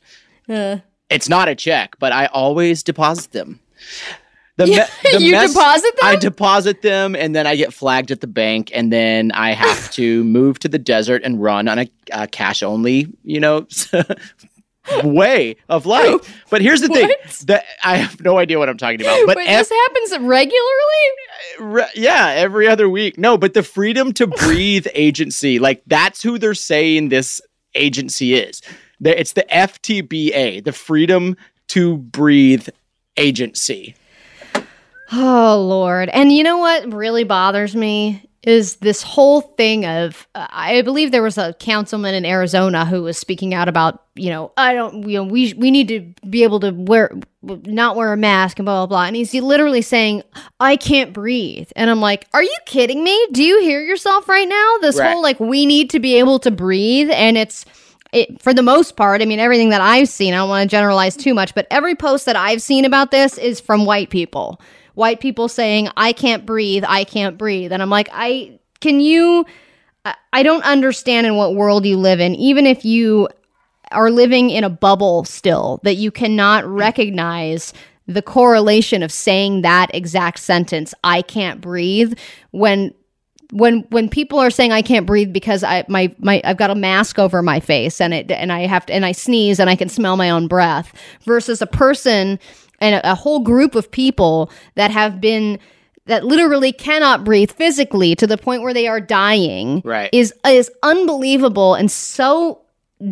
[0.50, 0.78] Uh,
[1.10, 1.96] it's not a check.
[2.00, 3.60] But I always deposit them.
[4.58, 6.10] The, Yeah, you deposit them?
[6.10, 9.92] I deposit them, and then I get flagged at the bank, and then I have
[9.94, 13.66] to move to the desert and run on a, a cash only, you know,
[15.04, 16.44] way of life.
[16.50, 17.10] But here's the thing:
[17.46, 19.26] that I have no idea what I'm talking about.
[19.26, 20.60] But Wait, F- this happens regularly.
[21.60, 23.18] Re- yeah, every other week.
[23.18, 27.42] No, but the freedom to breathe agency, like that's who they're saying this
[27.76, 28.62] agency is.
[29.02, 31.36] It's the FTBA, the Freedom
[31.70, 32.70] to Breathe
[33.18, 33.96] Agency.
[35.12, 36.10] Oh, Lord.
[36.10, 41.12] And you know what really bothers me is this whole thing of uh, I believe
[41.12, 45.08] there was a councilman in Arizona who was speaking out about, you know, I don't,
[45.08, 47.12] you know, we we need to be able to wear
[47.42, 49.06] not wear a mask and blah blah blah.
[49.06, 50.24] And he's literally saying,
[50.60, 51.70] I can't breathe.
[51.78, 53.28] And I'm like, Are you kidding me?
[53.32, 54.76] Do you hear yourself right now?
[54.82, 55.12] This Right.
[55.14, 57.66] whole like we need to be able to breathe and it's
[58.12, 60.72] it, for the most part, I mean, everything that I've seen, I don't want to
[60.72, 64.62] generalize too much, but every post that I've seen about this is from white people.
[64.94, 67.72] White people saying, I can't breathe, I can't breathe.
[67.72, 69.46] And I'm like, I can you,
[70.34, 73.30] I, don't understand in what world you live in, even if you
[73.92, 77.74] are living in a bubble still, that you cannot recognize
[78.08, 82.18] the correlation of saying that exact sentence, I can't breathe,
[82.52, 82.94] when
[83.54, 86.76] when when people are saying I can't breathe because I my my I've got a
[86.76, 89.76] mask over my face and it and I have to and I sneeze and I
[89.76, 90.92] can smell my own breath
[91.24, 92.40] versus a person
[92.80, 95.60] and a, a whole group of people that have been
[96.06, 100.10] that literally cannot breathe physically to the point where they are dying Right.
[100.12, 102.60] is is unbelievable and so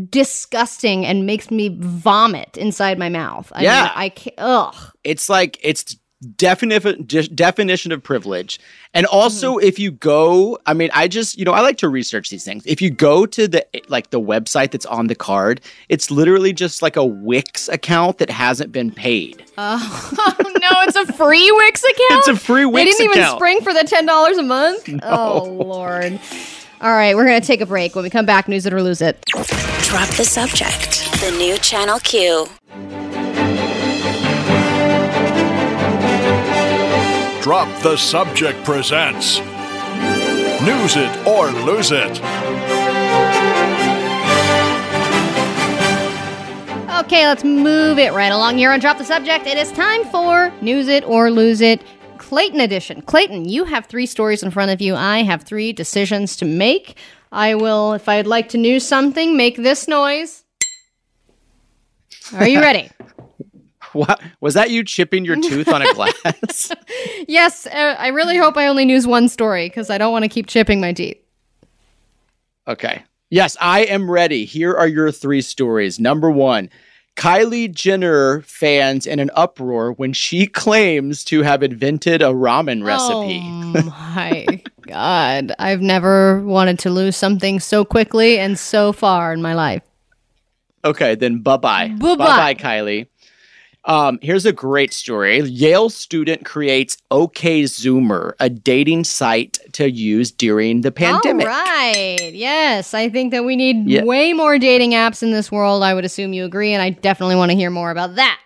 [0.09, 3.51] disgusting and makes me vomit inside my mouth.
[3.53, 3.81] I Yeah.
[3.83, 4.75] mean, I can't, ugh.
[5.03, 5.95] It's like it's
[6.37, 8.59] definition de- definition of privilege.
[8.93, 9.67] And also Mm-hmm.
[9.67, 12.63] if you go, I mean, I just, you know, I like to research these things.
[12.65, 16.81] If you go to the like the website that's on the card, it's literally just
[16.81, 19.43] like a Wix account that hasn't been paid.
[19.57, 21.97] Oh no, it's a free Wix account.
[22.11, 22.97] It's a free Wix account.
[22.99, 24.87] They didn't even spring for the ten dollars a month.
[25.03, 26.19] Oh lord.
[26.81, 27.95] All right, we're gonna take a break.
[27.95, 29.23] When we come back, news it or lose it.
[29.83, 31.03] Drop the subject.
[31.21, 32.47] The new Channel Q.
[37.41, 42.21] Drop the Subject presents News It or Lose It.
[46.99, 49.47] Okay, let's move it right along here and drop the subject.
[49.47, 51.81] It is time for news it or lose it.
[52.19, 53.01] Clayton edition.
[53.01, 54.93] Clayton, you have three stories in front of you.
[54.93, 56.95] I have three decisions to make.
[57.31, 60.43] I will, if I'd like to news something, make this noise.
[62.35, 62.91] Are you ready?
[63.93, 66.71] What was that you chipping your tooth on a glass?
[67.27, 70.29] yes, uh, I really hope I only news one story because I don't want to
[70.29, 71.17] keep chipping my teeth.
[72.67, 73.03] Okay.
[73.29, 74.45] Yes, I am ready.
[74.45, 75.99] Here are your three stories.
[75.99, 76.69] Number one
[77.17, 83.41] Kylie Jenner fans in an uproar when she claims to have invented a ramen recipe.
[83.43, 85.53] Oh my god.
[85.59, 89.83] I've never wanted to lose something so quickly and so far in my life.
[90.83, 91.89] Okay, then bye bye.
[91.89, 92.15] Bye-bye.
[92.15, 93.07] Bye bye, Kylie.
[93.85, 95.39] Um, here's a great story.
[95.41, 101.47] Yale student creates OK Zoomer, a dating site to use during the pandemic.
[101.47, 102.31] All right.
[102.31, 104.03] Yes, I think that we need Yeah.
[104.03, 105.81] way more dating apps in this world.
[105.83, 108.39] I would assume you agree, and I definitely want to hear more about that.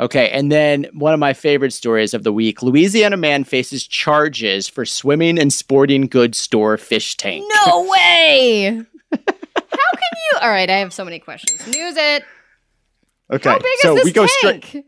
[0.00, 4.66] Okay, and then one of my favorite stories of the week Louisiana man faces charges
[4.66, 7.44] for swimming in sporting goods store fish tank.
[7.66, 8.82] No way.
[9.12, 10.38] How can you?
[10.40, 11.66] All right, I have so many questions.
[11.66, 12.24] News it.
[13.32, 14.64] Okay, so we go tank?
[14.64, 14.86] straight.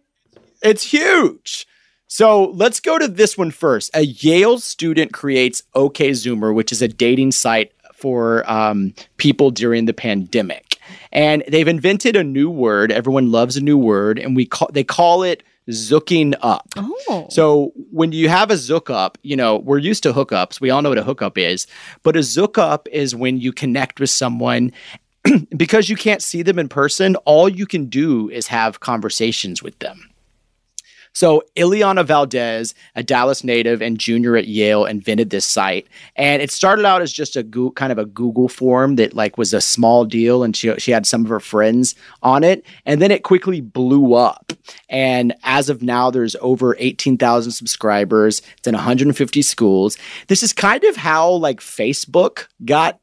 [0.62, 1.66] It's huge.
[2.06, 3.90] So let's go to this one first.
[3.94, 9.86] A Yale student creates OK Zoomer, which is a dating site for um, people during
[9.86, 10.77] the pandemic,
[11.12, 12.93] and they've invented a new word.
[12.93, 16.69] Everyone loves a new word, and we call they call it zooking up.
[16.77, 17.27] Oh.
[17.31, 20.60] So when you have a zook up, you know, we're used to hookups.
[20.60, 21.66] We all know what a hookup is.
[22.02, 24.73] But a zook up is when you connect with someone
[25.57, 29.78] because you can't see them in person, all you can do is have conversations with
[29.78, 30.12] them.
[31.15, 35.86] So Ileana Valdez, a Dallas native and junior at Yale, invented this site,
[36.16, 39.36] and it started out as just a goo- kind of a Google form that like
[39.36, 43.03] was a small deal, and she she had some of her friends on it, and
[43.03, 44.53] then it quickly blew up.
[44.89, 48.40] And as of now, there's over eighteen thousand subscribers.
[48.57, 49.99] It's in 150 schools.
[50.28, 52.99] This is kind of how like Facebook got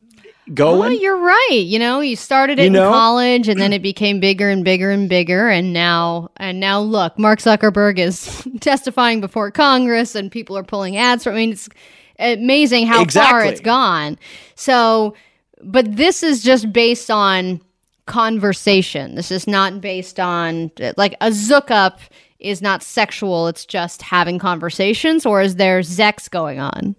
[0.49, 0.99] Oh, going.
[0.99, 1.63] you're right.
[1.63, 2.87] You know, you started it You know?
[2.87, 6.79] in college and then it became bigger and bigger and bigger and now and now
[6.81, 11.51] look, Mark Zuckerberg is testifying before Congress and people are pulling ads from I mean
[11.51, 11.69] it's
[12.17, 14.17] amazing how far it's gone.
[14.55, 15.15] So,
[15.61, 17.61] but this is just based on
[18.05, 19.15] conversation.
[19.15, 21.99] This is not based on like a zook up
[22.39, 26.95] is not sexual, it's just having conversations or is there sex going on?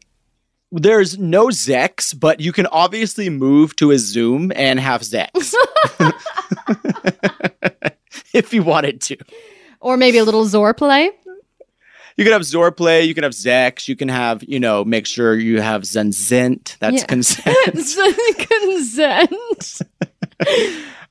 [0.72, 5.52] There's no Zex, but you can obviously move to a Zoom and have Zex
[8.34, 9.16] if you wanted to.
[9.80, 11.10] Or maybe a little Zor play?
[12.16, 13.04] You can have Zor play.
[13.04, 16.76] you can have Zex, you can have, you know, make sure you have Zenzint.
[16.78, 17.06] That's Yeah.
[17.06, 17.56] consent.
[18.60, 19.80] consent.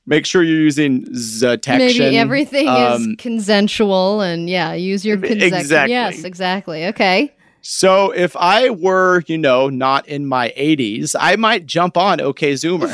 [0.06, 1.78] Make sure you're using Zetection.
[1.78, 5.42] Maybe everything Um, is consensual and yeah, use your consent.
[5.54, 5.92] Exactly.
[5.92, 6.86] Yes, exactly.
[6.86, 7.32] Okay.
[7.62, 12.52] So if I were, you know, not in my 80s, I might jump on OK
[12.54, 12.90] Zoomer.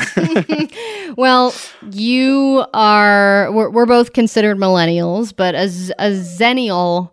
[1.17, 1.53] Well,
[1.91, 3.51] you are.
[3.51, 5.63] We're, we're both considered millennials, but a,
[5.97, 7.09] a zennial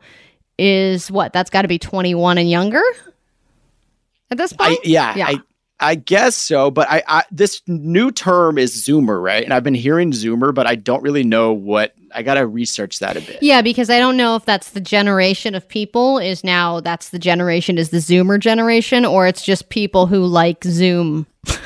[0.58, 1.32] is what?
[1.32, 2.82] That's got to be 21 and younger
[4.30, 4.84] at this I, point?
[4.84, 5.40] yeah, I
[5.80, 9.42] I guess so, but I, I this new term is Zoomer, right?
[9.42, 11.94] And I've been hearing Zoomer, but I don't really know what.
[12.14, 13.42] I gotta research that a bit.
[13.42, 17.18] Yeah, because I don't know if that's the generation of people is now that's the
[17.18, 21.26] generation is the Zoomer generation, or it's just people who like Zoom.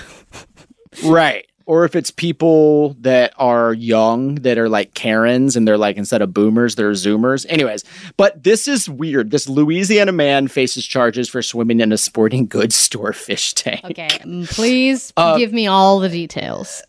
[1.05, 1.47] Right.
[1.67, 6.23] Or if it's people that are young that are like Karens and they're like instead
[6.23, 7.45] of boomers, they're Zoomers.
[7.47, 7.85] Anyways,
[8.17, 9.31] but this is weird.
[9.31, 13.85] This Louisiana man faces charges for swimming in a sporting goods store fish tank.
[13.85, 16.83] Okay, mm, please Uh, give me all the details.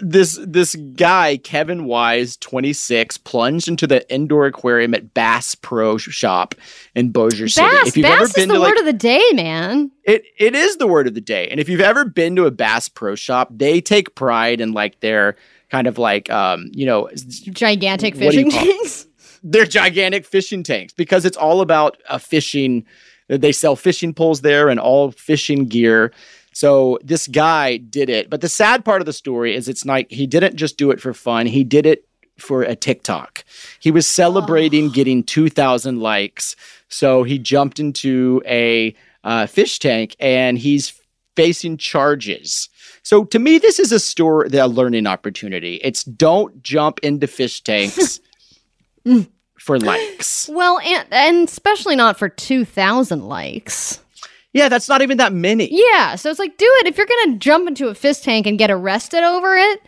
[0.00, 6.54] This this guy Kevin Wise, 26, plunged into the indoor aquarium at Bass Pro Shop
[6.94, 7.68] in Bossier City.
[7.68, 9.90] Bass, bass is the to word like of the day, man.
[10.04, 11.48] it it is the word of the day.
[11.48, 15.00] And if you've ever been to a Bass Pro Shop, they take pride in like
[15.00, 15.36] their
[15.70, 19.06] kind of like um, you know, Gigantic what do you fishing tanks.
[19.42, 22.84] they're gigantic fishing tanks because it's all about a fishing.
[23.28, 26.12] They sell fishing poles there and all fishing gear.
[26.58, 28.28] So this guy did it.
[28.28, 31.00] But the sad part of the story is it's like he didn't just do it
[31.00, 31.46] for fun.
[31.46, 32.04] He did it
[32.36, 33.44] for a TikTok.
[33.78, 36.56] He was celebrating getting 2,000 likes.
[36.88, 41.00] So he jumped into a uh, fish tank and he's
[41.36, 42.68] facing charges.
[43.04, 45.76] So to me, this is a story, a learning opportunity.
[45.84, 48.18] It's don't jump into fish tanks
[49.60, 50.48] for likes.
[50.48, 54.00] Well, and, and especially not for 2,000 likes.
[54.52, 55.68] Yeah, that's not even that many.
[55.70, 56.86] Yeah, so it's like, do it.
[56.86, 59.80] If you're going to jump into a fist tank and get arrested over it,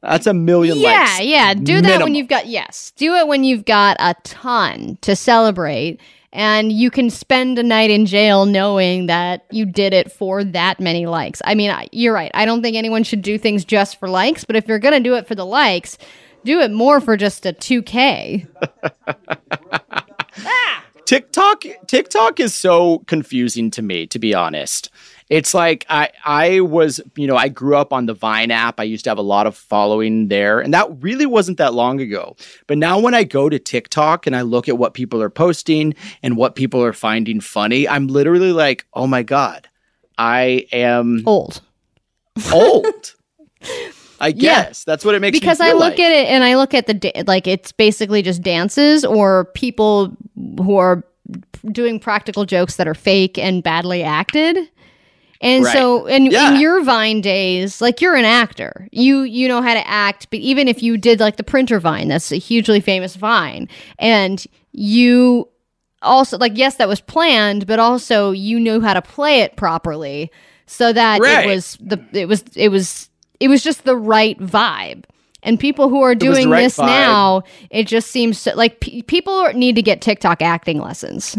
[0.00, 1.20] That's a million yeah, likes.
[1.20, 1.54] yeah, yeah.
[1.54, 6.00] do that when you've got, yes, do it when you've got a ton to celebrate.
[6.34, 10.80] And you can spend a night in jail knowing that you did it for that
[10.80, 11.42] many likes.
[11.44, 12.30] I mean, I- you're right.
[12.32, 15.00] I don't think anyone should do things just for likes, but if you're going to
[15.08, 15.98] do it for the likes,
[16.42, 18.46] do it more for just a 2K.
[21.04, 24.90] TikTok TikTok is so confusing to me, to be honest.
[25.28, 28.78] It's like I I was, you know, I grew up on the Vine app.
[28.78, 32.00] I used to have a lot of following there, and that really wasn't that long
[32.00, 32.36] ago.
[32.66, 35.94] But now when I go to TikTok and I look at what people are posting
[36.22, 39.68] and what people are finding funny, I'm literally like, "Oh my god.
[40.18, 41.60] I am old."
[42.52, 43.14] Old.
[44.22, 44.64] I Yeah.
[44.66, 45.40] guess that's what it makes me.
[45.40, 46.00] because I look like.
[46.00, 50.16] at it and I look at the da- like it's basically just dances or people
[50.58, 51.04] who are
[51.70, 54.56] doing practical jokes that are fake and badly acted.
[55.40, 56.14] And so Right.
[56.14, 56.54] in, Yeah.
[56.54, 58.88] in your Vine days, like you're an actor.
[58.92, 62.08] You you know how to act, but even if you did like the printer Vine,
[62.08, 63.68] that's a hugely famous Vine.
[63.98, 65.48] And you
[66.00, 70.30] also like yes, that was planned, but also you knew how to play it properly
[70.66, 71.44] so that Right.
[71.44, 73.08] it was the it was it was
[73.42, 75.04] it was just the right vibe.
[75.42, 76.86] And people who are doing right this vibe.
[76.86, 81.36] now, it just seems so, like pe people need to get TikTok acting lessons.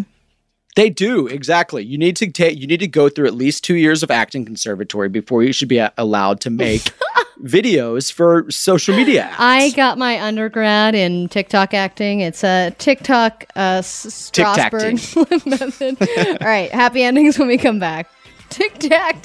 [0.75, 1.83] They do exactly.
[1.85, 2.59] You need to take.
[2.59, 5.69] You need to go through at least two years of acting conservatory before you should
[5.69, 6.81] be a- allowed to make
[7.43, 9.29] videos for social media.
[9.31, 9.35] apps.
[9.37, 12.19] I got my undergrad in TikTok acting.
[12.19, 16.41] It's a TikTok uh, Strasberg method.
[16.41, 18.09] All right, happy endings when we come back.
[18.49, 19.21] TikTok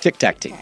[0.00, 0.58] Tic tac ting.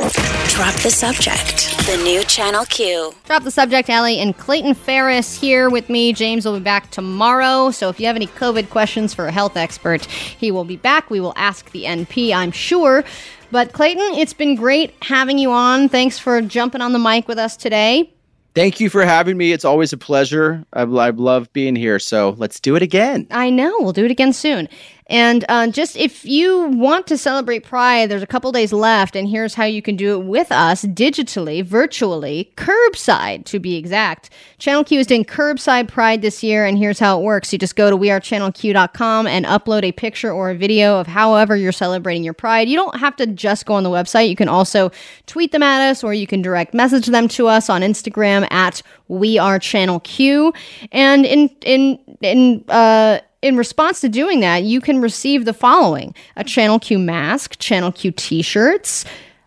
[0.00, 1.76] Drop the subject.
[1.86, 3.12] The new Channel Q.
[3.26, 6.14] Drop the subject, Ellie, and Clayton Ferris here with me.
[6.14, 7.70] James will be back tomorrow.
[7.70, 11.10] So if you have any COVID questions for a health expert, he will be back.
[11.10, 13.04] We will ask the NP, I'm sure.
[13.50, 15.90] But Clayton, it's been great having you on.
[15.90, 18.10] Thanks for jumping on the mic with us today.
[18.54, 19.52] Thank you for having me.
[19.52, 20.64] It's always a pleasure.
[20.72, 21.98] I, I love being here.
[21.98, 23.26] So let's do it again.
[23.30, 23.76] I know.
[23.78, 24.68] We'll do it again soon.
[25.10, 29.28] And uh, just if you want to celebrate Pride, there's a couple days left, and
[29.28, 34.30] here's how you can do it with us digitally, virtually, curbside to be exact.
[34.58, 37.52] Channel Q is doing curbside Pride this year, and here's how it works.
[37.52, 41.72] You just go to wearechannelq.com and upload a picture or a video of however you're
[41.72, 42.68] celebrating your Pride.
[42.68, 44.28] You don't have to just go on the website.
[44.28, 44.92] You can also
[45.26, 48.80] tweet them at us, or you can direct message them to us on Instagram at
[49.08, 50.52] We Are Channel Q.
[50.92, 56.14] And in in in uh in response to doing that, you can receive the following
[56.36, 59.06] a Channel Q mask, Channel Q t shirts,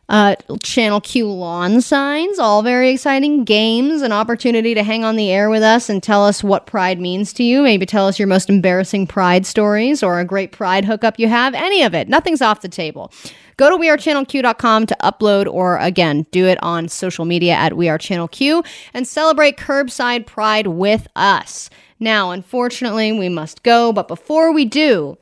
[0.09, 3.43] uh, Channel Q lawn signs, all very exciting.
[3.43, 6.99] Games, an opportunity to hang on the air with us and tell us what pride
[6.99, 7.61] means to you.
[7.61, 11.53] Maybe tell us your most embarrassing pride stories or a great pride hookup you have.
[11.53, 12.09] Any of it.
[12.09, 13.11] Nothing's off the table.
[13.57, 19.07] Go to wearechannelq.com to upload or again, do it on social media at wearechannelq and
[19.07, 21.69] celebrate curbside pride with us.
[22.03, 25.17] Now, unfortunately, we must go, but before we do,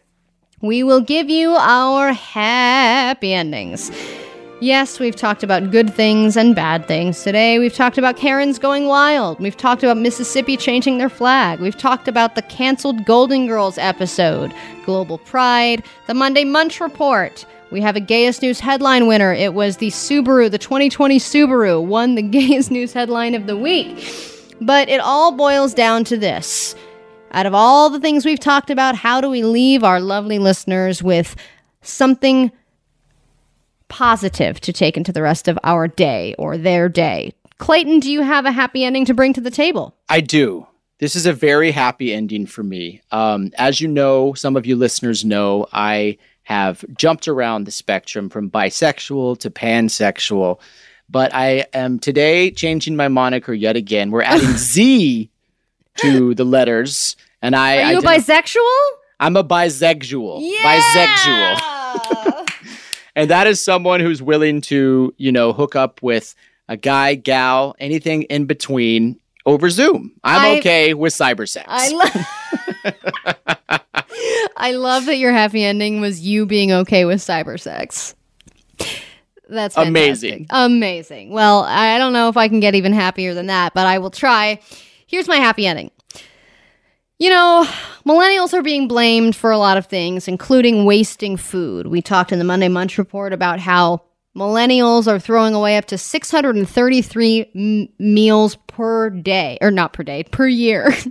[0.61, 3.91] we will give you our happy endings.
[4.61, 7.59] Yes, we've talked about good things and bad things today.
[7.59, 9.39] We've talked about Karens going wild.
[9.39, 11.59] We've talked about Mississippi changing their flag.
[11.59, 14.51] We've talked about the canceled Golden Girls episode,
[14.83, 17.45] Global Pride, the Monday Munch Report.
[17.69, 19.31] We have a Gayest News headline winner.
[19.31, 24.30] It was the Subaru, the 2020 Subaru, won the Gayest News headline of the week.
[24.61, 26.75] But it all boils down to this.
[27.31, 31.01] Out of all the things we've talked about, how do we leave our lovely listeners
[31.01, 31.35] with
[31.81, 32.51] something
[33.87, 37.33] positive to take into the rest of our day or their day?
[37.57, 39.95] Clayton, do you have a happy ending to bring to the table?
[40.09, 40.67] I do.
[40.99, 43.01] This is a very happy ending for me.
[43.11, 48.29] Um, as you know, some of you listeners know, I have jumped around the spectrum
[48.29, 50.59] from bisexual to pansexual,
[51.11, 54.11] but I am today changing my moniker yet again.
[54.11, 55.29] We're adding Z
[55.97, 57.83] to the letters, and I.
[57.83, 58.89] Are you identif- bisexual?
[59.19, 60.39] I'm a bisexual.
[60.41, 60.79] Yeah!
[60.79, 62.49] Bisexual.
[63.15, 66.33] and that is someone who's willing to, you know, hook up with
[66.67, 70.13] a guy, gal, anything in between over Zoom.
[70.23, 71.65] I'm I- okay with cybersex.
[71.67, 72.27] I love.
[74.57, 78.15] I love that your happy ending was you being okay with cyber sex.
[79.51, 79.89] That's fantastic.
[80.31, 80.47] Amazing.
[80.49, 81.29] Amazing.
[81.31, 84.09] Well, I don't know if I can get even happier than that, but I will
[84.11, 84.59] try.
[85.07, 85.91] Here's my happy ending.
[87.19, 87.67] You know,
[88.07, 91.87] millennials are being blamed for a lot of things, including wasting food.
[91.87, 94.01] We talked in the Monday Munch report about how
[94.35, 100.23] millennials are throwing away up to 633 m- meals per day, or not per day,
[100.23, 100.95] per year.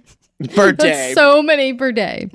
[0.54, 1.12] Per That's day.
[1.12, 2.30] so many per day.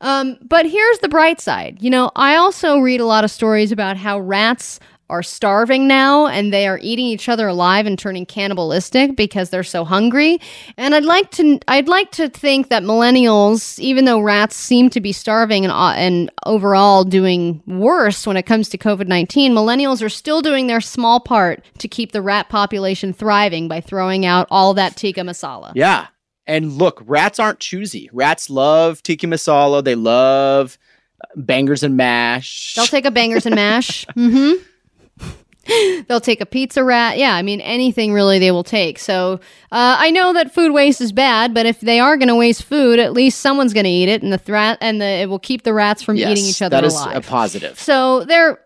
[0.00, 1.78] Um, but here's the bright side.
[1.80, 6.26] You know, I also read a lot of stories about how rats are starving now
[6.26, 10.40] and they are eating each other alive and turning cannibalistic because they're so hungry.
[10.76, 15.00] And I'd like to I'd like to think that millennials, even though rats seem to
[15.00, 20.08] be starving and uh, and overall doing worse when it comes to COVID-19, millennials are
[20.08, 24.74] still doing their small part to keep the rat population thriving by throwing out all
[24.74, 25.72] that tikka masala.
[25.74, 26.06] Yeah.
[26.46, 28.10] And look, rats aren't choosy.
[28.12, 29.82] Rats love tikka masala.
[29.82, 30.78] They love
[31.20, 32.74] uh, bangers and mash.
[32.74, 34.06] They'll take a bangers and mash.
[34.06, 34.62] mm-hmm.
[36.08, 37.18] They'll take a pizza rat.
[37.18, 38.98] Yeah, I mean anything really they will take.
[38.98, 39.34] So
[39.72, 42.64] uh, I know that food waste is bad, but if they are going to waste
[42.64, 45.38] food, at least someone's going to eat it, and the threat and the it will
[45.38, 47.16] keep the rats from Yes, eating each other That is alive.
[47.16, 47.78] a positive.
[47.78, 48.58] So there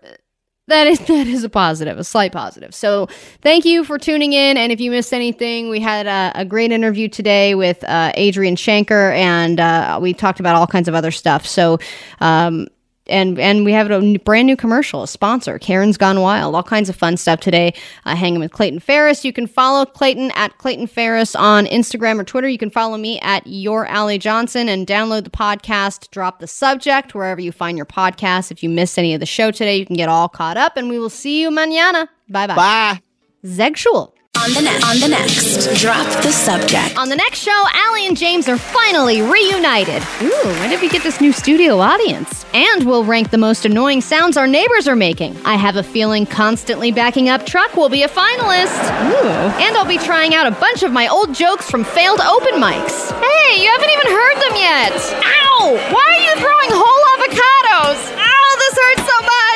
[0.67, 2.75] that is that is a positive, a slight positive.
[2.75, 3.07] So
[3.43, 4.57] thank you for tuning in.
[4.57, 8.55] And if you missed anything, we had a, a great interview today with uh, Adrian
[8.57, 11.47] Shanker, and uh, we talked about all kinds of other stuff.
[11.47, 11.79] So.
[12.21, 12.67] Um,
[13.09, 16.89] and and we have a brand new commercial, a sponsor, Karen's Gone Wild, all kinds
[16.89, 17.75] of fun stuff today.
[18.05, 19.25] Uh, hanging with Clayton Ferris.
[19.25, 22.49] You can follow Clayton at Clayton Ferris on Instagram or Twitter.
[22.49, 26.11] You can follow me at Your Ally Johnson and download the podcast.
[26.11, 28.51] Drop the subject wherever you find your podcast.
[28.51, 30.89] If you missed any of the show today, you can get all caught up, and
[30.89, 32.09] we will see you mañana.
[32.29, 32.55] Bye bye.
[32.55, 33.03] Bye.
[33.45, 34.15] Sexual.
[34.39, 36.97] On the, ne- on the next, drop the subject.
[36.97, 40.03] On the next show, Allie and James are finally reunited.
[40.23, 42.47] Ooh, when did we get this new studio audience?
[42.55, 45.37] And we'll rank the most annoying sounds our neighbors are making.
[45.45, 48.79] I have a feeling constantly backing up truck will be a finalist.
[49.11, 49.29] Ooh.
[49.61, 53.11] And I'll be trying out a bunch of my old jokes from failed open mics.
[53.21, 54.93] Hey, you haven't even heard them yet.
[55.25, 55.77] Ow!
[55.93, 58.01] Why are you throwing whole avocados?
[58.17, 59.48] Ow, this hurts so much.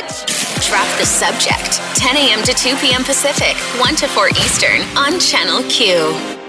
[0.72, 1.82] Drop the subject.
[1.98, 2.42] 10 a.m.
[2.44, 3.04] to 2 p.m.
[3.04, 6.41] Pacific, 1 to 4 Eastern on Channel Q.